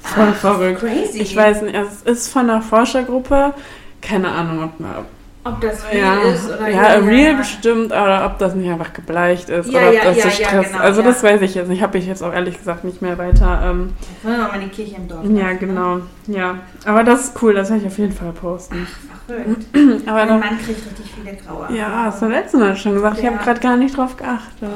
Voll 0.00 0.28
Ach, 0.30 0.34
verrückt. 0.34 0.80
crazy. 0.80 1.20
Ich 1.20 1.36
weiß 1.36 1.62
nicht, 1.62 1.74
also 1.74 1.90
es 2.04 2.18
ist 2.20 2.28
von 2.28 2.48
einer 2.48 2.62
Forschergruppe. 2.62 3.52
Keine 4.00 4.30
Ahnung, 4.30 4.64
ob 4.64 4.80
man. 4.80 5.04
Ob 5.44 5.60
das 5.60 5.82
real 5.90 6.18
Ja, 6.24 6.30
ist 6.30 6.46
oder 6.50 6.68
ja, 6.68 6.82
real 6.98 7.36
bestimmt, 7.36 7.86
oder 7.86 8.26
ob 8.26 8.38
das 8.38 8.54
nicht 8.54 8.68
einfach 8.70 8.92
gebleicht 8.92 9.48
ist. 9.48 9.70
Ja, 9.72 9.78
oder 9.80 9.88
ob 9.88 9.94
ja, 9.94 10.04
das 10.04 10.16
ja, 10.16 10.22
so 10.24 10.28
ja, 10.28 10.34
Stress. 10.48 10.66
genau, 10.72 10.78
also, 10.82 11.00
ja. 11.00 11.06
das 11.06 11.22
weiß 11.22 11.40
ich 11.42 11.54
jetzt 11.54 11.68
nicht. 11.68 11.82
Habe 11.82 11.96
ich 11.98 12.06
jetzt 12.06 12.22
auch 12.22 12.32
ehrlich 12.32 12.58
gesagt 12.58 12.84
nicht 12.84 13.00
mehr 13.00 13.16
weiter. 13.18 13.60
Ähm, 13.64 13.94
Wollen 14.22 14.36
wir 14.36 14.48
mal 14.48 14.60
die 14.60 14.68
Kirche 14.68 14.96
im 14.96 15.08
Dorf 15.08 15.24
ja, 15.24 15.30
machen, 15.30 15.44
ne? 15.46 15.56
genau. 15.58 16.00
Ja, 16.26 16.58
aber 16.84 17.04
das 17.04 17.24
ist 17.28 17.42
cool, 17.42 17.54
das 17.54 17.70
werde 17.70 17.82
ich 17.82 17.88
auf 17.88 17.98
jeden 17.98 18.12
Fall 18.12 18.32
posten. 18.32 18.86
Verrückt. 19.26 19.66
Aber 20.08 20.24
Mein 20.24 20.40
Mann 20.40 20.58
kriegt 20.64 20.80
richtig 20.86 21.12
viele 21.14 21.36
graue 21.36 21.68
ja, 21.76 22.04
hast 22.06 22.22
du 22.22 22.26
letztes 22.28 22.58
Mal 22.58 22.74
schon 22.76 22.94
gesagt. 22.94 23.18
Ich 23.18 23.26
habe 23.26 23.36
gerade 23.36 23.60
gar 23.60 23.76
nicht 23.76 23.94
drauf 23.96 24.16
geachtet. 24.16 24.58
Boah, 24.60 24.70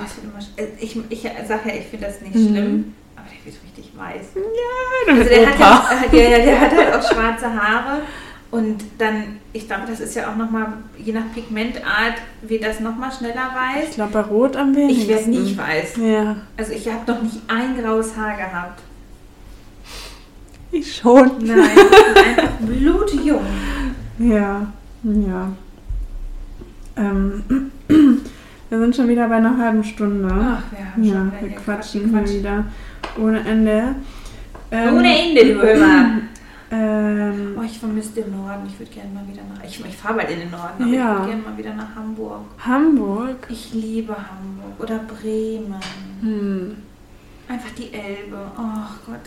ich 0.57 0.63
äh, 0.63 0.69
Ich, 0.79 0.99
ich 1.09 1.23
sage 1.23 1.61
ja, 1.71 1.75
ich 1.77 1.87
finde 1.87 2.07
das 2.07 2.21
nicht 2.21 2.35
Mhm. 2.35 2.49
schlimm, 2.51 2.95
aber 3.17 3.27
der 3.29 3.51
wird 3.53 3.63
richtig 3.65 3.93
weiß. 3.97 4.27
Ja, 4.37 5.13
Also 5.13 5.23
du 5.23 5.29
der 5.31 5.47
hat, 5.49 5.55
Opa. 5.55 5.85
ja, 6.13 6.23
ja, 6.23 6.29
ja, 6.37 6.45
der 6.45 6.61
hat 6.61 6.71
halt 6.77 6.95
auch 6.95 7.13
schwarze 7.13 7.47
Haare 7.47 8.01
und 8.53 8.85
dann, 8.99 9.39
ich 9.55 9.67
glaube, 9.67 9.85
das 9.89 9.99
ist 10.01 10.15
ja 10.15 10.31
auch 10.31 10.37
nochmal, 10.37 10.75
je 10.99 11.13
nach 11.15 11.33
Pigmentart 11.35 12.15
wird 12.43 12.63
das 12.63 12.81
nochmal 12.81 13.11
schneller 13.11 13.51
Ich 13.81 13.83
weiß. 13.89 13.95
glaube, 13.95 14.13
bei 14.13 14.21
Rot 14.21 14.57
am 14.57 14.77
wenigsten. 14.77 15.01
Ich 15.03 15.09
werde 15.09 15.31
nicht 15.31 15.57
weiß. 15.59 15.97
Ja, 15.97 16.37
Also 16.57 16.73
ich 16.73 16.87
habe 16.87 17.11
noch 17.11 17.23
nicht 17.23 17.41
ein 17.49 17.83
graues 17.83 18.15
Haar 18.17 18.37
gehabt. 18.37 18.83
ich 20.71 20.95
schon. 20.97 21.31
Nein, 21.41 21.71
ich 21.75 22.15
bin 22.15 22.25
einfach 22.25 22.53
blutjung. 22.61 23.41
Ja, 24.19 24.67
ja. 25.03 25.53
Ähm, 26.97 27.43
wir 27.89 28.79
sind 28.79 28.95
schon 28.97 29.09
wieder 29.09 29.29
bei 29.29 29.37
einer 29.37 29.57
halben 29.57 29.83
Stunde. 29.83 30.29
Ach, 30.31 30.63
wir 30.71 30.93
haben 30.93 31.05
ja, 31.05 31.13
schon 31.15 31.33
wir 31.41 31.57
quatschen 31.57 32.03
gequatscht, 32.05 32.29
hier 32.31 32.41
wieder 32.41 32.65
ohne 33.19 33.41
Ende. 33.41 33.95
Ähm, 34.71 34.95
Ohne 34.95 35.19
Ende, 35.23 35.55
du 35.55 35.63
Hörer. 35.63 36.05
Ähm, 36.73 37.55
Oh, 37.59 37.63
ich 37.63 37.79
vermisse 37.79 38.13
den 38.23 38.31
Norden. 38.37 38.63
Ich 38.67 38.79
würde 38.79 38.91
gerne 38.93 39.11
mal 39.13 39.27
wieder 39.29 39.43
nach. 39.43 39.63
Ich, 39.63 39.85
ich 39.85 39.97
fahre 39.97 40.15
bald 40.15 40.31
in 40.31 40.41
den 40.41 40.51
Norden, 40.51 40.83
aber 40.83 40.87
Ja. 40.93 41.13
ich 41.13 41.19
würde 41.19 41.29
gerne 41.31 41.43
mal 41.43 41.59
wieder 41.59 41.75
nach 41.75 41.95
Hamburg. 41.95 42.41
Hamburg. 42.59 43.47
Ich 43.51 43.73
liebe 43.75 44.15
Hamburg 44.17 44.81
oder 44.81 44.99
Bremen. 45.01 45.75
Hm. 46.23 46.77
Einfach 47.49 47.71
die 47.77 47.93
Elbe. 47.93 48.39
Oh 48.57 48.89
Gott. 49.07 49.21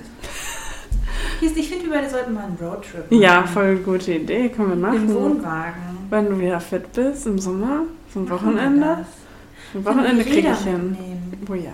Ist, 1.42 1.56
ich 1.58 1.70
finde, 1.70 1.86
wir 1.86 1.92
beide 1.94 2.10
sollten 2.10 2.34
mal 2.34 2.46
einen 2.46 2.58
Roadtrip 2.60 3.12
machen. 3.12 3.22
Ja, 3.22 3.44
voll 3.44 3.76
gute 3.78 4.14
Idee. 4.14 4.50
Können 4.50 4.70
wir 4.70 4.74
Im 4.74 4.82
machen. 4.82 5.14
Wohnwagen. 5.14 5.82
Wenn 6.10 6.26
du 6.30 6.40
wieder 6.40 6.60
fit 6.60 6.92
bist, 6.94 7.28
im 7.28 7.38
Sommer, 7.40 7.82
zum 8.12 8.30
Wochenende. 8.30 9.06
Ein 9.74 9.86
Wochenende 9.86 10.24
kriege 10.24 10.50
ich 10.52 10.60
hin. 10.60 10.90
mitnehmen. 10.92 11.46
Oh 11.50 11.54
ja. 11.54 11.74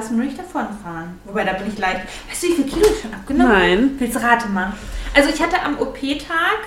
Du 0.00 0.14
nur 0.14 0.24
nicht 0.24 0.38
davon 0.38 0.66
fahren. 0.82 1.18
Wobei, 1.24 1.44
da 1.44 1.52
bin 1.54 1.68
ich 1.68 1.78
leicht. 1.78 2.00
Weißt 2.28 2.42
du, 2.42 2.46
wie 2.48 2.52
viel 2.54 2.64
Kilo 2.64 2.86
ich 2.94 3.00
schon 3.02 3.14
abgenommen 3.14 3.48
habe? 3.52 3.60
Nein. 3.60 3.90
Willst 3.98 4.16
du 4.16 4.22
rate 4.22 4.48
mal? 4.48 4.72
Also 5.14 5.30
ich 5.30 5.40
hatte 5.42 5.60
am 5.62 5.78
OP-Tag 5.78 6.58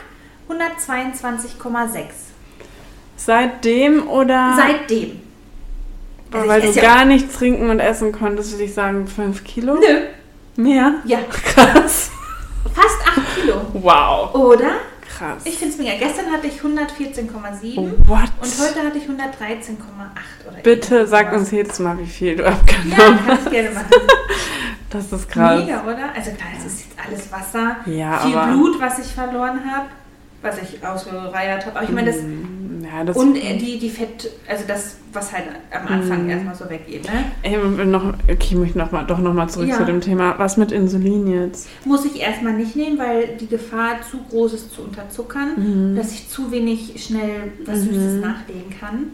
122,6. 0.49 1.99
Seitdem 3.15 4.07
oder 4.07 4.53
Seitdem. 4.55 5.21
Also 6.31 6.47
weil 6.47 6.61
du 6.61 6.71
ja- 6.71 6.81
gar 6.81 7.05
nichts 7.05 7.35
trinken 7.37 7.69
und 7.69 7.79
essen 7.79 8.11
konntest, 8.11 8.51
würde 8.51 8.63
ich 8.65 8.73
sagen 8.73 9.07
5 9.07 9.43
Kilo? 9.43 9.75
Nö. 9.75 10.01
Mehr? 10.55 10.95
Ja, 11.05 11.19
Krass. 11.29 12.11
fast 12.73 13.07
8 13.07 13.35
Kilo. 13.35 13.61
Wow. 13.73 14.33
Oder? 14.35 14.71
Krass. 15.17 15.41
Ich 15.45 15.57
finde 15.57 15.73
es 15.73 15.79
mega. 15.79 15.93
Gestern 15.97 16.31
hatte 16.31 16.47
ich 16.47 16.59
114,7 16.61 17.77
Oh, 17.77 17.89
what? 18.07 18.19
und 18.41 18.59
heute 18.59 18.83
hatte 18.87 18.97
ich 18.97 19.05
113,8 19.05 20.47
oder 20.47 20.57
Bitte 20.63 21.07
sag 21.07 21.31
uns 21.33 21.49
jedes 21.51 21.79
Mal, 21.79 21.97
wie 21.97 22.05
viel 22.05 22.35
du 22.35 22.43
Ja, 22.43 22.49
abgenommen 22.49 22.95
kann 22.97 23.27
hast. 23.27 23.45
ich 23.45 23.51
gerne 23.51 23.69
machen. 23.71 23.85
Das 24.89 25.11
ist 25.11 25.29
krass. 25.29 25.59
Mega, 25.65 25.83
oder? 25.83 26.13
Also 26.15 26.31
klar, 26.31 26.47
es 26.57 26.65
ist 26.65 26.85
jetzt 26.85 26.95
alles 27.05 27.29
Wasser, 27.29 27.75
Ja, 27.85 28.19
viel. 28.19 28.31
Blut, 28.53 28.79
was 28.79 28.99
ich 28.99 29.07
verloren 29.07 29.59
habe, 29.69 29.87
was 30.41 30.55
ich 30.59 30.85
ausgereiert 30.85 31.65
habe. 31.65 31.75
Aber 31.77 31.83
ich 31.83 31.91
meine, 31.93 32.07
das 32.13 32.21
Mm, 32.21 32.56
Ja, 32.87 33.13
und 33.13 33.35
äh, 33.35 33.57
die, 33.57 33.77
die 33.79 33.89
Fett, 33.89 34.29
also 34.47 34.63
das, 34.67 34.97
was 35.13 35.31
halt 35.33 35.45
am 35.71 35.87
Anfang 35.87 36.23
Mhm. 36.23 36.29
erstmal 36.29 36.55
so 36.55 36.69
weggeht, 36.69 37.03
ne? 37.05 37.25
Ey, 37.43 37.57
noch, 37.85 38.05
okay, 38.23 38.37
ich 38.39 38.55
möchte 38.55 38.77
noch 38.77 38.91
mal, 38.91 39.03
doch 39.05 39.19
nochmal 39.19 39.49
zurück 39.49 39.67
Ja. 39.69 39.77
zu 39.77 39.85
dem 39.85 40.01
Thema. 40.01 40.35
Was 40.37 40.57
mit 40.57 40.71
Insulin 40.71 41.27
jetzt? 41.27 41.67
Muss 41.85 42.05
ich 42.05 42.19
erstmal 42.19 42.53
nicht 42.53 42.75
nehmen, 42.75 42.97
weil 42.97 43.37
die 43.39 43.47
Gefahr 43.47 44.01
zu 44.09 44.17
groß 44.29 44.53
ist 44.53 44.73
zu 44.73 44.83
unterzuckern, 44.83 45.91
Mhm. 45.91 45.95
dass 45.95 46.11
ich 46.13 46.29
zu 46.29 46.51
wenig 46.51 47.03
schnell 47.03 47.51
was 47.65 47.79
Mhm. 47.79 47.93
Süßes 47.93 48.21
nachlegen 48.21 48.73
kann. 48.79 49.11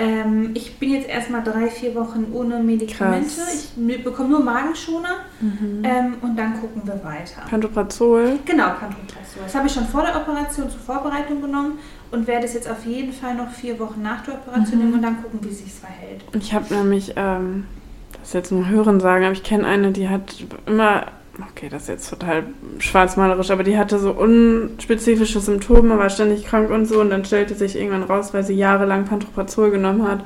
Ähm, 0.00 0.50
ich 0.54 0.78
bin 0.78 0.92
jetzt 0.92 1.08
erstmal 1.08 1.42
drei, 1.42 1.66
vier 1.68 1.92
Wochen 1.96 2.26
ohne 2.32 2.60
Medikamente. 2.60 3.26
Krass. 3.34 3.72
Ich 3.76 4.04
bekomme 4.04 4.28
nur 4.28 4.44
Magenschoner 4.44 5.16
Mhm. 5.40 5.82
ähm, 5.82 6.14
und 6.22 6.36
dann 6.38 6.60
gucken 6.60 6.82
wir 6.84 6.94
weiter. 7.02 7.42
Pantoprazol. 7.50 8.38
Genau, 8.44 8.66
Pantoprazol. 8.78 9.42
Das 9.42 9.54
habe 9.56 9.66
ich 9.66 9.72
schon 9.72 9.86
vor 9.86 10.02
der 10.02 10.14
Operation 10.14 10.70
zur 10.70 10.78
Vorbereitung 10.78 11.42
genommen 11.42 11.80
und 12.10 12.26
werde 12.26 12.46
es 12.46 12.54
jetzt 12.54 12.70
auf 12.70 12.84
jeden 12.86 13.12
Fall 13.12 13.34
noch 13.34 13.50
vier 13.50 13.78
Wochen 13.78 14.02
nach 14.02 14.22
der 14.24 14.34
Operation 14.34 14.78
Mhm. 14.78 14.84
nehmen 14.84 14.94
und 14.94 15.02
dann 15.02 15.22
gucken, 15.22 15.40
wie 15.42 15.52
sich 15.54 15.72
verhält. 15.72 16.22
Ich 16.34 16.52
habe 16.54 16.72
nämlich, 16.74 17.12
ähm, 17.16 17.64
das 18.12 18.28
ist 18.28 18.34
jetzt 18.34 18.52
nur 18.52 18.68
Hören 18.68 19.00
sagen, 19.00 19.24
aber 19.24 19.32
ich 19.32 19.42
kenne 19.42 19.66
eine, 19.66 19.92
die 19.92 20.08
hat 20.08 20.34
immer, 20.66 21.06
okay, 21.50 21.68
das 21.68 21.82
ist 21.82 21.88
jetzt 21.88 22.10
total 22.10 22.44
schwarzmalerisch, 22.78 23.50
aber 23.50 23.62
die 23.64 23.78
hatte 23.78 23.98
so 23.98 24.12
unspezifische 24.12 25.40
Symptome, 25.40 25.98
war 25.98 26.10
ständig 26.10 26.44
krank 26.46 26.70
und 26.70 26.86
so 26.86 27.00
und 27.00 27.10
dann 27.10 27.24
stellte 27.24 27.54
sich 27.54 27.76
irgendwann 27.76 28.02
raus, 28.04 28.34
weil 28.34 28.44
sie 28.44 28.54
jahrelang 28.54 29.04
Pantoprazol 29.04 29.70
genommen 29.70 30.06
hat, 30.08 30.20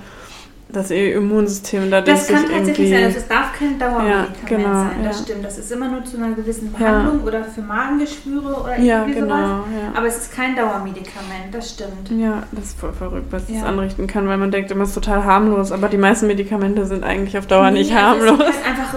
dass 0.73 0.91
ihr 0.91 1.15
Immunsystem 1.17 1.91
dadurch 1.91 2.19
Das 2.19 2.29
kann 2.29 2.45
tatsächlich 2.49 2.91
sein, 2.91 3.05
also 3.05 3.19
es 3.19 3.29
darf 3.29 3.53
kein 3.59 3.79
Dauermedikament 3.79 4.37
Ja, 4.51 4.57
genau, 4.57 4.73
sein, 4.73 5.05
das 5.05 5.19
ja. 5.19 5.25
stimmt. 5.25 5.45
Das 5.45 5.59
ist 5.59 5.73
immer 5.73 5.89
nur 5.89 6.05
zu 6.05 6.17
einer 6.17 6.33
gewissen 6.35 6.75
Ja. 6.79 6.79
Behandlung 6.91 7.23
oder 7.25 7.45
für 7.45 7.61
Magengeschwüre 7.63 8.55
oder 8.63 8.79
ja, 8.79 9.01
irgendwie 9.01 9.21
genau, 9.21 9.35
sowas. 9.37 9.65
ja. 9.73 9.99
Aber 9.99 10.07
es 10.07 10.17
ist 10.19 10.33
kein 10.33 10.57
Dauermedikament, 10.57 11.53
das 11.53 11.71
stimmt. 11.71 12.11
Ja, 12.11 12.43
das 12.53 12.65
ist 12.67 12.81
voll 12.81 12.93
verrückt, 12.93 13.27
was 13.31 13.47
das 13.47 13.57
Ja. 13.57 13.65
anrichten 13.65 14.07
kann, 14.07 14.27
weil 14.29 14.39
man 14.39 14.51
denkt 14.51 14.71
immer, 14.71 14.83
es 14.85 14.91
ist 14.91 14.95
total 14.95 15.25
harmlos, 15.25 15.73
aber 15.73 15.89
die 15.89 15.99
meisten 15.99 16.27
Medikamente 16.27 16.87
sind 16.87 17.05
eigentlich 17.05 17.37
auf 17.39 17.47
Dauer 17.47 17.71
nicht 17.71 17.93
also 17.95 18.03
harmlos. 18.05 18.39
Sind 18.39 18.65
halt 18.65 18.67
einfach 18.67 18.95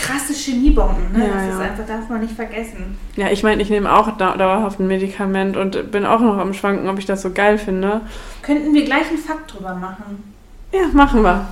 krasse 0.00 0.32
Chemiebomben, 0.32 1.12
ne? 1.12 1.26
Ja, 1.26 1.34
das 1.34 1.42
ist 1.54 1.60
ja. 1.60 1.70
einfach, 1.70 1.86
darf 1.86 2.08
man 2.08 2.20
nicht 2.20 2.34
vergessen. 2.34 2.96
Ja, 3.16 3.28
ich 3.30 3.42
meine, 3.42 3.62
ich 3.62 3.70
nehme 3.70 3.92
auch 3.92 4.16
dau 4.16 4.36
dauerhaft 4.36 4.78
ein 4.80 4.86
Medikament 4.86 5.56
und 5.56 5.90
bin 5.90 6.06
auch 6.06 6.20
noch 6.20 6.38
am 6.38 6.52
Schwanken, 6.54 6.88
ob 6.88 6.98
ich 6.98 7.06
das 7.06 7.22
so 7.22 7.30
geil 7.32 7.58
finde. 7.58 8.02
Könnten 8.42 8.72
wir 8.74 8.84
gleich 8.84 9.08
einen 9.08 9.18
Fakt 9.18 9.52
drüber 9.54 9.74
machen? 9.74 10.35
Ja, 10.72 10.86
machen 10.92 11.22
wir. 11.22 11.46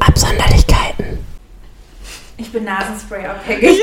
Absonderlichkeiten. 0.00 1.18
Ich 2.36 2.52
bin 2.52 2.64
Nasenspray 2.64 3.26
abhängig. 3.26 3.78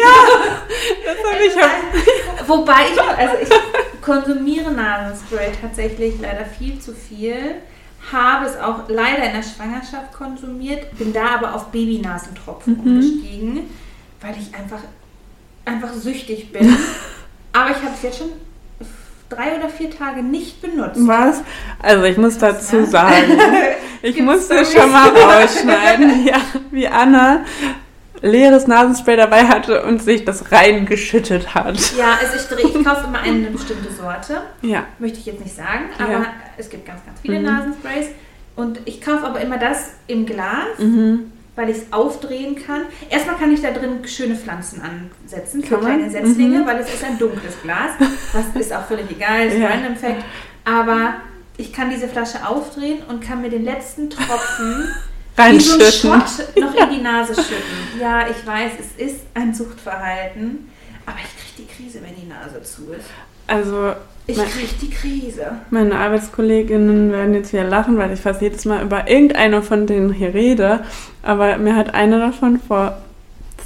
Das 1.05 1.17
habe 1.33 1.43
ich 1.45 1.53
auch. 1.63 2.47
Wobei 2.47 2.85
ich, 2.93 3.01
also 3.01 3.35
ich 3.41 4.01
konsumiere 4.01 4.71
Nasenspray 4.71 5.51
tatsächlich 5.59 6.15
leider 6.21 6.45
viel 6.45 6.79
zu 6.79 6.93
viel. 6.93 7.55
Habe 8.11 8.45
es 8.45 8.57
auch 8.57 8.89
leider 8.89 9.23
in 9.23 9.33
der 9.33 9.43
Schwangerschaft 9.43 10.13
konsumiert, 10.13 10.97
bin 10.97 11.13
da 11.13 11.35
aber 11.35 11.55
auf 11.55 11.67
Babynasentropfen 11.71 12.73
Mhm. 12.73 12.79
umgestiegen, 12.81 13.69
weil 14.21 14.35
ich 14.37 14.53
einfach, 14.53 14.81
einfach 15.65 15.93
süchtig 15.93 16.51
bin. 16.51 16.75
aber 17.53 17.71
ich 17.71 17.77
habe 17.77 17.93
es 17.95 18.01
jetzt 18.03 18.17
schon 18.17 18.29
drei 19.35 19.55
oder 19.57 19.69
vier 19.69 19.89
Tage 19.89 20.21
nicht 20.23 20.61
benutzt. 20.61 20.97
Was? 21.07 21.41
Also 21.81 22.03
ich 22.05 22.17
muss 22.17 22.37
dazu 22.37 22.85
sagen, 22.85 23.37
ich 24.01 24.19
musste 24.21 24.63
Storys? 24.65 24.73
schon 24.73 24.91
mal 24.91 25.09
rausschneiden, 25.09 26.25
ja, 26.25 26.37
wie 26.71 26.87
Anna 26.87 27.45
leeres 28.21 28.67
Nasenspray 28.67 29.17
dabei 29.17 29.43
hatte 29.47 29.83
und 29.83 30.01
sich 30.01 30.23
das 30.23 30.49
reingeschüttet 30.51 31.53
hat. 31.55 31.77
Ja, 31.97 32.17
also 32.21 32.35
ich, 32.37 32.43
drehe- 32.43 32.79
ich 32.79 32.85
kaufe 32.85 33.05
immer 33.07 33.19
eine 33.19 33.47
bestimmte 33.47 33.91
Sorte. 33.91 34.41
Ja. 34.61 34.85
Möchte 34.99 35.19
ich 35.19 35.25
jetzt 35.25 35.41
nicht 35.43 35.55
sagen, 35.55 35.89
Ja. 35.99 36.05
aber 36.05 36.25
es 36.57 36.69
gibt 36.69 36.85
ganz, 36.85 37.05
ganz 37.05 37.19
viele 37.21 37.39
Mhm. 37.39 37.45
Nasensprays. 37.45 38.07
Und 38.55 38.79
ich 38.85 39.01
kaufe 39.01 39.25
aber 39.25 39.41
immer 39.41 39.57
das 39.57 39.95
im 40.07 40.25
Glas, 40.25 40.77
Mhm. 40.77 41.32
Weil 41.55 41.69
ich 41.69 41.77
es 41.77 41.83
aufdrehen 41.93 42.55
kann. 42.55 42.83
Erstmal 43.09 43.37
kann 43.37 43.51
ich 43.53 43.61
da 43.61 43.71
drin 43.71 43.99
schöne 44.07 44.35
Pflanzen 44.35 44.81
ansetzen 44.81 45.63
für 45.63 45.75
Kann 45.75 45.83
man? 45.83 45.97
kleine 45.97 46.09
Setzlinge, 46.11 46.59
Mhm. 46.59 46.65
weil 46.67 46.79
es 46.79 46.93
ist 46.93 47.03
ein 47.03 47.17
dunkles 47.19 47.53
Glas. 47.61 47.91
Das 48.33 48.45
ist 48.61 48.73
auch 48.73 48.85
völlig 48.85 49.09
egal, 49.11 49.47
ist 49.47 49.57
Ja. 49.57 49.67
ein 49.67 49.83
Random 49.83 49.95
Fact. 49.95 50.23
Aber 50.65 51.15
ich 51.57 51.71
kann 51.71 51.89
diese 51.89 52.07
Flasche 52.07 52.47
aufdrehen 52.47 53.03
und 53.07 53.21
kann 53.21 53.41
mir 53.41 53.49
den 53.49 53.63
letzten 53.65 54.09
Tropfen 54.09 54.87
wie 55.37 55.59
so 55.59 55.79
ein. 55.79 55.91
Schott 55.91 56.57
noch 56.59 56.75
in 56.75 56.89
die 56.95 57.01
Nase 57.01 57.35
schütten. 57.35 57.99
Ja, 57.99 58.27
ich 58.27 58.45
weiß, 58.47 58.71
es 58.79 59.05
ist 59.05 59.19
ein 59.35 59.53
Suchtverhalten, 59.53 60.69
aber 61.05 61.17
ich 61.17 61.55
kriege 61.55 61.67
die 61.69 61.83
Krise, 61.83 61.99
wenn 62.03 62.15
die 62.15 62.27
Nase 62.27 62.61
zu 62.63 62.91
ist. 62.93 63.05
Also 63.47 63.93
Ich 64.25 64.37
Mein- 64.37 64.47
kriege 64.47 64.69
die 64.81 64.89
Krise. 64.89 65.47
Meine 65.69 65.95
Arbeitskolleginnen 65.97 67.11
werden 67.11 67.33
jetzt 67.33 67.51
wieder 67.51 67.65
lachen, 67.65 67.97
weil 67.97 68.13
ich 68.13 68.21
fast 68.21 68.41
jedes 68.41 68.63
Mal 68.63 68.81
über 68.81 69.09
irgendeine 69.09 69.61
von 69.61 69.85
denen 69.85 70.13
hier 70.13 70.33
rede. 70.33 70.79
Aber 71.23 71.57
mir 71.57 71.75
hat 71.75 71.93
eine 71.93 72.19
davon 72.19 72.59
vor 72.65 72.97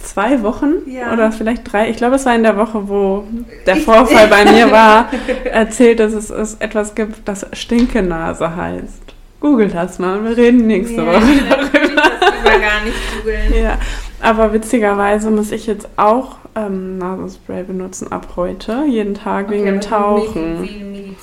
zwei 0.02 0.42
Wochen 0.42 0.74
Ja. 0.88 1.14
oder 1.14 1.32
vielleicht 1.32 1.72
drei, 1.72 1.90
ich 1.90 1.98
glaube, 1.98 2.16
es 2.16 2.26
war 2.26 2.34
in 2.34 2.42
der 2.42 2.58
Woche, 2.58 2.88
wo 2.90 3.26
der 3.68 3.78
Ich- 3.78 3.84
Vorfall 3.86 4.28
bei 4.30 4.46
mir 4.46 4.72
war, 4.72 5.10
erzählt, 5.46 6.00
dass 6.00 6.14
es, 6.14 6.32
es 6.32 6.56
etwas 6.56 6.96
gibt, 6.96 7.28
das 7.28 7.46
Stinkenase 7.54 8.56
heißt. 8.56 9.04
Google 9.40 9.68
das 9.70 10.00
mal, 10.00 10.24
wir 10.24 10.36
reden 10.36 10.66
nächste 10.66 11.04
Ja, 11.04 11.06
Woche 11.06 11.32
ich 11.32 11.48
darüber. 11.48 12.02
das 12.02 12.34
lieber 12.44 12.60
gar 12.60 12.84
nicht 12.84 12.98
googeln. 13.20 13.64
Ja, 13.64 13.78
aber 14.22 14.54
witzigerweise 14.54 15.30
muss 15.32 15.52
ich 15.52 15.68
jetzt 15.68 15.88
auch 15.98 16.38
ähm, 16.56 16.98
Nasenspray 16.98 17.64
benutzen 17.64 18.12
ab 18.12 18.34
heute, 18.36 18.86
jeden 18.88 19.14
Tag 19.14 19.50
wegen 19.50 19.66
dem 19.66 19.82
Tauchen. 19.82 20.62
Medizinisch. 20.62 21.18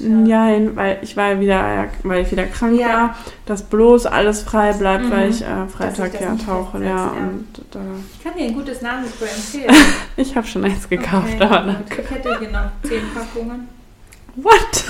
Ja. 0.00 0.08
Nein, 0.08 0.76
weil 0.76 0.98
ich 1.02 1.14
war 1.16 1.38
wieder, 1.40 1.86
weil 2.04 2.22
ich 2.22 2.30
wieder 2.32 2.46
krank 2.46 2.78
Ja. 2.80 2.88
war, 2.88 3.14
dass 3.46 3.62
bloß 3.62 4.06
alles 4.06 4.42
frei 4.42 4.72
bleibt, 4.72 5.04
Mhm. 5.04 5.10
weil 5.10 5.30
ich 5.30 5.42
äh, 5.42 5.66
Freitag 5.68 6.12
das 6.12 6.20
ja 6.22 6.34
tauche, 6.36 6.78
ja. 6.82 6.88
ja. 6.88 7.04
Und 7.10 7.46
da, 7.70 7.80
Ich 8.16 8.24
kann 8.24 8.32
dir 8.36 8.46
ein 8.46 8.54
gutes 8.54 8.80
Nasenspray 8.80 9.28
empfehlen. 9.28 9.74
ich 10.16 10.34
habe 10.36 10.46
schon 10.46 10.64
eins 10.64 10.88
gekauft, 10.88 11.34
Okay, 11.36 11.44
aber 11.44 11.72
gut. 11.74 11.98
Ich 12.02 12.10
hätte 12.10 12.38
hier 12.38 12.50
noch 12.50 12.70
zehn 12.82 13.02
Packungen. 13.14 13.68
what? 14.36 14.84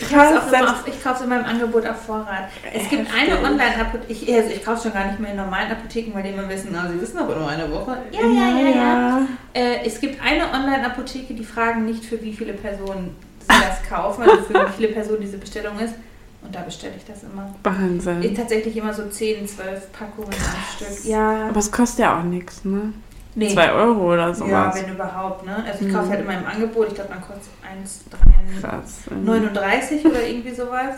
Ich 0.00 0.08
kaufe 0.08 0.48
Krass, 0.50 0.84
es 0.86 0.94
ich 0.94 1.22
in 1.22 1.28
meinem 1.28 1.44
Angebot 1.44 1.86
auf 1.86 1.96
Vorrat. 2.04 2.48
Es 2.72 2.88
gibt 2.88 3.08
Heftig. 3.12 3.32
eine 3.34 3.48
Online-Apotheke, 3.48 4.34
also 4.36 4.50
ich 4.50 4.64
kaufe 4.64 4.82
schon 4.82 4.92
gar 4.92 5.06
nicht 5.06 5.18
mehr 5.18 5.30
in 5.32 5.36
normalen 5.36 5.70
Apotheken, 5.72 6.14
weil 6.14 6.22
die 6.22 6.30
immer 6.30 6.48
wissen, 6.48 6.74
ah, 6.74 6.88
sie 6.90 7.00
wissen 7.00 7.18
aber 7.18 7.34
nur 7.36 7.48
eine 7.48 7.70
Woche. 7.70 7.98
Ja, 8.12 8.20
ja, 8.20 8.58
ja, 8.58 8.68
ja. 8.68 9.26
Äh, 9.54 9.86
es 9.86 10.00
gibt 10.00 10.22
eine 10.22 10.44
Online-Apotheke, 10.52 11.34
die 11.34 11.44
fragen 11.44 11.84
nicht, 11.84 12.04
für 12.04 12.20
wie 12.22 12.32
viele 12.32 12.52
Personen 12.52 13.16
sie 13.40 13.46
das 13.48 13.82
kaufen, 13.88 14.22
also 14.22 14.42
für 14.42 14.54
wie 14.54 14.72
viele 14.76 14.88
Personen 14.88 15.20
diese 15.20 15.38
Bestellung 15.38 15.78
ist. 15.78 15.94
Und 16.40 16.54
da 16.54 16.60
bestelle 16.60 16.94
ich 16.96 17.04
das 17.04 17.24
immer. 17.24 17.52
Ich, 17.58 17.64
Wahnsinn. 17.64 18.34
tatsächlich 18.36 18.76
immer 18.76 18.94
so 18.94 19.08
10, 19.08 19.48
12 19.48 19.92
Packungen 19.92 20.32
am 20.32 20.76
Stück. 20.76 21.04
Ja, 21.04 21.48
Aber 21.48 21.58
es 21.58 21.72
kostet 21.72 21.98
ja 22.00 22.18
auch 22.18 22.22
nichts, 22.22 22.64
ne? 22.64 22.92
Nee. 23.34 23.48
Zwei 23.52 23.72
Euro 23.72 24.12
oder 24.12 24.28
Ja, 24.28 24.34
sowas. 24.34 24.74
wenn 24.82 24.94
überhaupt, 24.94 25.44
ne? 25.46 25.64
Also 25.66 25.84
ich 25.84 25.90
Mhm. 25.92 25.96
kaufe 25.96 26.10
halt 26.10 26.20
immer 26.20 26.34
im 26.38 26.46
Angebot, 26.46 26.88
ich 26.88 26.94
glaube, 26.94 27.10
dann 27.10 27.20
kostet 27.20 27.52
1,39 27.62 28.60
Krass. 28.60 29.00
39 29.10 30.04
oder 30.06 30.26
irgendwie 30.26 30.54
sowas. 30.54 30.96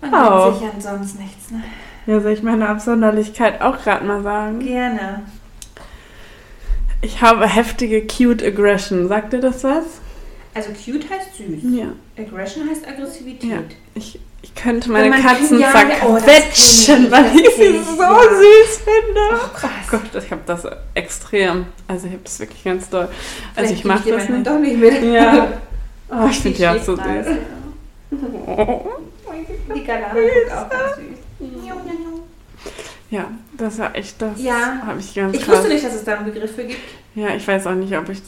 Man 0.00 0.10
nennt 0.10 0.58
sich 0.58 0.68
ansonsten 0.74 1.22
nichts, 1.22 1.50
ne? 1.50 1.62
Ja, 2.06 2.20
soll 2.20 2.32
ich 2.32 2.42
meine 2.42 2.68
Absonderlichkeit 2.68 3.60
auch 3.60 3.78
gerade 3.82 4.04
mal 4.04 4.22
sagen? 4.22 4.60
Gerne. 4.60 5.22
Ich 7.02 7.20
habe 7.22 7.46
heftige 7.46 8.06
Cute 8.06 8.42
Aggression. 8.44 9.08
Sagt 9.08 9.32
dir 9.32 9.40
das 9.40 9.64
was? 9.64 9.84
Also 10.56 10.70
cute 10.70 11.04
heißt 11.10 11.36
süß. 11.36 11.70
Ja. 11.70 11.88
Aggression 12.18 12.66
heißt 12.66 12.88
Aggressivität. 12.88 13.50
Ja. 13.50 13.58
Ich, 13.94 14.18
ich 14.40 14.54
könnte 14.54 14.90
meine 14.90 15.14
Katzen 15.20 15.60
ja, 15.60 15.70
oh, 16.06 16.14
das 16.14 16.24
zerquetschen, 16.24 17.04
ich, 17.04 17.10
weil 17.10 17.26
ich 17.36 17.54
sie 17.56 17.78
so 17.78 18.02
ja. 18.02 18.22
süß 18.22 18.78
finde. 18.78 19.20
Oh, 19.34 19.54
krass. 19.54 19.70
Oh 19.86 19.90
Gott, 19.90 20.24
ich 20.24 20.30
habe 20.30 20.40
das 20.46 20.66
extrem. 20.94 21.66
Also 21.86 22.06
ich 22.06 22.14
habe 22.14 22.22
das 22.24 22.40
wirklich 22.40 22.64
ganz 22.64 22.88
doll. 22.88 23.06
Also 23.54 23.74
ich 23.74 23.84
mache 23.84 24.10
das 24.10 24.30
nicht. 24.30 24.46
Doch 24.46 24.58
nicht 24.58 24.78
mit. 24.78 25.02
Ja. 25.02 25.52
Oh, 26.08 26.28
ich 26.30 26.38
finde 26.38 26.56
die 26.56 26.68
auch 26.68 26.80
so 26.80 26.94
süß. 26.94 27.26
Oh. 28.46 28.84
Die 29.74 29.82
Galana 29.82 30.12
guckt 30.12 30.52
auch 30.52 30.70
ganz 30.70 30.96
süß. 30.98 31.16
Ja, 33.10 33.28
das 33.56 33.78
war 33.78 33.94
echt 33.94 34.22
das. 34.22 34.40
Ja. 34.40 34.82
habe 34.86 35.00
ich 35.00 35.14
ganz 35.14 35.36
Ich 35.36 35.42
krass. 35.42 35.56
wusste 35.56 35.68
nicht, 35.68 35.84
dass 35.84 35.94
es 35.94 36.04
da 36.04 36.16
einen 36.18 36.26
Begriff 36.26 36.54
für 36.54 36.64
gibt. 36.64 36.80
Ja, 37.16 37.34
ich 37.34 37.46
weiß 37.46 37.66
auch 37.66 37.74
nicht, 37.74 37.96
ob 37.96 38.08
ich, 38.08 38.20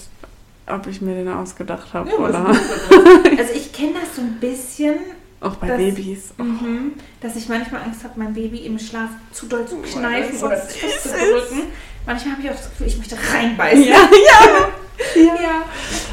ob 0.71 0.87
ich 0.87 1.01
mir 1.01 1.15
den 1.15 1.29
ausgedacht 1.29 1.93
habe 1.95 2.11
Ja, 2.11 2.17
oder? 2.17 2.47
Also 3.39 3.53
ich 3.55 3.73
kenne 3.73 3.93
das 4.01 4.17
so 4.17 4.23
ein 4.23 4.39
bisschen, 4.41 4.97
auch 5.41 5.57
bei 5.57 5.69
Das- 5.69 5.77
Babys. 5.79 6.35
mhm, 6.39 6.93
dass 7.21 7.37
ich 7.37 7.49
manchmal 7.49 7.83
Angst 7.83 8.05
habe, 8.05 8.15
mein 8.17 8.35
Baby 8.35 8.59
im 8.59 8.79
Schlaf 8.79 9.11
zu 9.33 9.47
doll 9.47 9.67
zu 9.67 9.77
Oh, 9.77 9.99
kneifen 9.99 10.37
so 10.39 10.47
oder 10.47 10.57
zu 10.69 10.87
ist. 10.87 11.05
drücken. 11.07 11.63
Manchmal 12.07 12.33
habe 12.35 12.43
ich 12.43 12.51
auch 12.51 12.57
das 12.57 12.71
Gefühl, 12.71 12.87
ich 12.87 12.99
möchte 12.99 13.17
reinbeißen. 13.35 13.85
Ja, 13.85 13.95
ja. 15.17 15.23
ja. 15.23 15.35
Ja, 15.43 15.63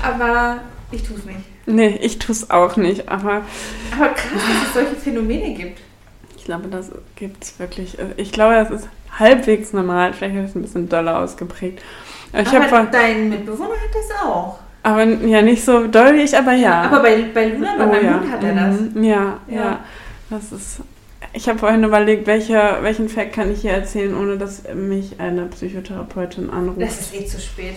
aber 0.04 0.60
ich 0.92 1.04
tue 1.04 1.18
es 1.18 1.26
nicht. 1.26 1.40
Nee, 1.66 1.98
ich 2.02 2.20
tue 2.20 2.34
es 2.34 2.50
auch 2.52 2.76
nicht, 2.78 3.10
aber 3.10 3.42
Aber 3.96 4.10
krass, 4.10 4.32
dass 4.34 4.68
es 4.68 4.74
solche 4.74 4.96
Phänomene 4.96 5.56
gibt. 5.56 5.80
ich 6.38 6.44
glaube, 6.46 6.68
das 6.68 6.92
gibt 7.16 7.44
es 7.44 7.58
wirklich. 7.58 7.98
Ich 8.18 8.32
glaube, 8.32 8.54
das 8.56 8.70
ist 8.70 8.88
halbwegs 9.18 9.74
normal. 9.74 10.14
Vielleicht 10.14 10.36
ist 10.36 10.50
es 10.52 10.56
ein 10.56 10.62
bisschen 10.62 10.90
doller 10.90 11.18
ausgeprägt. 11.20 11.82
Aber 12.38 12.42
ich 12.42 12.56
aber 12.56 12.78
habe 12.80 12.88
dein 12.92 13.30
Mitbewohner 13.30 13.70
hat 13.72 13.94
das 13.94 14.18
auch. 14.26 14.60
aber 14.84 15.04
ja 15.06 15.42
nicht 15.42 15.64
so 15.64 15.88
doll 15.88 16.14
wie 16.16 16.22
ich, 16.22 16.38
aber 16.38 16.54
ja. 16.54 16.84
Aber 16.84 17.02
bei, 17.02 17.24
bei 17.34 17.48
Luna, 17.50 17.76
bei 17.78 17.84
Oh 17.86 17.88
meinem 17.88 18.06
ja. 18.06 18.20
Hund 18.20 18.32
hat 18.32 18.44
er 18.44 18.54
das. 18.54 18.80
Mhm. 18.94 19.04
Ja, 19.04 19.40
ja, 19.48 19.56
Ja. 19.56 19.80
Das 20.30 20.52
ist. 20.52 20.80
Ich 21.34 21.50
habe 21.50 21.60
vorhin 21.60 21.84
überlegt, 21.84 22.28
welche, 22.28 22.78
welchen 22.82 23.10
Fact 23.10 23.34
kann 23.34 23.52
ich 23.52 23.62
hier 23.62 23.72
erzählen, 23.72 24.16
ohne 24.16 24.38
dass 24.38 24.64
mich 24.74 25.20
eine 25.20 25.46
Psychotherapeutin 25.48 26.50
anruft. 26.50 26.82
Das 26.82 27.00
ist 27.02 27.16
eh 27.16 27.26
zu 27.26 27.40
spät. 27.42 27.76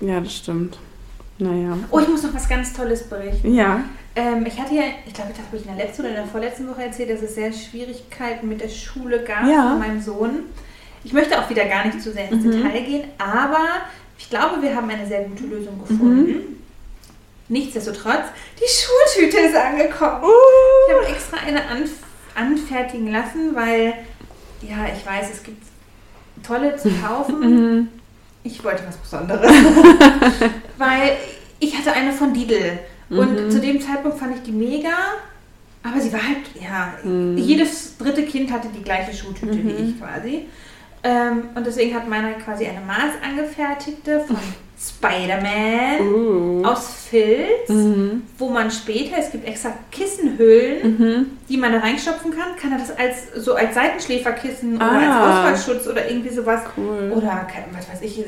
ja, 0.00 0.18
das 0.20 0.34
stimmt. 0.34 0.78
Naja. 1.38 1.76
Oh, 1.90 1.98
ich 2.00 2.08
muss 2.08 2.22
noch 2.22 2.32
was 2.34 2.48
ganz 2.48 2.72
Tolles 2.72 3.02
berichten. 3.04 3.54
Ja. 3.54 3.80
Ähm, 4.14 4.46
ich 4.46 4.58
hatte 4.58 4.74
ja, 4.74 4.82
ich 5.06 5.12
glaube, 5.12 5.30
das 5.36 5.40
habe 5.46 5.56
ich 5.58 5.66
in 5.68 5.76
der 5.76 5.84
letzten 5.86 6.02
oder 6.02 6.08
in 6.10 6.16
der 6.16 6.24
vorletzten 6.26 6.66
Woche 6.68 6.84
erzählt, 6.84 7.10
dass 7.10 7.20
es 7.20 7.34
sehr 7.34 7.52
Schwierigkeiten 7.52 8.48
mit 8.48 8.62
der 8.62 8.68
Schule 8.70 9.18
gab 9.22 9.46
Ja. 9.46 9.68
von 9.70 9.78
meinem 9.80 10.00
Sohn. 10.00 10.30
Ich 11.06 11.12
möchte 11.12 11.38
auch 11.40 11.48
wieder 11.48 11.64
gar 11.66 11.84
nicht 11.86 12.02
zu 12.02 12.12
sehr 12.12 12.28
ins 12.28 12.44
Mhm. 12.44 12.50
Detail 12.50 12.80
gehen, 12.82 13.04
aber 13.16 13.64
ich 14.18 14.28
glaube, 14.28 14.60
wir 14.60 14.74
haben 14.74 14.90
eine 14.90 15.06
sehr 15.06 15.22
gute 15.22 15.44
Lösung 15.44 15.78
gefunden. 15.78 16.60
Nichtsdestotrotz, 17.48 18.24
die 18.58 19.14
Schultüte 19.14 19.38
ist 19.46 19.54
angekommen. 19.54 20.24
Ich 20.88 20.94
habe 20.94 21.06
extra 21.06 21.36
eine 21.46 21.64
anf 21.68 21.90
anfertigen 22.34 23.12
lassen, 23.12 23.54
weil, 23.54 23.94
ja, 24.62 24.86
ich 24.94 25.06
weiß, 25.06 25.28
es 25.32 25.42
gibt 25.44 25.62
tolle 26.44 26.76
zu 26.76 26.90
kaufen. 26.90 27.38
Mhm. 27.40 27.88
Ich 28.42 28.62
wollte 28.64 28.82
was 28.86 28.96
Besonderes. 28.96 29.50
Weil 30.78 31.16
ich 31.58 31.76
hatte 31.76 31.92
eine 31.92 32.12
von 32.12 32.32
Lidl. 32.34 32.78
Und 33.10 33.46
Mhm. 33.46 33.50
zu 33.50 33.60
dem 33.60 33.80
Zeitpunkt 33.80 34.18
fand 34.18 34.36
ich 34.36 34.42
die 34.42 34.52
mega. 34.52 34.90
Aber 35.82 36.00
sie 36.00 36.12
war 36.12 36.20
halt, 36.22 36.38
ja, 36.60 36.94
Mhm. 37.08 37.36
jedes 37.38 37.96
dritte 37.96 38.24
Kind 38.24 38.52
hatte 38.52 38.68
die 38.76 38.82
gleiche 38.84 39.12
Schuhtüte 39.16 39.52
wie 39.54 39.72
Mhm. 39.72 39.88
ich 39.88 40.00
quasi. 40.00 40.46
Ähm, 41.08 41.44
und 41.54 41.64
deswegen 41.66 41.94
hat 41.94 42.08
meiner 42.08 42.32
quasi 42.32 42.66
eine 42.66 42.80
Maß 42.80 43.12
angefertigte 43.24 44.20
von 44.26 44.36
Spider-Man 44.78 46.00
Uh. 46.00 46.64
aus 46.64 47.06
Filz, 47.08 47.68
Mhm. 47.68 48.22
wo 48.38 48.48
man 48.50 48.70
später, 48.70 49.16
es 49.18 49.30
gibt 49.30 49.46
extra 49.46 49.72
Kissenhüllen, 49.92 50.98
Mhm. 50.98 51.26
die 51.48 51.56
man 51.56 51.72
da 51.72 51.78
reinstopfen 51.78 52.30
kann, 52.32 52.56
kann 52.60 52.72
er 52.72 52.78
das 52.78 52.90
als 52.96 53.32
so 53.44 53.54
als 53.54 53.74
Seitenschläferkissen 53.74 54.76
oder 54.76 54.84
Ah. 54.90 55.44
als 55.44 55.56
Ausfallschutz 55.60 55.86
oder 55.88 56.08
irgendwie 56.10 56.30
sowas 56.30 56.60
Cool. 56.76 57.12
oder 57.14 57.46
was 57.72 57.88
weiß 57.90 58.02
ich, 58.02 58.24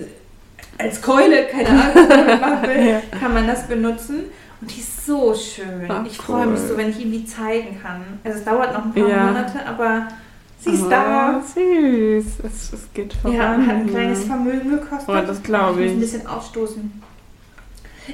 als 0.79 1.03
Keule, 1.03 1.47
keine 1.47 1.69
Ahnung, 1.69 1.93
was 1.95 2.09
man 2.09 2.41
machen 2.41 2.63
will, 2.69 2.87
Ja. 2.89 3.01
kann 3.19 3.35
man 3.35 3.47
das 3.47 3.65
benutzen. 3.67 4.25
Und 4.61 4.75
die 4.75 4.81
ist 4.81 5.07
so 5.07 5.35
schön. 5.35 5.87
Ach, 5.89 6.05
ich 6.07 6.17
freue 6.17 6.47
mich 6.47 6.61
so, 6.61 6.77
wenn 6.77 6.91
ich 6.91 6.99
ihm 7.01 7.13
die 7.13 7.25
zeigen 7.25 7.81
kann. 7.83 8.03
Also 8.25 8.39
es 8.39 8.45
dauert 8.45 8.73
noch 8.73 8.85
ein 8.87 8.93
paar 8.93 9.09
Ja. 9.09 9.25
Monate, 9.27 9.65
aber 9.67 10.09
sie 10.61 10.71
ist 10.71 10.83
Oh, 10.85 10.89
da. 10.91 11.43
Süß. 11.43 12.25
Es, 12.45 12.73
es 12.73 12.93
geht 12.95 13.13
voran. 13.15 13.37
Ja, 13.37 13.53
hat 13.57 13.69
ein 13.77 13.87
kleines 13.89 14.25
Vermögen 14.25 14.71
gekostet. 14.71 15.09
Oh, 15.09 15.27
das 15.27 15.43
glaube 15.43 15.85
Ich 15.85 15.93
muss 15.93 15.97
ein 15.97 16.03
ich. 16.05 16.13
bisschen 16.13 16.27
aufstoßen. 16.27 17.03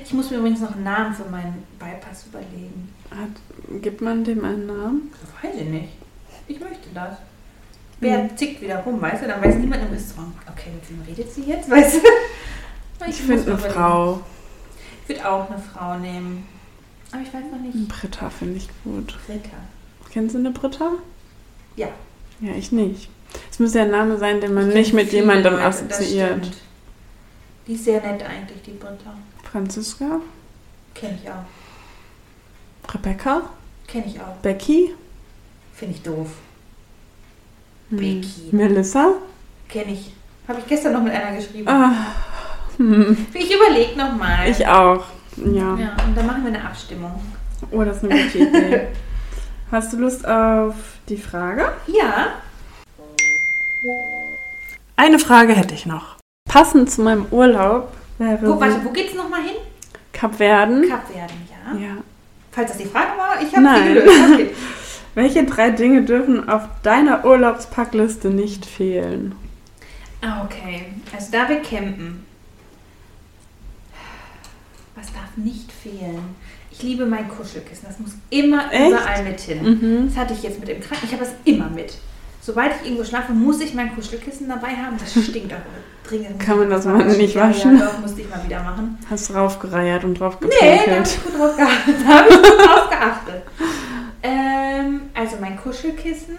Ich 0.05 0.13
muss 0.13 0.31
mir 0.31 0.39
übrigens 0.39 0.61
noch 0.61 0.73
einen 0.75 0.85
Namen 0.85 1.15
für 1.15 1.25
meinen 1.31 1.63
Bypass 1.79 2.27
überlegen. 2.27 2.93
Hat, 3.11 3.81
gibt 3.83 4.01
man 4.01 4.25
dem 4.25 4.45
einen 4.45 4.67
Namen? 4.67 5.13
Weiß 5.43 5.55
ich 5.57 5.69
nicht. 5.69 5.89
Ich 6.49 6.59
möchte 6.61 6.89
das. 6.93 7.17
Wer 8.01 8.35
zickt 8.37 8.61
wieder 8.61 8.79
rum, 8.79 9.01
weißt 9.01 9.23
du? 9.23 9.29
Dann 9.29 9.43
weiß 9.43 9.55
niemand 9.55 9.83
im 9.83 9.93
Restaurant, 9.95 10.33
okay, 10.51 10.71
mit 10.75 10.91
wem 10.91 11.01
redet 11.07 11.33
sie 11.33 11.43
jetzt, 11.45 11.71
weißt 11.71 11.95
du? 11.97 12.01
Ich 13.09 13.27
muss 13.27 13.43
finde 13.45 13.53
eine. 13.53 13.59
Frau. 13.73 14.21
Ich 15.05 15.09
würde 15.11 15.31
auch 15.31 15.49
eine 15.49 15.59
Frau 15.61 15.97
nehmen. 15.99 16.47
Aber 17.13 17.23
ich 17.23 17.33
weiß 17.33 17.45
noch 17.53 17.61
nicht. 17.61 17.89
Britta 17.89 18.29
finde 18.31 18.57
ich 18.57 18.69
gut. 18.83 19.15
Britta. 19.27 19.57
Kennst 20.13 20.35
du 20.35 20.39
eine 20.41 20.51
Britta? 20.51 20.91
Ja. 21.77 21.89
Ja, 22.41 22.53
ich 22.57 22.73
nicht. 22.73 23.09
Es 23.51 23.59
muss 23.59 23.75
ja 23.75 23.83
ein 23.83 23.91
Name 23.91 24.19
sein, 24.19 24.41
den 24.41 24.55
man 24.55 24.69
Ich 24.69 24.75
nicht 24.75 24.93
mit 24.93 25.13
jemandem 25.13 25.55
Leute, 25.55 25.65
assoziiert. 25.65 26.51
Die 27.67 27.75
ist 27.75 27.85
sehr 27.85 28.01
nett 28.01 28.23
eigentlich, 28.23 28.63
die 28.63 28.73
Britta. 28.73 29.15
Franziska? 29.51 30.21
Kenne 30.95 31.19
ich 31.23 31.31
auch. 31.31 32.95
Rebecca? 32.95 33.43
Kenne 33.87 34.05
ich 34.07 34.21
auch. 34.21 34.37
Becky? 34.43 34.95
Finde 35.75 35.95
ich 35.95 36.03
doof. 36.03 36.29
Hm. 37.91 37.99
Becky. 37.99 38.49
Melissa? 38.53 39.13
Kenne 39.69 39.93
ich. 39.93 40.13
Habe 40.47 40.61
ich 40.61 40.67
gestern 40.67 40.93
noch 40.93 41.03
mit 41.03 41.13
einer 41.13 41.37
geschrieben. 41.37 41.69
Ah. 41.69 41.93
Hm. 42.77 43.17
Ich 43.35 43.55
überlege 43.55 43.97
nochmal. 43.97 44.49
Ich 44.49 44.67
auch. 44.67 45.05
Ja. 45.37 45.77
Ja, 45.77 45.97
und 46.07 46.17
dann 46.17 46.27
machen 46.27 46.45
wir 46.45 46.53
eine 46.53 46.65
Abstimmung. 46.65 47.21
Oh, 47.71 47.83
das 47.83 47.99
ist 47.99 48.05
eine 48.11 48.23
gute 48.25 48.39
Idee. 48.39 48.89
Hast 49.71 49.93
du 49.93 49.97
Lust 49.99 50.27
auf 50.27 50.75
die 51.09 51.17
Frage? 51.17 51.73
Ja. 51.87 52.35
Eine 54.97 55.19
Frage 55.19 55.55
hätte 55.55 55.75
ich 55.75 55.87
noch. 55.87 56.17
Passend 56.49 56.91
zu 56.91 57.03
meinem 57.03 57.27
Urlaub 57.31 57.93
wäre 58.19 58.47
Wo, 58.47 58.61
warte, 58.61 58.85
wo 58.85 58.91
geht's 58.91 59.15
nochmal 59.15 59.43
hin? 59.43 59.57
Kapverden. 60.13 60.89
Kapverden, 60.89 61.37
ja. 61.51 61.79
ja. 61.79 61.97
Falls 62.53 62.71
das 62.71 62.79
die 62.79 62.85
Frage 62.85 63.19
war, 63.19 63.43
ich 63.43 63.49
habe 63.49 63.57
sie 63.57 63.61
Nein. 63.63 63.95
gelöst. 63.95 64.33
Okay. 64.33 64.55
Welche 65.15 65.45
drei 65.45 65.71
Dinge 65.71 66.03
dürfen 66.03 66.49
auf 66.49 66.63
deiner 66.83 67.25
Urlaubspackliste 67.25 68.29
nicht 68.29 68.67
fehlen? 68.67 69.35
Ah, 70.23 70.45
okay. 70.45 70.87
Also 71.15 71.31
da 71.33 71.49
wir 71.49 71.61
campen. 71.63 72.27
Was 74.97 75.13
darf 75.13 75.37
nicht 75.37 75.71
fehlen? 75.71 76.37
Ich 76.77 76.83
liebe 76.83 77.07
mein 77.07 77.29
Kuschelkissen. 77.29 77.87
Das 77.89 77.99
muss 78.01 78.11
immer 78.31 78.73
Echt? 78.73 78.91
überall 78.91 79.23
mit 79.25 79.41
hin. 79.41 79.63
Mhm. 79.63 80.09
Das 80.09 80.17
hatte 80.17 80.35
ich 80.35 80.43
jetzt 80.43 80.59
mit 80.59 80.69
dem 80.69 80.81
Kranken. 80.81 81.07
Ich 81.07 81.13
habe 81.13 81.23
es 81.25 81.31
immer 81.45 81.69
mit. 81.71 81.95
Sobald 82.41 82.73
ich 82.77 82.87
irgendwo 82.89 83.05
schlafe, 83.05 83.33
muss 83.33 83.61
ich 83.61 83.75
mein 83.75 83.95
Kuschelkissen 83.95 84.49
dabei 84.49 84.71
haben. 84.71 84.97
Das 84.99 85.13
stinkt 85.25 85.53
auch 85.53 86.09
dringend. 86.09 86.39
Kann 86.41 86.59
man 86.59 86.69
das 86.71 86.85
mal 86.85 87.05
nicht 87.17 87.37
waschen? 87.37 87.79
Ja, 87.79 87.87
doch, 87.87 88.01
musste 88.01 88.21
ich 88.23 88.29
mal 88.29 88.45
wieder 88.45 88.63
machen. 88.63 88.99
Hast 89.09 89.33
draufgereiert 89.33 90.05
und 90.05 90.19
drauf 90.21 90.39
Nee, 90.43 90.81
da 90.85 90.93
habe 90.97 91.03
ich 91.07 91.23
gut 91.25 91.39
drauf 91.39 91.57
geachtet. 91.57 91.95
Da 92.07 92.15
habe 92.19 92.29
ich 92.29 92.37
gut 92.37 92.67
drauf 92.67 92.91
geachtet. 92.91 93.43
Ähm, 94.23 95.01
also 95.15 95.37
mein 95.41 95.57
Kuschelkissen. 95.57 96.37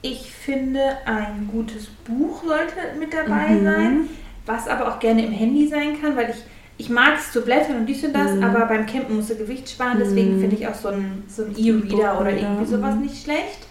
Ich 0.00 0.32
finde, 0.32 0.80
ein 1.06 1.48
gutes 1.52 1.86
Buch 2.06 2.42
sollte 2.44 2.98
mit 2.98 3.12
dabei 3.14 3.48
Mhm. 3.50 3.64
sein, 3.64 4.08
was 4.46 4.66
aber 4.68 4.88
auch 4.88 4.98
gerne 4.98 5.24
im 5.24 5.32
Handy 5.32 5.68
sein 5.68 6.00
kann, 6.00 6.16
weil 6.16 6.30
ich, 6.30 6.36
ich 6.82 6.90
mag 6.90 7.14
es 7.18 7.30
zu 7.32 7.40
blättern 7.42 7.76
und 7.76 7.86
dies 7.86 8.02
und 8.04 8.12
das, 8.12 8.32
Mhm. 8.32 8.42
aber 8.42 8.66
beim 8.66 8.86
Campen 8.86 9.14
musst 9.16 9.30
du 9.30 9.36
Gewicht 9.36 9.68
sparen, 9.70 9.98
deswegen 10.00 10.36
Mhm. 10.36 10.40
finde 10.40 10.56
ich 10.56 10.66
auch 10.66 10.74
so 10.74 10.88
ein, 10.88 11.22
so 11.28 11.44
ein 11.44 11.54
E-Reader 11.56 12.20
oder 12.20 12.30
irgendwie 12.32 12.66
sowas 12.66 12.96
nicht 12.96 13.22
schlecht. 13.22 13.66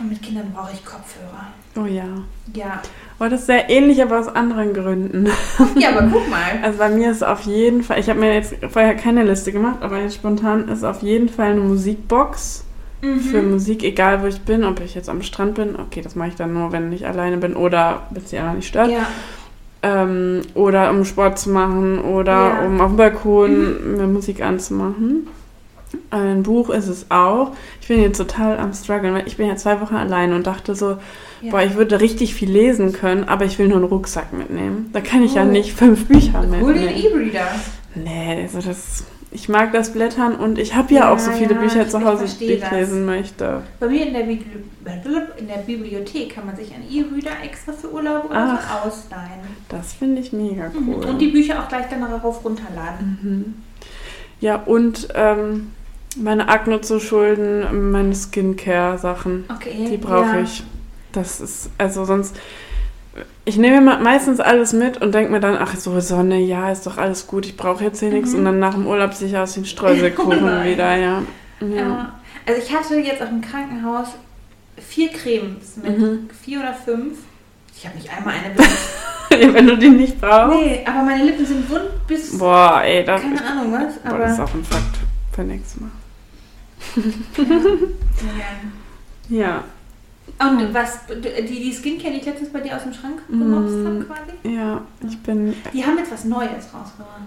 Und 0.00 0.10
mit 0.10 0.22
Kindern 0.22 0.52
brauche 0.54 0.72
ich 0.74 0.84
Kopfhörer. 0.84 1.46
Oh 1.78 1.86
ja. 1.86 2.04
Ja. 2.54 2.80
Oh, 3.20 3.24
das 3.24 3.40
ist 3.40 3.46
sehr 3.46 3.70
ähnlich, 3.70 4.02
aber 4.02 4.18
aus 4.18 4.28
anderen 4.28 4.74
Gründen. 4.74 5.28
Ja, 5.78 5.90
aber 5.90 6.08
guck 6.12 6.28
mal. 6.28 6.58
Also 6.62 6.78
bei 6.78 6.88
mir 6.88 7.10
ist 7.10 7.22
auf 7.24 7.42
jeden 7.42 7.82
Fall, 7.82 7.98
ich 8.00 8.08
habe 8.10 8.18
mir 8.20 8.34
jetzt 8.34 8.54
vorher 8.70 8.94
keine 8.96 9.22
Liste 9.24 9.52
gemacht, 9.52 9.78
aber 9.80 9.98
jetzt 10.00 10.16
spontan 10.16 10.68
ist 10.68 10.84
auf 10.84 11.02
jeden 11.02 11.28
Fall 11.28 11.52
eine 11.52 11.60
Musikbox 11.60 12.64
für 13.00 13.42
Mhm. 13.42 13.50
Musik, 13.52 13.84
egal 13.84 14.22
wo 14.22 14.26
ich 14.26 14.40
bin, 14.40 14.64
ob 14.64 14.80
ich 14.80 14.94
jetzt 14.94 15.08
am 15.08 15.22
Strand 15.22 15.54
bin, 15.54 15.76
okay, 15.78 16.00
das 16.02 16.14
mache 16.16 16.28
ich 16.30 16.34
dann 16.34 16.52
nur, 16.54 16.72
wenn 16.72 16.90
ich 16.92 17.06
alleine 17.06 17.36
bin 17.36 17.54
oder 17.54 18.02
wenn 18.10 18.22
es 18.22 18.30
die 18.30 18.38
anderen 18.38 18.56
nicht 18.56 18.68
stört. 18.68 18.90
Ja. 18.90 19.06
Ähm, 19.86 20.42
oder 20.54 20.90
um 20.90 21.04
Sport 21.04 21.38
zu 21.38 21.50
machen 21.50 21.98
oder 22.00 22.32
Ja. 22.32 22.60
Mhm. 22.62 22.74
um 22.74 22.80
auf 22.80 22.88
dem 22.90 22.96
Balkon 22.96 23.96
mir 23.96 24.06
Musik 24.06 24.42
anzumachen. 24.42 25.28
Ein 26.10 26.42
Buch 26.42 26.70
ist 26.70 26.88
es 26.88 27.06
auch. 27.10 27.52
Ich 27.80 27.88
bin 27.88 28.02
jetzt 28.02 28.18
total 28.18 28.58
am 28.58 28.72
struggeln, 28.74 29.14
weil 29.14 29.26
ich 29.26 29.36
bin 29.36 29.46
ja 29.46 29.56
zwei 29.56 29.80
Wochen 29.80 29.94
alleine 29.94 30.34
und 30.34 30.46
dachte 30.46 30.74
so, 30.74 30.96
ja. 31.40 31.50
boah, 31.50 31.62
ich 31.62 31.76
würde 31.76 32.00
richtig 32.00 32.34
viel 32.34 32.50
lesen 32.50 32.92
können, 32.92 33.24
aber 33.24 33.44
ich 33.44 33.58
will 33.58 33.68
nur 33.68 33.76
einen 33.78 33.86
Rucksack 33.86 34.32
mitnehmen. 34.32 34.90
Da 34.92 35.00
kann 35.00 35.22
ich 35.22 35.34
ja 35.34 35.42
Oh. 35.42 35.46
nicht 35.46 35.72
fünf 35.72 36.06
Bücher 36.06 36.40
Hol 36.60 36.74
den 36.74 36.84
mitnehmen. 36.84 37.30
E-Reader. 37.30 37.46
Nee, 37.94 38.42
also 38.42 38.66
das, 38.68 39.04
ich 39.36 39.50
mag 39.50 39.70
das 39.74 39.92
Blättern 39.92 40.34
und 40.36 40.58
ich 40.58 40.74
habe 40.74 40.94
ja, 40.94 41.12
auch 41.12 41.18
so 41.18 41.30
Ja, 41.30 41.36
viele 41.36 41.54
ja, 41.56 41.60
Bücher 41.60 41.86
zu 41.86 42.02
Hause, 42.02 42.24
die 42.40 42.52
ich 42.54 42.60
das. 42.62 42.70
lesen 42.72 43.04
möchte. 43.04 43.62
Bei 43.78 43.86
mir 43.86 44.06
in 44.06 44.14
der, 44.14 44.22
in 44.26 45.46
der 45.46 45.58
Bibliothek 45.58 46.34
kann 46.34 46.46
man 46.46 46.56
sich 46.56 46.72
einen 46.74 46.84
E-Reader 46.90 47.44
extra 47.44 47.72
für 47.74 47.92
Urlaub 47.92 48.30
oder 48.30 48.58
so 48.58 48.88
ausleihen. 48.88 49.40
Das 49.68 49.92
finde 49.92 50.22
ich 50.22 50.32
mega 50.32 50.70
Mhm. 50.70 50.88
cool. 50.88 51.04
Und 51.04 51.18
die 51.18 51.26
Bücher 51.28 51.60
auch 51.62 51.68
gleich 51.68 51.84
dann 51.90 52.00
darauf 52.00 52.42
runterladen. 52.42 53.18
Mhm. 53.22 53.54
Ja, 54.40 54.56
und 54.56 55.08
ähm, 55.14 55.72
meine 56.16 56.48
Akne 56.48 56.80
zu 56.80 56.98
schulden, 56.98 57.90
meine 57.92 58.14
Skincare-Sachen, 58.14 59.44
Okay. 59.54 59.86
die 59.90 59.98
brauche 59.98 60.36
ja. 60.36 60.40
ich. 60.40 60.64
Das 61.12 61.42
ist, 61.42 61.68
also 61.76 62.06
sonst, 62.06 62.34
ich 63.44 63.56
nehme 63.56 63.80
me- 63.80 63.98
meistens 64.02 64.40
alles 64.40 64.72
mit 64.72 65.00
und 65.00 65.14
denke 65.14 65.30
mir 65.32 65.40
dann, 65.40 65.56
ach 65.58 65.74
so, 65.76 65.98
Sonne, 66.00 66.38
ja, 66.38 66.70
ist 66.70 66.86
doch 66.86 66.98
alles 66.98 67.26
gut, 67.26 67.46
ich 67.46 67.56
brauche 67.56 67.84
jetzt 67.84 68.00
hier 68.00 68.10
nichts. 68.10 68.32
Mhm. 68.32 68.38
Und 68.38 68.44
dann 68.46 68.58
nach 68.58 68.74
dem 68.74 68.86
Urlaub 68.86 69.14
sehe 69.14 69.28
ich 69.28 69.36
aus 69.36 69.56
ein 69.56 69.64
Streuselkuchen 69.64 70.44
Oh 70.44 70.64
wieder, 70.64 70.96
ja. 70.96 71.22
ja. 71.60 71.66
Ja. 71.66 72.12
Also 72.46 72.60
ich 72.62 72.74
hatte 72.74 72.96
jetzt 72.98 73.22
auch 73.22 73.30
im 73.30 73.40
Krankenhaus 73.40 74.08
vier 74.78 75.08
Cremes 75.10 75.76
mit 75.82 75.98
Mhm. 75.98 76.30
vier 76.44 76.60
oder 76.60 76.74
fünf. 76.74 77.18
Ich 77.76 77.86
habe 77.86 77.96
nicht 77.96 78.10
einmal 78.10 78.34
eine 78.34 78.54
benutzt. 78.54 79.54
Wenn 79.54 79.66
du 79.66 79.76
die 79.76 79.88
nicht 79.90 80.20
brauchst. 80.20 80.56
nee, 80.56 80.82
aber 80.86 81.02
meine 81.02 81.24
Lippen 81.24 81.44
sind 81.44 81.68
wund 81.68 82.06
bis 82.06 82.38
Boah, 82.38 82.82
ey, 82.84 83.04
das, 83.04 83.20
keine 83.20 83.44
Ahnung 83.44 83.72
was. 83.72 83.94
boah, 83.98 84.10
Aber 84.10 84.18
das 84.18 84.32
ist 84.34 84.40
auch 84.40 84.54
ein 84.54 84.64
Fakt 84.64 84.96
für 85.34 85.42
nächstes 85.42 85.80
Mal. 85.80 85.90
ja. 87.36 87.44
Ja, 89.28 89.64
Und 90.38 90.74
was, 90.74 90.98
die, 91.08 91.44
die 91.46 91.72
Skincare, 91.72 92.12
die 92.12 92.18
ich 92.18 92.26
letztens 92.26 92.50
bei 92.52 92.60
dir 92.60 92.76
aus 92.76 92.82
dem 92.82 92.92
Schrank 92.92 93.20
gemobst 93.28 93.74
Mm. 93.76 93.86
habe 93.86 94.04
quasi, 94.04 94.54
ja, 94.56 94.80
ich 95.08 95.18
bin, 95.22 95.54
die 95.72 95.84
haben 95.84 95.96
jetzt 95.98 96.12
was 96.12 96.24
Neues 96.24 96.50
rausgebracht. 96.74 97.22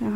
ja, 0.00 0.06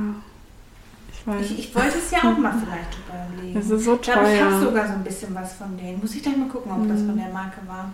ich 1.13 1.27
weiß. 1.27 1.41
Ich, 1.51 1.59
ich 1.59 1.75
wollte 1.75 1.99
es 1.99 2.11
ja 2.13 2.19
auch 2.19 2.39
mal 2.39 2.53
vielleicht 2.65 2.97
überlegen. 3.35 3.59
Es 3.59 3.71
ist 3.71 3.85
so 3.85 3.95
ich 3.95 4.03
glaube, 4.03 4.33
ich 4.33 4.41
habe 4.41 4.51
teuer. 4.53 4.61
sogar 4.61 4.87
so 4.87 4.93
ein 4.93 5.03
bisschen 5.05 5.35
was 5.35 5.55
von 5.55 5.77
denen. 5.77 5.99
Muss 6.01 6.15
ich 6.15 6.23
gleich 6.23 6.37
mal 6.37 6.49
gucken, 6.49 6.71
ob 6.71 6.87
das 6.89 7.01
Mhm. 7.01 7.07
von 7.09 7.17
der 7.19 7.29
Marke 7.31 7.61
war. 7.67 7.93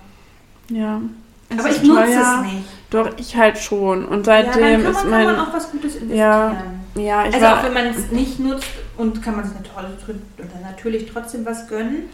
Ja. 0.69 1.01
Es 1.49 1.59
Aber 1.59 1.69
ist 1.71 1.77
ich 1.83 1.89
nutze 1.89 2.03
teuer. 2.05 2.43
es 2.47 2.53
nicht. 2.53 2.65
Doch, 2.91 3.11
ich 3.19 3.37
halt 3.37 3.59
schon. 3.59 4.05
Und 4.05 4.27
Ja, 4.27 4.43
dann 4.43 4.53
seitdem 4.53 4.83
kann 4.83 4.91
ist 4.93 5.01
man, 5.03 5.11
mein. 5.11 5.27
kann 5.27 5.37
man 5.37 5.47
auch 5.49 5.55
was 5.55 5.71
Gutes 5.71 5.95
investieren. 5.97 6.17
Ja, 6.19 7.03
ja, 7.03 7.27
ich 7.27 7.35
also 7.35 7.47
auch 7.47 7.51
war. 7.57 7.65
wenn 7.65 7.75
man 7.75 7.87
es 7.87 8.11
nicht 8.11 8.39
nutzt 8.39 8.67
und 8.99 9.23
kann 9.23 9.37
man 9.37 9.45
sich 9.45 9.55
natürlich, 9.55 10.23
natürlich 10.63 11.11
trotzdem 11.13 11.45
was 11.47 11.69
gönnen. 11.69 12.05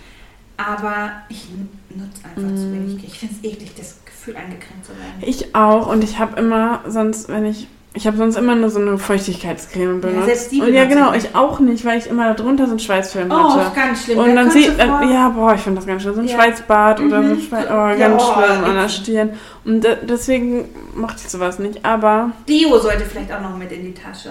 Aber 0.58 1.12
ich 1.28 1.46
nutze 1.90 2.24
einfach 2.24 2.54
zu 2.56 2.66
Mm. 2.66 2.72
wenig. 2.74 3.04
Ich 3.04 3.18
finde 3.18 3.34
es 3.40 3.44
eklig, 3.52 3.74
das 3.76 3.96
Gefühl 4.04 4.36
angekränkt 4.36 4.84
zu 4.84 4.90
werden. 4.92 5.22
Ich 5.22 5.54
auch. 5.54 5.86
Und 5.86 6.02
ich 6.04 6.18
habe 6.18 6.38
immer 6.38 6.80
sonst, 6.86 7.28
wenn 7.28 7.46
ich. 7.46 7.68
Ich 7.94 8.06
habe 8.06 8.16
sonst 8.18 8.36
immer 8.36 8.54
nur 8.54 8.68
so 8.68 8.78
eine 8.80 8.98
Feuchtigkeitscreme 8.98 10.00
benutzt. 10.00 10.26
selbst 10.26 10.52
die 10.52 10.60
und 10.60 10.72
ja, 10.72 10.84
genau, 10.84 11.14
ich 11.14 11.34
auch 11.34 11.58
nicht, 11.58 11.84
weil 11.84 11.98
ich 11.98 12.06
immer 12.06 12.32
darunter 12.34 12.66
so 12.66 12.72
einen 12.72 12.78
Schweißfilm 12.80 13.30
Oh, 13.30 13.56
hatte. 13.56 13.74
ganz 13.74 14.04
schlimm. 14.04 14.18
Und 14.18 14.28
Da 14.28 14.34
dann 14.34 14.50
sieht, 14.50 14.78
äh, 14.78 14.86
ja, 14.86 15.30
boah, 15.30 15.54
ich 15.54 15.62
finde 15.62 15.78
das 15.78 15.86
ganz 15.86 16.02
schlimm. 16.02 16.14
So 16.14 16.20
ein 16.20 16.28
Ja. 16.28 16.34
Schweizbad 16.36 17.00
oder 17.00 17.22
so 17.22 17.28
ein 17.30 17.36
Mhm. 17.38 17.40
Schweiz, 17.42 17.66
oh, 17.68 17.72
Ja, 17.72 17.94
ganz 17.96 18.22
oh, 18.22 18.32
schlimm 18.34 18.64
an 18.64 18.74
der. 18.74 18.88
Stirn. 18.88 19.30
Und 19.64 19.80
de 19.82 19.96
deswegen 20.06 20.66
mochte 20.94 21.22
ich 21.24 21.28
sowas 21.30 21.58
nicht. 21.58 21.84
Aber 21.84 22.30
Deo 22.48 22.78
sollte 22.78 23.04
vielleicht 23.04 23.32
auch 23.32 23.40
noch 23.40 23.56
mit 23.56 23.72
in 23.72 23.82
die 23.82 23.94
Tasche. 23.94 24.30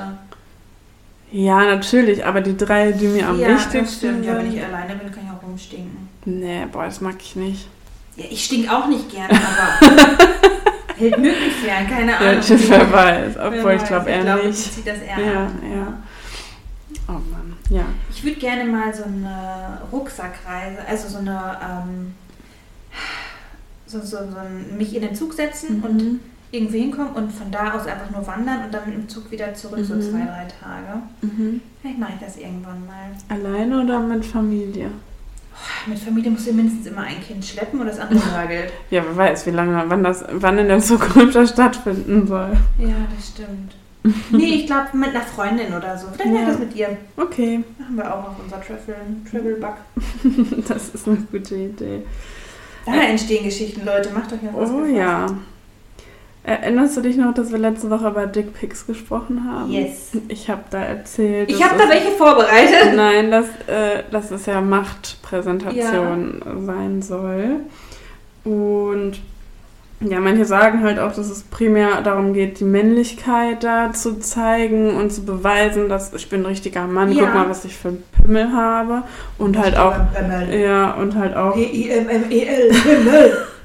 ja, 1.32 1.66
natürlich, 1.66 2.26
aber 2.26 2.42
die 2.42 2.56
drei, 2.56 2.92
die 2.94 3.08
mir 3.08 3.28
am 3.28 3.40
ja, 3.40 3.50
wichtigsten 3.50 3.88
stimmt. 3.88 4.26
Ja, 4.26 4.38
wenn 4.38 4.48
ich 4.48 4.54
sind. 4.54 4.64
alleine 4.66 4.96
bin, 4.96 5.12
kann 5.12 5.24
ich 5.26 5.32
auch 5.32 5.46
rumstinken. 5.46 6.07
Nee, 6.30 6.66
boah, 6.72 6.84
das 6.86 7.00
mag 7.00 7.16
ich 7.22 7.36
nicht. 7.38 7.68
Ja, 8.18 8.26
ich 8.30 8.44
stink 8.44 8.70
auch 8.70 8.88
nicht 8.88 9.10
gerne, 9.10 9.30
aber 9.34 9.88
hält 10.98 11.18
möglich 11.20 11.54
fern, 11.64 11.88
keine 11.88 12.12
Ja, 12.12 12.18
Ahnung. 12.18 12.42
tschüss, 12.42 12.70
wer 12.70 12.92
weiß. 12.92 13.36
Wer 13.36 13.48
Obwohl, 13.48 13.74
ich 13.74 13.84
glaube 13.86 14.10
eher 14.10 14.22
glaub, 14.24 14.44
nicht. 14.44 14.60
Ich 14.60 14.72
ziehe 14.74 14.86
das 14.94 15.02
eher 15.02 15.20
Ja, 15.20 15.46
an. 15.46 15.60
ja. 15.72 15.94
Oh 17.08 17.14
Mann, 17.14 17.54
ja. 17.70 17.84
Ich 18.10 18.24
würde 18.26 18.38
gerne 18.40 18.66
mal 18.66 18.94
so 18.94 19.04
eine 19.06 19.80
Rucksackreise, 19.92 20.80
also 20.86 21.08
so 21.08 21.20
eine, 21.20 21.58
ähm, 21.62 22.14
so, 23.86 24.00
so, 24.02 24.18
so 24.18 24.38
ein, 24.38 24.78
mich 24.78 24.94
in 24.96 25.02
den 25.04 25.16
Zug 25.16 25.34
setzen 25.34 25.82
und 25.82 25.96
Mhm. 25.96 26.20
irgendwie 26.52 26.80
hinkommen 26.80 27.14
und 27.14 27.32
von 27.32 27.50
da 27.52 27.74
aus 27.74 27.88
einfach 27.88 28.10
nur 28.10 28.26
wandern 28.28 28.66
und 28.66 28.74
dann 28.74 28.86
mit 28.90 28.96
dem 28.96 29.08
Zug 29.08 29.32
wieder 29.32 29.54
zurück, 29.54 29.80
so 29.84 29.94
Mhm. 29.96 30.02
zwei, 30.02 30.20
drei 30.26 30.46
Tage. 30.60 31.02
Mhm. 31.22 31.62
Vielleicht 31.82 32.00
mache 32.00 32.14
ich 32.20 32.26
das 32.26 32.36
irgendwann 32.38 32.86
mal. 32.86 33.12
Alleine 33.30 33.82
oder 33.82 34.00
mit 34.02 34.26
Familie? 34.26 34.92
Mit 35.86 36.00
Familie 36.00 36.32
muss 36.32 36.46
ich 36.48 36.54
mindestens 36.54 36.88
immer 36.88 37.02
ein 37.02 37.22
Kind 37.26 37.44
schleppen 37.46 37.80
und 37.80 37.88
das 37.88 38.00
andere 38.00 38.20
nagelt. 38.32 38.72
Ja, 38.90 39.04
wer 39.06 39.16
weiß, 39.18 39.46
wie 39.46 39.52
lange, 39.52 39.84
wann 39.88 40.04
das, 40.04 40.24
wann 40.32 40.58
in 40.58 40.68
der 40.68 40.80
Zukunft 40.80 41.36
das 41.36 41.50
stattfinden 41.52 42.28
soll. 42.28 42.52
Ja, 42.80 42.96
das 43.16 43.28
stimmt. 43.30 43.76
Nee, 44.32 44.46
ich 44.56 44.66
glaube 44.68 44.96
mit 44.96 45.10
einer 45.10 45.22
Freundin 45.22 45.74
oder 45.74 45.98
so. 45.98 46.08
Vielleicht 46.16 46.34
Ja. 46.36 46.46
das 46.48 46.60
mit 46.60 46.76
ihr. 46.76 46.98
Okay, 47.18 47.62
Machen 47.78 47.98
wir 47.98 48.14
auch 48.14 48.30
auf 48.30 48.36
unser 48.42 48.62
Travel, 48.62 48.96
Travel 49.30 49.56
Bug. 49.56 50.64
das 50.68 50.90
ist 50.90 51.08
eine 51.08 51.18
gute 51.32 51.56
Idee. 51.56 52.04
Da 52.86 52.94
entstehen 53.02 53.44
Geschichten, 53.44 53.86
Leute. 53.86 54.10
Macht 54.14 54.32
euch 54.32 54.40
was 54.54 54.70
Oh 54.70 54.82
gefasst. 54.84 55.34
Ja. 56.48 56.54
Erinnerst 56.54 56.96
du 56.98 57.02
dich 57.02 57.18
noch, 57.18 57.34
dass 57.34 57.52
wir 57.52 57.60
letzte 57.60 57.90
Woche 57.90 58.08
über 58.08 58.26
Dickpics 58.26 58.88
gesprochen 58.88 59.44
haben? 59.50 59.72
Yes. 59.72 60.12
Ich 60.30 60.50
habe 60.50 60.64
da 60.70 60.82
erzählt. 60.82 61.50
Ich 61.52 61.62
habe 61.64 61.78
da 61.78 61.90
welche 61.90 62.12
vorbereitet. 62.12 62.96
Nein, 62.96 63.30
dass, 63.32 63.46
äh, 63.68 64.04
dass 64.12 64.32
es 64.32 64.46
ja 64.46 64.62
Machtpräsentation 64.62 66.42
sein 66.66 67.02
soll. 67.02 67.58
Und 68.44 69.20
ja, 70.00 70.20
manche 70.20 70.46
sagen 70.46 70.84
halt 70.84 71.00
auch, 71.00 71.12
dass 71.12 71.30
es 71.30 71.42
primär 71.44 72.02
darum 72.04 72.34
geht, 72.34 72.60
die 72.60 72.66
Männlichkeit 72.66 73.64
da 73.64 73.92
zu 73.94 74.20
zeigen 74.20 74.96
und 74.96 75.12
zu 75.12 75.26
beweisen, 75.26 75.90
dass 75.90 76.14
ich 76.14 76.30
bin 76.30 76.42
ein 76.42 76.46
richtiger 76.46 76.86
Mann, 76.86 77.12
Ja. 77.12 77.26
guck 77.26 77.34
mal, 77.34 77.50
was 77.50 77.66
ich 77.66 77.76
für 77.76 77.90
einen 77.90 78.04
Pimmel 78.22 78.52
habe. 78.54 79.04
Und 79.40 79.58
halt 79.58 79.76
auch, 79.76 79.96
ja, 80.52 80.92
und 80.92 81.16
halt 81.16 81.36
auch, 81.36 81.56
P-I-M-M-E-L. 81.56 82.74
Himmel. 82.74 83.38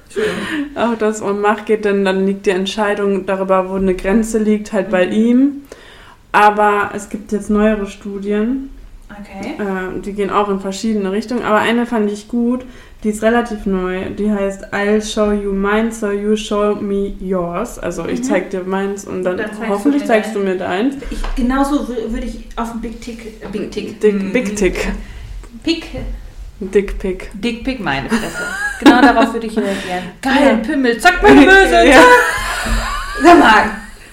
Auch 0.74 0.96
das 0.98 1.20
um 1.20 1.40
Macht 1.40 1.66
geht, 1.66 1.84
denn 1.84 2.04
dann 2.04 2.26
liegt 2.26 2.46
die 2.46 2.50
Entscheidung 2.50 3.26
darüber, 3.26 3.68
wo 3.70 3.74
eine 3.74 3.94
Grenze 3.94 4.38
liegt, 4.38 4.72
halt 4.72 4.90
bei 4.90 5.06
Mhm. 5.06 5.12
ihm. 5.12 5.50
Aber 6.32 6.90
es 6.94 7.08
gibt 7.10 7.32
jetzt 7.32 7.50
neuere 7.50 7.86
Studien, 7.86 8.70
Okay. 9.10 9.62
Äh, 9.62 10.00
die 10.00 10.14
gehen 10.14 10.30
auch 10.30 10.48
in 10.48 10.58
verschiedene 10.58 11.12
Richtungen, 11.12 11.42
aber 11.42 11.58
eine 11.58 11.84
fand 11.84 12.10
ich 12.10 12.28
gut, 12.28 12.64
die 13.04 13.10
ist 13.10 13.22
relativ 13.22 13.66
neu. 13.66 14.08
Die 14.18 14.30
heißt 14.32 14.72
I'll 14.72 15.02
show 15.02 15.30
you 15.32 15.52
mine, 15.52 15.92
so 15.92 16.10
you 16.10 16.34
show 16.34 16.74
me 16.76 17.12
yours. 17.20 17.78
Also 17.78 18.06
ich 18.06 18.20
Mhm. 18.20 18.24
zeig 18.24 18.48
dir 18.50 18.62
meins 18.64 19.04
und 19.04 19.22
dann, 19.22 19.36
Dann 19.36 19.48
zeigst 19.48 19.60
du 19.62 19.68
hoffentlich 19.68 20.02
mir 20.04 20.08
zeigst 20.08 20.34
du 20.34 20.38
mir 20.38 20.56
deins. 20.56 20.94
Ich, 21.10 21.18
genauso 21.36 21.80
wü- 21.80 22.10
würde 22.10 22.24
ich 22.26 22.46
auf 22.56 22.72
den 22.72 22.80
Big 22.80 23.02
Tick. 23.02 23.52
Big 23.52 23.70
Tick. 23.70 24.00
Dick, 24.00 24.32
Big 24.32 24.56
Tick. 24.56 24.88
Pick. 25.62 25.84
Dickpick. 26.70 27.30
Dickpick, 27.34 27.80
meine 27.80 28.08
Fresse. 28.08 28.42
Genau 28.80 29.00
darauf 29.00 29.32
würde 29.32 29.46
ich 29.46 29.56
reagieren. 29.56 30.02
Geil, 30.20 30.58
Pimmel, 30.64 30.98
zack, 30.98 31.22
meine 31.22 31.40
Möse, 31.46 31.84
Ja. 31.86 32.00
Sag 33.22 33.38
mal, 33.38 33.64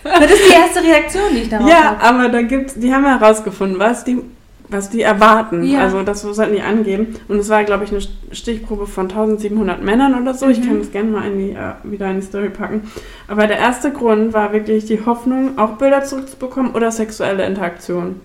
das 0.04 0.32
ist 0.32 0.50
die 0.50 0.54
erste 0.54 0.84
Reaktion, 0.84 1.24
die 1.34 1.40
ich 1.42 1.50
darauf 1.50 1.70
Ja, 1.70 1.98
habe. 2.00 2.04
aber 2.04 2.30
da 2.30 2.42
gibt's, 2.42 2.74
die 2.76 2.94
haben 2.94 3.06
herausgefunden, 3.06 3.80
was 3.80 4.04
die, 4.04 4.22
was 4.68 4.90
die 4.90 5.02
erwarten. 5.02 5.64
Ja. 5.64 5.80
Also 5.82 6.04
das 6.04 6.22
sollten 6.22 6.54
die 6.54 6.62
angeben. 6.62 7.16
Und 7.28 7.40
es 7.40 7.50
war, 7.50 7.64
glaube 7.64 7.86
ich, 7.86 7.92
eine 7.92 8.02
Stichprobe 8.32 8.86
von 8.88 9.10
1700 9.10 9.82
Männern 9.82 10.20
oder 10.22 10.34
so. 10.34 10.48
Ich 10.48 10.60
Mhm. 10.60 10.66
kann 10.68 10.80
das 10.80 10.92
gerne 10.92 11.10
mal 11.12 11.26
in 11.28 11.40
die, 11.40 11.52
äh, 11.52 11.74
wieder 11.84 12.10
in 12.12 12.20
die 12.20 12.26
Story 12.26 12.50
packen. 12.50 12.90
Aber 13.28 13.48
der 13.48 13.58
erste 13.58 13.92
Grund 13.92 14.34
war 14.34 14.54
wirklich 14.54 14.86
die 14.86 15.04
Hoffnung, 15.06 15.58
auch 15.58 15.72
Bilder 15.78 16.04
zurückzubekommen 16.04 16.74
oder 16.74 16.92
sexuelle 16.92 17.46
Interaktion. 17.46 18.22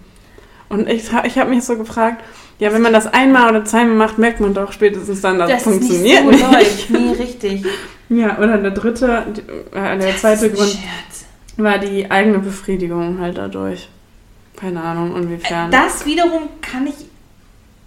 Und 0.68 0.88
ich, 0.88 1.10
ich 1.24 1.38
habe 1.38 1.50
mich 1.50 1.64
so 1.64 1.76
gefragt, 1.76 2.22
ja, 2.58 2.72
wenn 2.72 2.82
man 2.82 2.92
das 2.92 3.06
einmal 3.12 3.50
oder 3.50 3.64
zweimal 3.64 3.96
macht, 3.96 4.18
merkt 4.18 4.40
man 4.40 4.54
doch 4.54 4.72
spätestens 4.72 5.20
dann, 5.20 5.38
dass 5.38 5.48
Das 5.50 5.58
es 5.58 5.64
funktioniert 5.64 6.24
nicht 6.24 6.40
so 6.40 6.46
nicht. 6.50 6.90
läuft. 6.90 6.90
Nee, 6.90 7.12
richtig. 7.22 7.64
Ja, 8.10 8.38
oder 8.38 8.58
der 8.58 8.70
dritte, 8.70 9.24
äh, 9.72 9.98
der 9.98 10.12
Das 10.12 10.20
zweite 10.20 10.50
Grund 10.50 10.68
Scherz. 10.70 11.24
war 11.56 11.78
die 11.78 12.10
eigene 12.10 12.38
Befriedigung 12.38 13.18
halt 13.20 13.38
dadurch. 13.38 13.88
Keine 14.56 14.80
Ahnung, 14.82 15.16
inwiefern. 15.16 15.70
Das 15.70 16.06
wiederum 16.06 16.42
kann 16.60 16.86
ich 16.86 16.94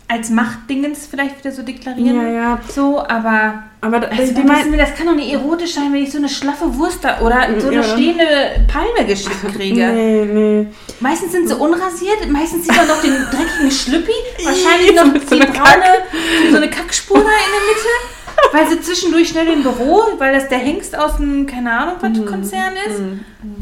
als 0.10 0.30
Machtdingens 0.30 1.05
vielleicht 1.10 1.39
wieder 1.39 1.51
so 1.53 1.64
deklarieren. 1.64 2.16
ja, 2.28 2.28
ja. 2.32 2.60
So, 2.74 2.99
aber 2.99 3.64
Aber 3.82 3.99
da- 3.99 4.08
also, 4.08 4.34
die, 4.34 4.41
meinten, 4.41 4.72
wir, 4.72 4.80
das 4.80 4.95
kann 4.95 5.05
doch 5.08 5.16
nicht 5.16 5.34
erotisch 5.34 5.74
sein, 5.74 5.91
wenn 5.91 6.01
ich 6.01 6.12
so 6.12 6.18
eine 6.18 6.30
schlaffe 6.30 6.74
Wurst 6.78 7.03
da 7.03 7.20
oder 7.20 7.45
so 7.60 7.68
eine 7.68 7.76
Ja. 7.78 7.84
stehende 7.84 8.26
Palme 8.72 9.05
geschickt 9.05 9.36
kriege. 9.53 9.86
nee, 9.93 10.26
nee. 10.26 10.68
Meistens 11.01 11.34
sind 11.34 11.47
sie 11.49 11.55
unrasiert, 11.55 12.26
meistens 12.30 12.66
sieht 12.66 12.76
man 12.78 12.88
noch 12.88 13.01
den 13.01 13.14
dreckigen 13.32 13.70
Schlüppi, 13.72 14.14
wahrscheinlich 14.43 14.95
noch 14.95 15.05
so 15.30 15.36
die 15.36 15.41
eine 15.41 15.51
braune, 15.51 16.51
so 16.51 16.58
eine 16.58 16.70
Kackspur 16.70 17.18
da 17.18 17.24
in 17.24 17.28
der 17.28 17.68
Mitte, 17.68 18.53
weil 18.53 18.68
sie 18.70 18.82
zwischendurch 18.82 19.28
schnell 19.28 19.47
im 19.47 19.62
Büro, 19.64 20.03
weil 20.20 20.34
das 20.34 20.47
der 20.47 20.60
Hengst 20.60 20.97
aus 20.97 21.18
dem, 21.18 21.45
keine 21.45 21.72
Ahnung, 21.72 21.95
was 21.99 22.26
Konzern 22.26 22.74
ist. 22.88 22.99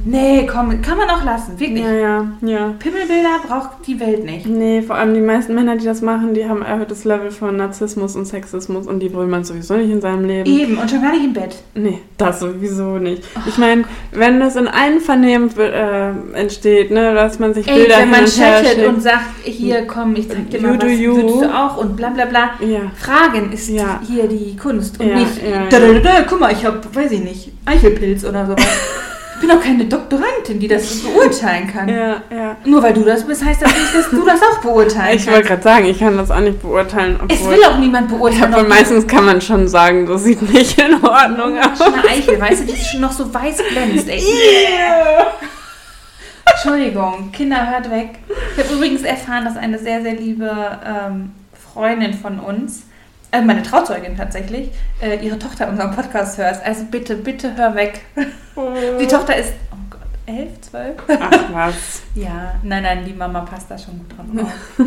Nee, 0.06 0.48
komm, 0.50 0.82
kann 0.82 0.98
man 0.98 1.10
auch 1.10 1.24
lassen, 1.26 1.60
wirklich. 1.60 1.84
Ja, 1.84 1.92
ja, 1.94 2.28
ja. 2.42 2.74
Pimmelbilder 2.80 3.40
braucht 3.46 3.86
die 3.86 4.00
Welt 4.00 4.24
nicht. 4.24 4.46
Nee, 4.46 4.82
vor 4.82 4.96
allem 4.96 5.14
die 5.14 5.20
meisten 5.20 5.54
Männer, 5.54 5.76
die 5.76 5.84
das 5.84 6.02
machen, 6.02 6.34
die 6.34 6.48
haben 6.48 6.62
erhöhtes 6.62 7.04
Level 7.04 7.30
von 7.30 7.58
Narzissmus 7.58 8.16
und 8.16 8.26
Sexismus 8.26 8.88
und 8.88 9.02
die 9.02 9.14
will 9.14 9.28
man 9.28 9.44
sowieso 9.44 9.76
nicht 9.76 9.90
in 9.90 10.00
seinem 10.00 10.24
Leben. 10.24 10.50
Eben, 10.50 10.78
und 10.78 10.90
schon 10.90 11.02
gar 11.02 11.12
nicht 11.12 11.26
im 11.26 11.34
Bett. 11.34 11.58
Nee, 11.74 12.00
das 12.18 12.40
sowieso 12.40 13.00
nicht. 13.00 13.24
Ich 13.48 13.58
meine, 13.58 13.84
wenn 14.14 14.40
das 14.40 14.56
in 14.56 14.70
Einvernehmen 14.70 15.50
äh, 15.58 16.12
entsteht, 16.34 16.92
ne, 16.92 17.14
dass 17.14 17.40
man 17.40 17.54
sich 17.54 17.68
Ey, 17.68 17.82
Bilder 17.82 17.98
wenn 18.00 18.12
man 18.12 18.24
und 18.24 18.34
chattet 18.34 18.88
und 18.88 19.02
sagt, 19.02 19.26
hier 19.44 19.86
komm, 19.88 20.16
ich 20.16 20.30
zeig 20.30 20.50
dir 20.52 20.62
mal 20.62 20.82
was, 20.82 20.92
you. 20.98 21.16
würdest 21.18 21.42
du 21.42 21.54
auch 21.54 21.78
und 21.78 21.98
bla 21.98 22.12
bla 22.12 22.26
bla. 22.26 22.52
Ja. 22.66 22.92
Fragen 22.96 23.52
ist 23.52 23.68
Ja. 23.70 24.00
hier 24.08 24.28
die 24.28 24.56
Kunst 24.56 25.02
und 25.02 25.08
Ja, 25.08 25.16
nicht, 25.16 25.42
ja, 25.44 25.66
da, 25.70 25.80
da, 25.80 26.00
da, 26.00 26.12
guck 26.30 26.40
mal, 26.40 26.54
ich 26.54 26.66
hab, 26.66 26.96
weiß 26.96 27.12
ich 27.12 27.24
nicht, 27.24 27.52
Eichelpilz 27.66 28.24
oder 28.24 28.46
sowas. 28.46 28.66
ich 29.36 29.42
bin 29.42 29.52
auch 29.52 29.62
keine 29.62 29.86
Doktorandin, 29.86 30.60
die 30.60 30.68
das 30.68 31.00
beurteilen 31.04 31.68
kann. 31.68 31.90
Ja, 31.90 32.22
ja. 32.34 32.56
Nur 32.66 32.82
weil 32.82 32.94
du 32.94 33.04
das 33.04 33.26
bist, 33.26 33.44
heißt 33.44 33.62
das 33.62 33.72
nicht, 33.74 33.94
dass 33.96 34.10
du 34.10 34.26
das 34.26 34.42
auch 34.42 34.60
beurteilen 34.62 35.18
Ich 35.18 35.28
wollte 35.28 35.40
kannst. 35.48 35.50
gerade 35.50 35.64
sagen, 35.64 35.86
ich 35.86 36.00
kann 36.00 36.18
das 36.18 36.32
auch 36.32 36.40
nicht 36.40 36.62
beurteilen. 36.62 37.20
Es 37.30 37.46
will 37.46 37.64
auch 37.66 37.78
niemand 37.78 38.08
beurteilen. 38.10 38.54
aber 38.54 38.64
ob 38.64 38.70
meistens 38.70 39.06
kann 39.08 39.26
man 39.26 39.42
schon 39.42 39.68
sagen, 39.68 40.06
das 40.06 40.24
sieht 40.24 40.42
nicht 40.42 40.80
in 40.82 40.94
Ordnung 41.04 41.56
du 41.56 41.60
aus. 41.60 41.78
schon 41.78 41.94
eine 41.94 42.08
Eichel, 42.10 42.40
weißt 42.40 42.62
du, 42.62 42.66
die 42.66 42.74
ist 42.74 42.88
schon 42.92 43.02
noch 43.02 43.12
so 43.12 43.32
weiß 43.34 43.58
glänzt, 43.70 44.08
ey. 44.10 44.24
Entschuldigung, 46.46 47.32
Kinder, 47.32 47.70
hört 47.72 47.90
weg. 47.92 48.20
Ich 48.56 48.64
habe 48.64 48.74
übrigens 48.76 49.02
erfahren, 49.02 49.46
dass 49.46 49.58
eine 49.58 49.78
sehr, 49.80 50.02
sehr 50.02 50.14
liebe 50.14 50.50
ähm, 50.86 51.32
Freundin 51.74 52.14
von 52.14 52.40
uns, 52.40 52.84
also 53.32 53.46
meine 53.46 53.64
Trauzeugin 53.64 54.16
tatsächlich, 54.16 54.70
äh, 55.02 55.18
ihre 55.26 55.38
Tochter 55.40 55.68
unseren 55.70 55.92
Podcast 55.96 56.38
hört. 56.38 56.64
Also 56.66 56.86
bitte, 56.86 57.16
bitte 57.16 57.56
hör 57.56 57.76
weg. 57.76 58.02
Die 59.00 59.08
Tochter 59.08 59.36
ist, 59.36 59.54
oh 59.72 59.78
Gott, 59.90 60.02
elf, 60.26 60.62
zwölf? 60.62 60.96
Ach 61.08 61.44
was. 61.54 62.04
Ja, 62.16 62.56
nein, 62.64 62.84
nein, 62.84 63.04
die 63.06 63.14
Mama 63.14 63.42
passt 63.42 63.70
da 63.70 63.78
schon 63.78 63.98
gut 64.00 64.18
drauf 64.18 64.46
auf. 64.46 64.86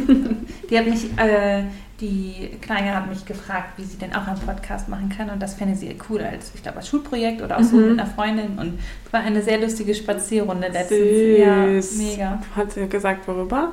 die 0.71 0.79
hat 0.79 0.87
mich, 0.87 1.05
äh, 1.19 1.65
die 2.01 2.57
Kleine 2.63 2.95
hat 2.95 3.07
mich 3.09 3.27
gefragt, 3.27 3.73
wie 3.77 3.85
sie 3.85 3.99
denn 3.99 4.15
auch 4.15 4.27
einen 4.27 4.39
Podcast 4.39 4.89
machen 4.89 5.13
kann 5.15 5.29
und 5.29 5.43
das 5.43 5.55
fände 5.55 5.75
sie 5.75 5.95
cool 6.09 6.23
als, 6.23 6.53
ich 6.55 6.63
glaube, 6.63 6.79
als 6.79 6.89
Schulprojekt 6.89 7.43
oder 7.43 7.59
auch 7.59 7.63
so 7.63 7.77
Mhm. 7.77 7.91
mit 7.91 8.01
einer 8.01 8.09
Freundin 8.09 8.59
und 8.59 8.79
es 9.05 9.13
war 9.13 9.21
eine 9.21 9.43
sehr 9.43 9.59
lustige 9.61 9.95
Spazierrunde 9.95 10.69
letztens. 10.69 11.01
Süß. 11.01 11.39
Ja, 11.39 12.37
mega. 12.37 12.43
Hat 12.57 12.73
sie 12.73 12.89
gesagt, 12.89 13.29
worüber? 13.29 13.73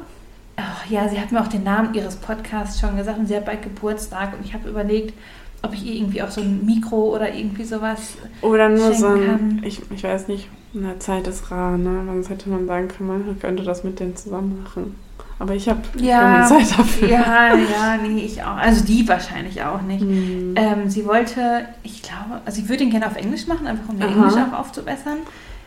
Ach, 0.58 0.86
ja, 0.90 1.10
sie 1.10 1.20
hat 1.20 1.32
mir 1.32 1.42
auch 1.42 1.48
den 1.48 1.64
Namen 1.64 1.94
ihres 1.94 2.16
Podcasts 2.16 2.80
schon 2.80 2.96
gesagt 2.98 3.20
und 3.20 3.28
sie 3.28 3.36
hat 3.36 3.46
bald 3.46 3.62
Geburtstag 3.62 4.34
und 4.34 4.46
ich 4.46 4.54
habe 4.54 4.70
überlegt, 4.70 5.14
ob 5.62 5.74
ich 5.74 5.86
ihr 5.86 5.96
irgendwie 5.96 6.22
auch 6.22 6.30
so 6.32 6.42
ein 6.42 6.66
Mikro 6.66 7.14
oder 7.16 7.34
irgendwie 7.34 7.64
sowas. 7.64 8.14
Oder 8.42 8.70
nur 8.70 8.94
so 8.94 9.08
ein, 9.08 9.62
ich, 9.66 9.82
ich 9.92 10.04
weiß 10.04 10.28
nicht, 10.28 10.48
na, 10.74 11.00
Zeit 11.00 11.28
ist 11.28 11.52
rar, 11.52 11.78
ne? 11.78 12.04
Sonst 12.06 12.30
hätte 12.30 12.50
man 12.50 12.68
sagen 12.68 12.88
können, 12.88 13.10
man 13.10 13.40
könnte 13.40 13.64
das 13.64 13.84
mit 13.84 14.00
denen 14.00 14.16
zusammen 14.16 14.64
machen. 14.64 14.96
Aber 15.38 15.54
ich 15.54 15.68
habe 15.68 15.82
Ja, 15.98 16.48
keine 16.48 16.66
Zeit 16.66 16.80
dafür. 16.80 17.10
ja, 17.10 17.56
ja, 17.56 17.98
nee, 18.02 18.20
ich 18.22 18.42
auch. 18.42 18.56
Also 18.56 18.86
die 18.86 19.08
wahrscheinlich 19.08 19.62
auch 19.64 19.82
nicht. 19.82 20.02
Hm. 20.02 20.54
Ähm, 20.56 20.90
sie 20.90 21.06
wollte, 21.06 21.66
ich 21.84 22.02
glaube, 22.02 22.42
also 22.46 22.62
sie 22.62 22.70
würde 22.70 22.84
ihn 22.84 22.90
gerne 22.90 23.08
auf 23.08 23.18
Englisch 23.18 23.48
machen, 23.48 23.68
einfach 23.68 23.90
um 23.90 24.00
ihr. 24.00 24.08
Englisch 24.08 24.36
auch 24.36 24.58
aufzubessern. 24.58 25.18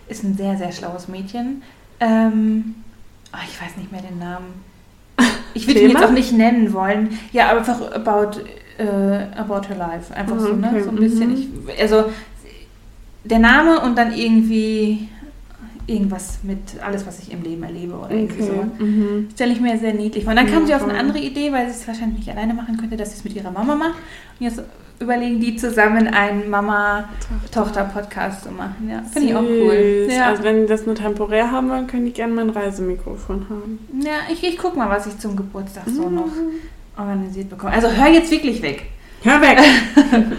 Ist 0.08 0.24
ein 0.24 0.36
sehr, 0.36 0.56
sehr 0.56 0.72
schlaues 0.72 1.08
Mädchen. 1.08 1.62
Ähm, 2.00 2.76
oh, 3.34 3.38
ich 3.44 3.60
weiß 3.60 3.76
nicht 3.76 3.92
mehr 3.92 4.00
den 4.00 4.18
Namen. 4.18 4.67
Ich 5.54 5.66
würde 5.66 5.80
ihn 5.80 5.90
jetzt 5.90 6.04
auch 6.04 6.10
nicht 6.12 6.32
nennen 6.32 6.72
wollen. 6.72 7.10
Ja, 7.32 7.50
aber 7.50 7.58
einfach 7.60 7.80
about, 7.92 8.40
äh, 8.78 8.84
about 9.36 9.68
her 9.68 9.76
life. 9.76 10.14
Einfach 10.14 10.36
Ah, 10.36 10.40
so, 10.40 10.52
ne? 10.54 10.68
okay, 10.70 10.82
So 10.82 10.90
ein 10.90 10.96
bisschen. 10.96 11.30
mhm. 11.30 11.68
Ich, 11.68 11.80
also 11.80 12.04
der 13.24 13.38
Name 13.38 13.80
und 13.80 13.96
dann 13.98 14.12
irgendwie 14.14 15.08
irgendwas 15.86 16.38
mit 16.42 16.58
alles, 16.84 17.06
was 17.06 17.18
ich 17.20 17.32
im 17.32 17.42
Leben 17.42 17.62
erlebe 17.62 17.94
oder 17.94 18.10
irgendwie 18.10 18.42
Okay. 18.42 18.52
so. 18.78 18.84
Mhm. 18.84 19.28
Stelle 19.34 19.52
ich 19.52 19.60
mir 19.60 19.78
sehr 19.78 19.94
niedlich 19.94 20.24
vor. 20.24 20.32
Und 20.32 20.36
dann 20.36 20.46
kam 20.46 20.62
Ja, 20.62 20.66
sie 20.66 20.74
auf 20.74 20.84
eine 20.88 20.98
andere 20.98 21.18
Idee, 21.18 21.50
weil 21.52 21.66
sie 21.66 21.72
es 21.80 21.88
wahrscheinlich 21.88 22.18
nicht 22.18 22.30
alleine 22.30 22.52
machen 22.54 22.76
könnte, 22.76 22.96
dass 22.96 23.10
sie 23.12 23.16
es 23.18 23.24
mit 23.24 23.34
ihrer 23.34 23.50
Mama 23.50 23.74
macht. 23.74 23.94
Und 24.38 24.44
jetzt 24.44 24.62
überlegen 25.00 25.40
die 25.40 25.56
zusammen 25.56 26.08
einen 26.08 26.50
Mama-Tochter-Podcast 26.50 28.42
zu 28.44 28.50
machen. 28.50 28.88
Ja, 28.90 29.02
finde 29.12 29.28
ich 29.28 29.34
auch 29.36 29.42
cool. 29.42 30.06
Ja, 30.10 30.26
Also 30.26 30.42
wenn 30.42 30.62
die 30.62 30.66
das 30.66 30.86
nur 30.86 30.94
temporär 30.96 31.50
haben 31.52 31.68
wollen, 31.70 31.86
können 31.86 32.06
die 32.06 32.12
gerne 32.12 32.32
mein 32.34 32.50
Reisemikrofon 32.50 33.46
haben. 33.48 33.78
ja 34.04 34.12
ich, 34.32 34.42
ich 34.42 34.58
guck 34.58 34.76
mal, 34.76 34.90
was 34.90 35.06
ich 35.06 35.16
zum 35.18 35.36
Geburtstag 35.36 35.86
Mhm. 35.86 35.94
so 35.94 36.08
noch 36.10 36.28
organisiert 36.96 37.48
bekomme. 37.50 37.72
Also 37.72 37.88
hör 37.90 38.08
jetzt 38.08 38.30
wirklich 38.30 38.60
weg. 38.62 38.86
Hör 39.22 39.40
weg! 39.40 39.58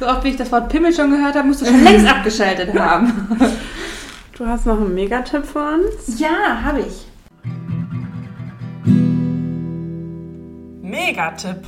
So 0.00 0.08
oft 0.08 0.24
wie 0.24 0.30
ich 0.30 0.36
das 0.36 0.50
Wort 0.50 0.68
Pimmel 0.70 0.92
schon 0.92 1.12
gehört 1.12 1.36
habe, 1.36 1.46
musst 1.46 1.62
du 1.62 1.66
schon 1.66 1.84
längst 1.84 2.04
abgeschaltet 2.04 2.76
haben. 2.76 3.12
Du 4.36 4.44
hast 4.44 4.66
noch 4.66 4.76
einen 4.80 4.92
Megatipp 4.92 5.44
für 5.46 5.60
uns? 5.74 6.18
Ja, 6.18 6.62
habe 6.64 6.80
ich. 6.80 7.06
Megatipp. 10.82 11.62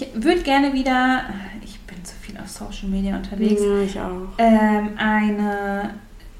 Ich 0.00 0.08
würde 0.14 0.42
gerne 0.42 0.72
wieder, 0.72 1.22
ich 1.64 1.78
bin 1.80 2.04
zu 2.04 2.14
viel 2.20 2.36
auf 2.38 2.48
Social 2.48 2.88
Media 2.88 3.16
unterwegs, 3.16 3.60
Ja, 3.62 3.80
ich 3.82 3.98
auch. 3.98 4.28
ähm, 4.38 4.90
eine 4.96 5.90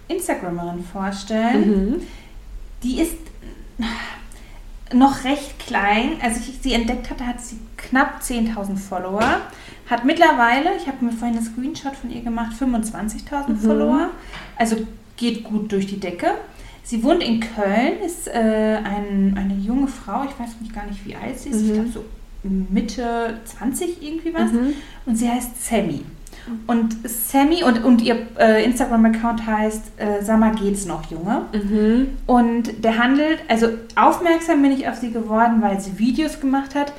Instagramerin 0.09 0.85
vorstellen. 0.85 1.95
Mhm. 1.95 1.97
Die 2.83 3.01
ist 3.01 3.17
noch 4.93 5.25
recht 5.25 5.59
klein. 5.59 6.13
Als 6.23 6.39
ich 6.49 6.59
sie 6.63 6.73
entdeckt 6.73 7.11
hatte, 7.11 7.27
hat 7.27 7.41
sie 7.41 7.59
knapp 7.77 8.21
10.000 8.23 8.77
Follower. 8.77 9.41
Hat 9.91 10.05
mittlerweile, 10.05 10.77
ich 10.77 10.87
habe 10.87 11.05
mir 11.05 11.13
vorhin 11.13 11.37
einen 11.39 11.45
Screenshot 11.47 11.97
von 11.97 12.11
ihr 12.11 12.23
gemacht, 12.23 12.53
25.000 12.61 13.49
Mhm. 13.49 13.57
Follower. 13.59 14.11
Also 14.57 14.77
geht 15.17 15.45
gut 15.45 15.73
durch 15.73 15.87
die 15.87 15.99
Decke. 15.99 16.29
Sie 16.85 17.03
wohnt 17.03 17.23
in 17.23 17.41
Köln, 17.41 18.01
ist 18.05 18.29
äh, 18.29 18.79
ein, 18.83 19.35
eine 19.37 19.55
junge 19.55 19.89
Frau. 19.89 20.25
Ich 20.25 20.39
weiß 20.39 20.57
nicht 20.61 20.75
gar 20.75 20.87
nicht, 20.87 21.05
wie 21.05 21.15
alt 21.17 21.39
sie 21.39 21.51
ist. 21.51 21.63
Ich 21.63 21.69
Mhm. 21.71 21.75
glaube 21.75 21.89
so 21.91 22.05
Mitte 22.43 23.39
20 23.45 24.03
irgendwie 24.03 24.33
was. 24.35 24.53
Mhm. 24.53 24.75
Und 25.07 25.17
sie 25.17 25.29
heißt 25.29 25.65
Sammy. 25.65 26.05
Und 26.67 26.97
Sammy 27.07 27.63
und, 27.63 27.85
und 27.85 28.01
ihr 28.01 28.27
äh, 28.39 28.65
Instagram-Account 28.65 29.47
heißt 29.47 29.83
äh, 29.99 30.23
Sag 30.25 30.41
mal, 30.41 30.55
geht's 30.55 30.87
noch, 30.87 31.11
Junge? 31.11 31.43
Mhm. 31.53 32.09
Und 32.27 32.83
der 32.85 32.97
handelt, 32.99 33.41
also 33.49 33.69
aufmerksam 33.97 34.63
bin 34.63 34.73
ich 34.73 34.89
auf 34.89 34.97
sie 34.97 35.11
geworden, 35.11 35.61
weil 35.61 35.79
sie 35.81 35.99
Videos 35.99 36.41
gemacht 36.41 36.75
hat. 36.75 36.93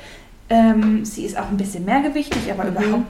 Ähm, 0.48 1.04
sie 1.04 1.24
ist 1.24 1.36
auch 1.36 1.48
ein 1.48 1.56
bisschen 1.56 1.84
mehrgewichtig, 1.84 2.50
aber 2.52 2.64
Mhm. 2.64 2.70
überhaupt 2.76 3.06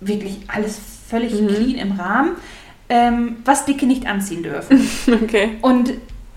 wirklich 0.00 0.38
alles 0.48 0.78
völlig 1.08 1.32
Mhm. 1.40 1.48
clean 1.48 1.74
im 1.74 1.92
Rahmen. 1.92 2.30
Ähm, 2.88 3.36
was 3.44 3.64
Dicke 3.64 3.86
nicht 3.86 4.06
anziehen 4.06 4.42
dürfen. 4.42 4.86
Okay. 5.24 5.56
Und 5.62 5.94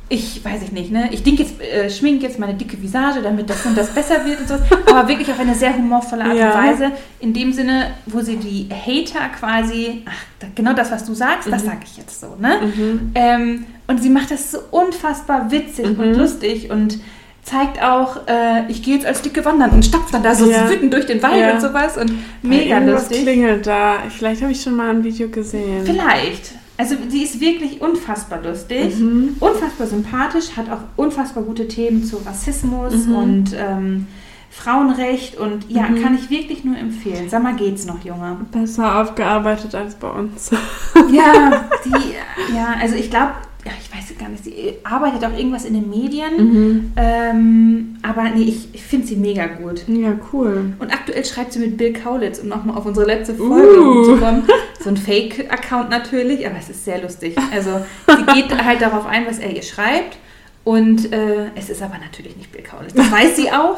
ich 0.08 0.43
weiß 0.45 0.62
ich 0.64 0.72
nicht, 0.72 0.91
ne? 0.91 1.10
Ich 1.12 1.24
denke 1.24 1.43
jetzt, 1.43 1.60
äh, 1.60 1.89
schminke 1.89 2.26
jetzt 2.28 2.38
meine 2.38 2.53
dicke 2.53 2.82
Visage, 2.82 3.22
damit 3.24 3.49
das 3.49 3.66
und 3.66 3.76
das 3.78 3.89
besser 3.89 4.24
wird 4.26 4.39
und 4.41 4.47
so. 4.47 4.53
Aber 4.91 5.08
wirklich 5.08 5.30
auf 5.30 5.39
eine 5.39 5.56
sehr 5.56 5.76
humorvolle 5.76 6.26
Art 6.26 6.36
Ja. 6.38 6.51
und 6.60 6.68
Weise. 6.68 6.91
In 7.20 7.34
dem 7.34 7.51
Sinne, 7.53 7.91
wo 8.06 8.22
sie 8.22 8.36
die 8.38 8.70
Hater 8.72 9.30
quasi, 9.39 10.03
ach, 10.06 10.47
genau 10.53 10.74
das, 10.74 10.91
was 10.91 11.06
du 11.06 11.14
sagst, 11.16 11.51
das 11.51 11.64
Mhm. 11.64 11.68
sage 11.68 11.80
ich 11.86 11.97
jetzt 11.97 12.20
so, 12.22 12.36
ne? 12.39 12.60
Mhm. 12.76 13.12
Ähm, 13.16 13.66
und 13.88 14.01
sie 14.03 14.10
macht 14.10 14.30
das 14.32 14.51
so 14.51 14.60
unfassbar 14.72 15.49
witzig 15.51 15.97
Mhm. 15.97 15.99
und 15.99 16.14
lustig 16.16 16.70
und 16.70 16.99
zeigt 17.43 17.82
auch, 17.82 18.28
äh, 18.28 18.64
ich 18.70 18.82
gehe 18.84 18.95
jetzt 18.95 19.06
als 19.06 19.22
Dicke 19.22 19.43
wandern 19.45 19.70
und 19.72 19.86
stapft 19.86 20.14
dann 20.14 20.24
da 20.24 20.34
so 20.36 20.49
Ja. 20.49 20.70
wütend 20.70 20.93
durch 20.93 21.06
den 21.06 21.22
Wald 21.24 21.38
Ja. 21.39 21.53
und 21.53 21.62
sowas 21.62 21.95
und 21.97 22.12
mega 22.41 22.76
Irgendwas 22.78 23.01
lustig. 23.10 23.22
klingelt 23.24 23.68
da. 23.68 23.97
Vielleicht 24.16 24.41
habe 24.41 24.51
ich 24.51 24.62
schon 24.62 24.76
mal 24.76 24.89
ein 24.89 25.03
Video 25.03 25.30
gesehen. 25.30 25.84
Vielleicht. 25.86 26.51
Also 26.78 26.95
die 26.95 27.23
ist 27.23 27.39
wirklich 27.39 27.82
unfassbar 27.82 28.41
lustig, 28.43 28.95
Mhm. 28.99 29.38
unfassbar 29.39 29.88
sympathisch, 29.88 30.57
hat 30.57 30.69
auch 30.69 30.82
unfassbar 30.97 31.43
gute 31.43 31.67
Themen 31.67 32.03
zu 32.03 32.17
Rassismus 32.17 33.05
Mhm. 33.07 33.15
und 33.15 33.45
ähm, 33.57 34.07
Frauenrecht 34.51 35.38
und 35.38 35.69
ja, 35.69 35.84
Mhm. 35.84 36.01
kann 36.01 36.15
ich 36.15 36.30
wirklich 36.30 36.63
nur 36.63 36.78
empfehlen. 36.78 37.30
Sag 37.30 37.43
mal, 37.43 37.55
geht's 37.55 37.86
noch, 37.86 38.03
Junge? 38.05 38.38
Besser 38.51 39.01
aufgearbeitet 39.01 39.76
als 39.76 39.95
bei 39.95 40.09
uns. 40.09 40.49
Ja, 41.11 41.65
die, 41.86 42.53
ja, 42.55 42.76
also 42.82 42.95
ich 42.95 43.09
glaube, 43.09 43.32
weiß 44.12 44.18
gar 44.18 44.30
nicht, 44.30 44.43
sie 44.43 44.74
arbeitet 44.84 45.24
auch 45.26 45.38
irgendwas 45.38 45.66
in 45.66 45.74
den 45.74 45.89
Medien, 45.89 46.32
Mhm. 46.38 46.91
ähm, 46.97 47.97
aber 48.01 48.24
nee, 48.36 48.43
ich, 48.43 48.70
ich 48.74 48.84
finde 48.84 49.08
sie 49.08 49.16
mega 49.16 49.45
gut. 49.47 49.84
Ja, 49.88 50.14
cool. 50.34 50.74
Und 50.80 50.93
aktuell 50.93 51.24
schreibt 51.26 51.53
sie 51.53 51.60
mit 51.60 51.78
Bill 51.78 51.93
Kaulitz, 51.93 52.39
um 52.39 52.47
nochmal 52.49 52.78
auf 52.78 52.86
unsere 52.86 53.06
letzte 53.06 53.34
Folge 53.36 53.80
Uh. 53.82 53.91
umzukommen. 53.99 54.43
So 54.84 54.89
ein 54.89 54.97
Fake-Account 54.97 55.89
natürlich, 55.89 56.45
aber 56.45 56.58
es 56.60 56.70
ist 56.70 56.86
sehr 56.86 57.01
lustig. 57.01 57.36
Also 57.53 57.82
sie 58.08 58.34
geht 58.34 58.64
halt 58.64 58.82
darauf 58.82 59.06
ein, 59.08 59.26
was 59.28 59.39
er 59.39 59.56
ihr 59.56 59.64
schreibt. 59.64 60.18
Und 60.64 61.12
äh, 61.14 61.47
es 61.56 61.70
ist 61.70 61.82
aber 61.82 61.95
natürlich 61.99 62.36
nicht 62.38 62.51
Bill 62.51 62.64
Kaulitz. 62.64 62.93
Das 62.93 63.12
weiß 63.12 63.36
sie 63.36 63.51
auch. 63.51 63.78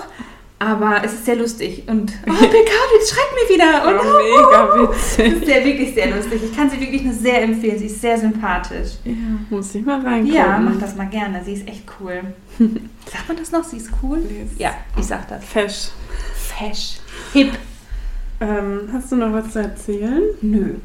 Aber 0.59 1.01
es 1.03 1.13
ist 1.13 1.25
sehr 1.25 1.35
lustig. 1.35 1.83
Und 1.87 2.11
oh, 2.27 2.31
Bill 2.31 2.49
Kaulitz 2.49 3.11
schreibt 3.11 3.33
mir 3.35 3.55
wieder. 3.55 3.87
Und 3.87 3.99
Oh, 3.99 4.81
mega 4.81 4.91
es 4.91 5.17
witzig. 5.19 5.33
ist 5.33 5.45
sehr, 5.45 5.65
wirklich 5.65 5.93
sehr 5.93 6.15
lustig. 6.15 6.41
Ich 6.43 6.55
kann 6.55 6.69
sie 6.69 6.79
wirklich 6.79 7.03
nur 7.03 7.13
sehr 7.13 7.43
empfehlen. 7.43 7.77
Sie 7.77 7.85
ist 7.85 8.01
sehr 8.01 8.17
sympathisch. 8.17 8.93
Ja, 9.05 9.13
muss 9.51 9.75
ich 9.75 9.85
mal 9.85 10.01
reingucken. 10.01 10.33
Ja, 10.35 10.57
mach 10.57 10.79
das 10.79 10.95
mal 10.95 11.05
gerne. 11.07 11.43
Sie 11.45 11.53
ist 11.53 11.67
echt 11.67 11.83
cool. 11.99 12.21
Sagt 12.59 13.27
man 13.27 13.37
das 13.37 13.51
noch? 13.51 13.63
Sie 13.63 13.77
ist 13.77 13.89
cool? 14.01 14.17
Ist 14.19 14.59
Ja, 14.59 14.71
ich 14.97 15.05
sag 15.05 15.27
das. 15.27 15.43
Fesch. 15.45 15.89
Fesch. 16.35 16.99
Hip. 17.33 17.51
Ähm, 18.41 18.89
hast 18.93 19.11
du 19.11 19.15
noch 19.15 19.31
was 19.33 19.51
zu 19.53 19.59
erzählen? 19.59 20.23
Nö. 20.41 20.75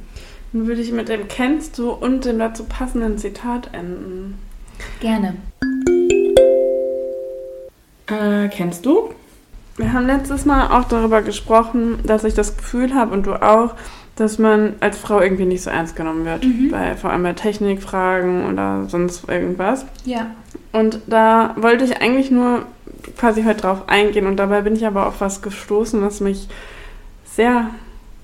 Dann 0.52 0.66
würde 0.66 0.82
ich 0.82 0.92
mit 0.92 1.08
dem 1.08 1.28
Kennst 1.28 1.78
du 1.78 1.90
und 1.92 2.26
dem 2.26 2.38
dazu 2.38 2.64
passenden 2.64 3.16
Zitat 3.16 3.70
enden. 3.72 4.38
Gerne. 5.00 5.36
Äh, 8.06 8.48
kennst 8.48 8.84
du? 8.84 9.10
Wir 9.76 9.92
haben 9.92 10.06
letztes 10.06 10.44
Mal 10.44 10.78
auch 10.78 10.84
darüber 10.84 11.22
gesprochen, 11.22 11.98
dass 12.04 12.24
ich 12.24 12.34
das 12.34 12.56
Gefühl 12.56 12.94
habe 12.94 13.12
und 13.12 13.26
du 13.26 13.42
auch, 13.42 13.74
dass 14.16 14.38
man 14.38 14.74
als 14.80 14.98
Frau 14.98 15.20
irgendwie 15.20 15.46
nicht 15.46 15.62
so 15.62 15.70
ernst 15.70 15.96
genommen 15.96 16.24
wird. 16.24 16.44
Mhm. 16.44 16.70
Bei, 16.70 16.96
vor 16.96 17.10
allem 17.10 17.22
bei 17.22 17.32
Technikfragen 17.32 18.52
oder 18.52 18.84
sonst 18.88 19.28
irgendwas. 19.28 19.86
Ja. 20.04 20.30
Und 20.72 21.00
da 21.06 21.54
wollte 21.56 21.84
ich 21.84 22.00
eigentlich 22.00 22.30
nur 22.30 22.66
quasi 23.16 23.44
heute 23.44 23.62
drauf 23.62 23.88
eingehen 23.88 24.26
und 24.26 24.36
dabei 24.36 24.60
bin 24.60 24.76
ich 24.76 24.86
aber 24.86 25.06
auf 25.06 25.20
was 25.20 25.42
gestoßen, 25.42 26.02
was 26.02 26.20
mich 26.20 26.48
sehr 27.24 27.70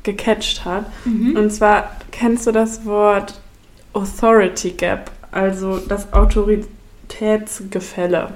gecatcht 0.02 0.64
hat. 0.64 0.86
Mhm. 1.04 1.36
Und 1.36 1.50
zwar 1.50 1.96
kennst 2.12 2.46
du 2.46 2.52
das 2.52 2.84
Wort 2.84 3.40
Authority 3.92 4.70
Gap, 4.70 5.10
also 5.32 5.78
das 5.78 6.12
Autoritätsgefälle. 6.12 8.34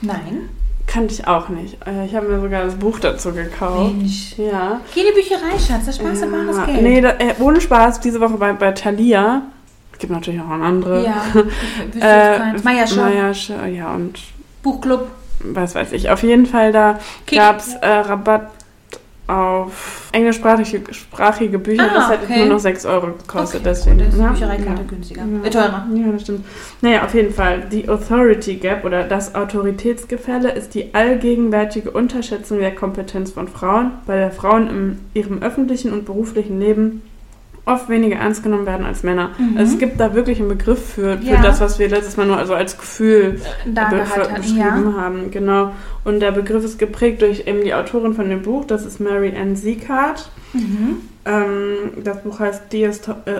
Nein. 0.00 0.48
Kannte 0.86 1.14
ich 1.14 1.26
auch 1.26 1.48
nicht. 1.48 1.76
Äh, 1.86 2.06
Ich 2.06 2.14
habe 2.14 2.28
mir 2.28 2.40
sogar 2.40 2.64
das 2.64 2.74
Buch 2.76 2.98
dazu 3.00 3.32
gekauft. 3.32 3.96
Mensch. 3.96 4.34
Ja. 4.38 4.80
Geh 4.94 5.00
in 5.00 5.06
die 5.08 5.12
Bücherei, 5.20 5.58
Schatz. 5.58 5.86
Das 5.86 5.96
sparst 5.96 6.22
du 6.22 6.30
bares 6.30 6.56
Ja. 6.56 6.64
Geld. 6.66 6.82
Nee, 6.82 7.00
da, 7.00 7.10
äh, 7.18 7.34
ohne 7.40 7.60
Spaß, 7.60 8.00
diese 8.00 8.20
Woche 8.20 8.34
bei, 8.34 8.52
bei 8.52 8.72
Thalia. 8.72 9.42
Es 9.92 9.98
gibt 9.98 10.12
natürlich 10.12 10.40
auch 10.40 10.48
andere. 10.50 11.04
Ja. 11.04 11.22
Äh. 12.00 12.52
Meiersche. 12.62 13.00
Meiersche, 13.00 13.54
ja, 13.68 13.94
und 13.94 14.18
Buchclub. 14.62 15.08
was 15.40 15.74
weiß 15.74 15.92
ich. 15.92 16.10
Auf 16.10 16.22
jeden 16.22 16.46
Fall, 16.46 16.72
da 16.72 16.98
gab 17.34 17.58
es 17.58 17.74
äh, 17.74 17.86
Rabatt 17.88 18.50
auf 19.26 20.08
englischsprachige 20.12 20.94
sprachige 20.94 21.58
Bücher. 21.58 21.88
Ah, 21.90 21.94
das 21.94 22.10
hätte 22.10 22.24
okay. 22.24 22.38
nur 22.40 22.54
noch 22.54 22.58
6 22.58 22.86
Euro 22.86 23.08
gekostet. 23.08 23.60
Okay, 23.60 23.70
deswegen. 23.70 23.98
gut, 23.98 24.08
ist 24.08 24.18
ja. 24.18 24.28
Büchereikarte 24.30 24.82
ja. 24.82 24.88
günstiger. 24.88 25.22
Ja. 25.22 25.46
Äh, 25.46 25.50
teurer. 25.50 25.86
Ja, 25.94 26.12
das 26.12 26.22
stimmt. 26.22 26.44
Naja, 26.80 27.04
auf 27.04 27.14
jeden 27.14 27.34
Fall. 27.34 27.62
Die 27.72 27.88
Authority 27.88 28.56
Gap 28.56 28.84
oder 28.84 29.04
das 29.04 29.34
Autoritätsgefälle 29.34 30.52
ist 30.52 30.74
die 30.74 30.94
allgegenwärtige 30.94 31.90
Unterschätzung 31.90 32.58
der 32.60 32.74
Kompetenz 32.74 33.32
von 33.32 33.48
Frauen, 33.48 33.92
bei 34.06 34.16
der 34.16 34.30
Frauen 34.30 34.68
in 34.68 34.98
ihrem 35.14 35.42
öffentlichen 35.42 35.92
und 35.92 36.04
beruflichen 36.04 36.60
Leben 36.60 37.02
oft 37.66 37.88
weniger 37.88 38.16
ernst 38.16 38.42
genommen 38.42 38.64
werden 38.64 38.86
als 38.86 39.02
Männer. 39.02 39.30
Mhm. 39.38 39.56
Also 39.58 39.74
es 39.74 39.78
gibt 39.78 40.00
da 40.00 40.14
wirklich 40.14 40.38
einen 40.38 40.48
Begriff 40.48 40.94
für, 40.94 41.18
für 41.18 41.24
Ja. 41.24 41.42
das, 41.42 41.60
was 41.60 41.78
wir 41.78 41.88
letztes 41.88 42.16
Mal 42.16 42.26
nur 42.26 42.38
also 42.38 42.54
als 42.54 42.78
Gefühl 42.78 43.40
be- 43.64 44.04
beschrieben 44.36 44.56
ja. 44.58 44.94
haben. 44.96 45.30
Genau. 45.30 45.72
Und 46.04 46.20
der 46.20 46.30
Begriff 46.32 46.64
ist 46.64 46.78
geprägt 46.78 47.22
durch 47.22 47.46
eben 47.46 47.62
die 47.64 47.74
Autorin 47.74 48.14
von 48.14 48.28
dem 48.30 48.42
Buch, 48.42 48.64
das 48.64 48.86
ist 48.86 49.00
Mary 49.00 49.34
Ann 49.36 49.56
Sieghardt. 49.56 50.30
Mhm. 50.52 50.98
Ähm, 51.24 52.02
das 52.04 52.22
Buch 52.22 52.38
heißt 52.38 52.62
The 52.70 52.84
äh, 52.84 52.90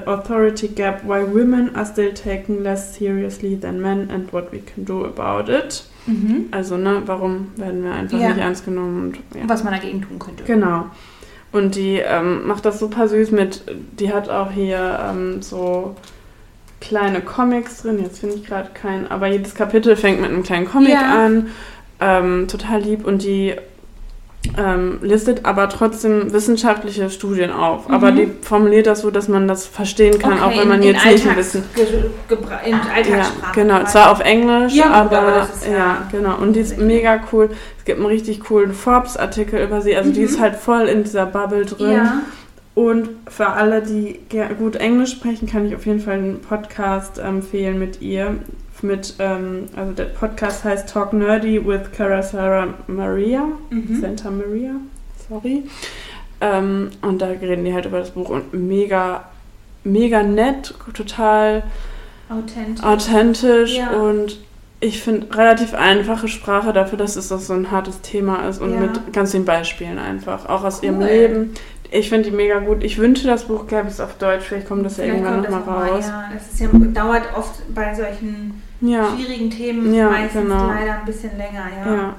Authority 0.07 0.68
Gap, 0.68 1.05
Why 1.05 1.22
Women 1.33 1.77
Are 1.77 1.87
Still 1.87 2.12
Taken 2.12 2.64
Less 2.64 2.97
Seriously 2.97 3.57
Than 3.61 3.81
Men 3.81 4.11
and 4.11 4.33
What 4.33 4.53
We 4.53 4.59
Can 4.59 4.85
Do 4.85 5.05
About 5.05 5.51
It. 5.53 5.85
Mhm. 6.09 6.47
Also, 6.51 6.77
ne, 6.77 7.03
warum 7.07 7.49
werden 7.57 7.85
wir 7.85 7.93
einfach 7.93 8.18
Ja. 8.18 8.29
nicht 8.29 8.39
ernst 8.39 8.64
genommen? 8.64 9.14
Und. 9.35 9.49
Was 9.49 9.62
man 9.62 9.72
dagegen 9.72 10.03
tun 10.03 10.18
könnte. 10.18 10.43
Genau. 10.45 10.87
Und 11.57 11.74
die 11.74 11.96
ähm, 11.98 12.46
macht 12.46 12.64
das 12.66 12.78
super 12.78 13.09
süß 13.09 13.30
mit, 13.30 13.62
die 13.98 14.12
hat 14.12 14.28
auch 14.28 14.50
hier 14.50 14.98
ähm, 15.11 15.40
so 15.40 15.96
kleine 16.80 17.20
Comics 17.22 17.82
drin. 17.82 18.02
Jetzt 18.02 18.18
finde 18.18 18.34
ich 18.36 18.44
gerade 18.44 18.70
keinen, 18.74 19.07
aber 19.11 19.26
jedes 19.28 19.54
Kapitel 19.54 19.96
fängt 19.96 20.20
mit 20.20 20.30
einem 20.30 20.42
kleinen 20.42 20.66
Comic 20.68 20.90
Ja. 20.92 21.24
an. 21.24 21.48
Ähm, 21.98 22.46
total 22.46 22.82
lieb 22.82 23.07
und 23.07 23.22
die 23.22 23.54
ähm, 24.59 24.99
listet 25.03 25.44
aber 25.44 25.68
trotzdem 25.68 26.32
wissenschaftliche 26.32 27.11
Studien 27.11 27.51
auf. 27.51 27.90
Aber 27.90 28.11
Mhm. 28.12 28.16
die 28.16 28.28
formuliert 28.42 28.86
das 28.86 29.01
so, 29.01 29.11
dass 29.11 29.28
man 29.28 29.47
das 29.49 29.66
verstehen 29.66 30.18
kann, 30.18 30.40
auch 30.40 30.49
Okay, 30.49 30.61
wenn 30.61 30.68
man 30.68 30.82
in, 30.82 30.88
jetzt 30.94 31.05
in 31.05 31.12
nicht 31.12 31.24
ein 31.24 31.30
Alltags- 31.30 31.53
bisschen. 31.53 31.64
Ge- 31.74 32.38
in 32.64 32.72
Ja, 32.72 32.80
Alltagssprache. 32.94 33.55
genau. 33.55 33.78
quasi. 33.80 33.92
Zwar 33.92 34.11
auf 34.12 34.20
Englisch, 34.20 34.72
Ja, 34.74 34.90
aber, 34.90 35.18
aber 35.18 35.30
das 35.32 35.49
ist 35.57 35.66
ja, 35.66 35.72
ja- 35.76 36.09
genau. 36.11 36.36
Und 36.36 36.55
die 36.55 36.61
ist 36.61 36.78
mega 36.78 37.20
cool. 37.32 37.51
Es 37.78 37.84
gibt 37.84 37.99
einen 37.99 38.07
richtig 38.09 38.40
coolen 38.40 38.72
Forbes-Artikel 38.72 39.62
über 39.62 39.80
sie. 39.80 39.97
Also 39.97 40.11
die 40.12 40.20
Mhm. 40.20 40.26
ist 40.26 40.40
halt 40.40 40.57
voll 40.57 40.82
in 40.86 41.05
dieser 41.05 41.26
Bubble 41.26 41.64
drin. 41.64 41.92
Ja. 41.92 42.12
Und 42.74 43.09
für 43.28 43.47
alle, 43.49 43.80
die 43.80 44.20
gut 44.59 44.76
Englisch 44.76 45.12
sprechen, 45.12 45.49
kann 45.49 45.64
ich 45.66 45.74
auf 45.74 45.86
jeden 45.86 46.01
Fall 46.01 46.14
einen 46.14 46.40
Podcast 46.40 47.18
empfehlen 47.18 47.78
mit 47.78 48.03
ihr. 48.03 48.36
Mit, 48.83 49.14
ähm, 49.18 49.68
also 49.74 49.93
der 49.93 50.05
Podcast 50.05 50.64
heißt 50.64 50.89
Talk 50.89 51.12
Nerdy 51.12 51.64
with 51.66 51.91
Cara 51.97 52.22
Sarah 52.22 52.68
Maria. 52.87 53.45
Mhm. 53.70 54.01
Santa 54.01 54.31
Maria, 54.31 54.72
sorry. 55.29 55.64
Ähm, 56.41 56.91
und 57.03 57.22
da 57.22 57.27
reden 57.29 57.64
die 57.64 57.72
halt 57.72 57.87
über 57.87 57.99
das 58.01 58.11
Buch 58.11 58.29
und 58.29 58.53
mega, 58.53 59.24
mega 59.85 60.22
nett, 60.22 60.74
total 60.93 61.62
Authentisch. 62.29 62.85
authentisch 62.85 63.77
Ja. 63.79 63.91
und 63.91 64.39
ich 64.81 65.01
finde 65.01 65.35
relativ 65.35 65.72
einfache 65.72 66.29
Sprache 66.29 66.74
dafür, 66.74 66.99
dass 66.99 67.16
es 67.16 67.33
auch 67.33 67.39
so 67.39 67.55
ein 67.55 67.70
hartes 67.70 68.03
Thema 68.03 68.47
ist 68.47 68.61
und 68.61 68.74
Ja. 68.74 68.81
mit 68.81 69.12
ganz 69.14 69.31
vielen 69.31 69.47
Beispielen 69.47 69.99
einfach, 69.99 70.47
auch 70.47 70.64
aus 70.64 70.83
ihrem 70.83 70.99
Cool. 70.99 71.07
Leben. 71.07 71.55
Ich 71.91 72.11
finde 72.11 72.31
die 72.31 72.37
mega 72.37 72.59
gut. 72.59 72.83
Ich 72.85 72.99
wünsche, 72.99 73.27
das 73.29 73.45
Buch 73.45 73.66
gäbe 73.68 73.87
es 73.89 74.01
auf 74.01 74.18
Deutsch. 74.18 74.43
Vielleicht 74.45 74.66
kommt 74.68 74.85
das 74.85 74.97
ja 74.99 75.05
Vielleicht 75.05 75.20
irgendwann 75.24 75.43
nochmal 75.43 75.61
noch 75.61 75.66
mal, 75.66 75.89
raus. 75.89 76.05
Ja, 76.09 76.24
das 76.35 76.53
ist 76.53 76.61
ja, 76.61 76.68
dauert 76.93 77.22
oft 77.37 77.74
bei 77.74 77.95
solchen 77.95 78.61
Ja, 78.81 79.09
schwierigen 79.16 79.51
Themen 79.51 79.95
Ja, 79.95 80.11
meistens 80.11 80.43
genau. 80.43 80.66
leider 80.66 81.01
ein 81.01 81.05
bisschen 81.07 81.37
länger. 81.37 81.64
Ja. 81.85 81.95
ja. 81.95 82.16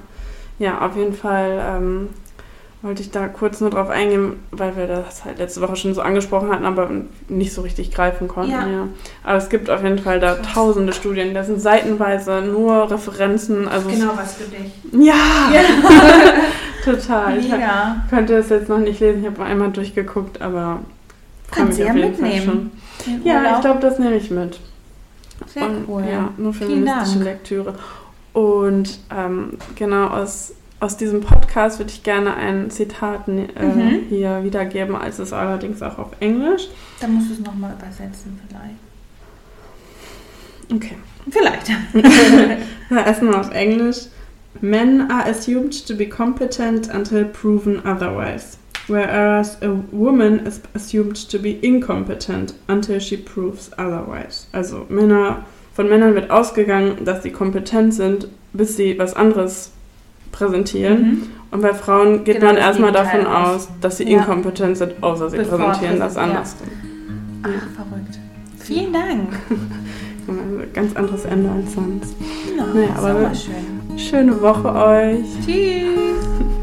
Ja, 0.60 0.82
auf 0.86 0.96
jeden 0.96 1.14
Fall 1.14 1.64
ähm, 1.64 2.10
wollte 2.82 3.02
ich 3.02 3.12
da 3.12 3.28
kurz 3.28 3.62
nur 3.62 3.70
drauf 3.70 3.90
eingehen, 3.90 4.40
weil 4.52 4.76
wir 4.76 4.88
das 4.88 5.24
halt 5.26 5.38
letzte 5.38 5.62
Woche 5.62 5.76
schon 5.76 5.94
so 5.94 6.02
angesprochen 6.02 6.50
hatten, 6.50 6.66
aber 6.66 6.90
nicht 7.28 7.54
so 7.54 7.62
richtig 7.62 7.92
greifen 7.94 8.28
konnten. 8.28 8.52
Ja. 8.52 8.68
Ja. 8.68 8.88
Aber 9.24 9.38
es 9.38 9.50
gibt 9.50 9.70
auf 9.70 9.84
jeden 9.84 10.00
Fall 10.00 10.20
da 10.20 10.36
Krass. 10.36 10.54
tausende 10.54 10.94
Studien. 10.94 11.34
Das 11.34 11.48
sind 11.48 11.62
seitenweise 11.62 12.42
nur 12.42 12.90
Referenzen. 12.90 13.68
Also 13.68 13.90
Genau 13.90 14.14
was 14.16 14.36
für 14.36 14.46
dich. 14.46 14.72
Ja, 14.94 15.52
total. 16.86 17.38
Ich 17.38 17.52
könnte 18.10 18.36
es 18.38 18.50
jetzt 18.50 18.70
noch 18.70 18.80
nicht 18.80 19.00
lesen, 19.00 19.22
ich 19.22 19.28
habe 19.28 19.44
einmal 19.44 19.72
durchgeguckt, 19.72 20.42
aber 20.42 20.80
Kannst 21.52 21.80
du 21.80 21.86
ja 21.86 21.94
mitnehmen. 21.94 22.72
Ja, 23.24 23.56
ich 23.56 23.62
glaube, 23.62 23.80
das 23.80 24.00
nehme 24.00 24.16
ich 24.16 24.32
mit. 24.32 24.60
Sehr 25.46 25.66
Und, 25.70 25.86
cool. 25.88 26.04
Ja, 26.10 26.32
nur 26.38 26.54
feministische. 26.54 27.20
Lektüre. 27.20 27.76
Und 28.34 29.00
ähm, 29.16 29.58
genau 29.76 30.08
aus, 30.08 30.54
aus 30.80 30.98
diesem 30.98 31.22
Podcast 31.22 31.80
würde 31.80 31.92
ich 31.92 32.04
gerne 32.04 32.36
ein 32.36 32.70
Zitat 32.70 33.28
äh, 33.28 33.32
Mhm. 33.64 34.04
hier 34.10 34.44
wiedergeben, 34.44 34.96
als 34.96 35.20
es 35.20 35.34
allerdings 35.34 35.82
auch 35.82 35.98
auf 35.98 36.10
Englisch. 36.20 36.68
Dann 37.00 37.16
musst 37.16 37.30
du 37.30 37.34
es 37.34 37.40
nochmal 37.40 37.74
übersetzen 37.80 38.40
vielleicht. 38.48 38.76
Okay. 40.74 40.98
Vielleicht. 41.30 41.72
Erstmal 42.90 43.36
auf 43.36 43.52
Englisch. 43.52 44.08
Men 44.62 45.10
are 45.12 45.26
assumed 45.30 45.86
to 45.88 45.96
be 45.96 46.08
competent 46.08 46.90
until 46.94 47.26
proven 47.26 47.80
otherwise, 47.86 48.58
whereas 48.88 49.58
a 49.62 49.70
woman 49.92 50.46
is 50.46 50.62
assumed 50.74 51.30
to 51.30 51.38
be 51.40 51.52
incompetent 51.62 52.54
until 52.68 53.00
she 53.00 53.18
proves 53.18 53.72
otherwise. 53.78 54.48
Also 54.54 54.86
Männer, 54.90 55.46
von 55.74 55.90
Männern 55.90 56.16
wird 56.16 56.32
ausgegangen, 56.32 57.04
dass 57.06 57.24
sie 57.24 57.32
kompetent 57.32 57.94
sind, 57.94 58.28
bis 58.54 58.78
sie 58.78 58.98
was 58.98 59.14
anderes 59.16 59.72
präsentieren. 60.32 61.02
Mhm. 61.02 61.24
Und 61.52 61.62
bei 61.62 61.74
Frauen 61.74 62.24
geht 62.24 62.36
Genau 62.40 62.48
man 62.48 62.58
erstmal 62.58 62.92
davon 62.92 63.26
aus. 63.26 63.56
aus, 63.56 63.68
dass 63.82 63.98
sie 63.98 64.10
Ja. 64.12 64.20
inkompetent 64.20 64.78
sind, 64.78 64.96
außer 65.02 65.30
sie 65.30 65.38
Bevor 65.38 65.58
präsentieren 65.60 66.00
das 66.00 66.16
präsent- 66.16 66.16
ja. 66.16 66.38
anders. 66.38 66.56
Ach, 67.44 67.76
verrückt. 67.76 68.20
Vielen 68.60 68.92
Dank. 68.94 69.30
Ganz 70.74 70.94
anderes 70.96 71.24
Ende 71.26 71.50
als 71.50 71.74
sonst. 71.74 72.16
Ja, 72.58 72.66
Naja, 72.74 72.90
aber 72.98 73.34
schön. 73.34 73.98
Schöne 73.98 74.42
Woche 74.42 74.74
euch. 74.76 75.26
Tschüss. 75.46 76.57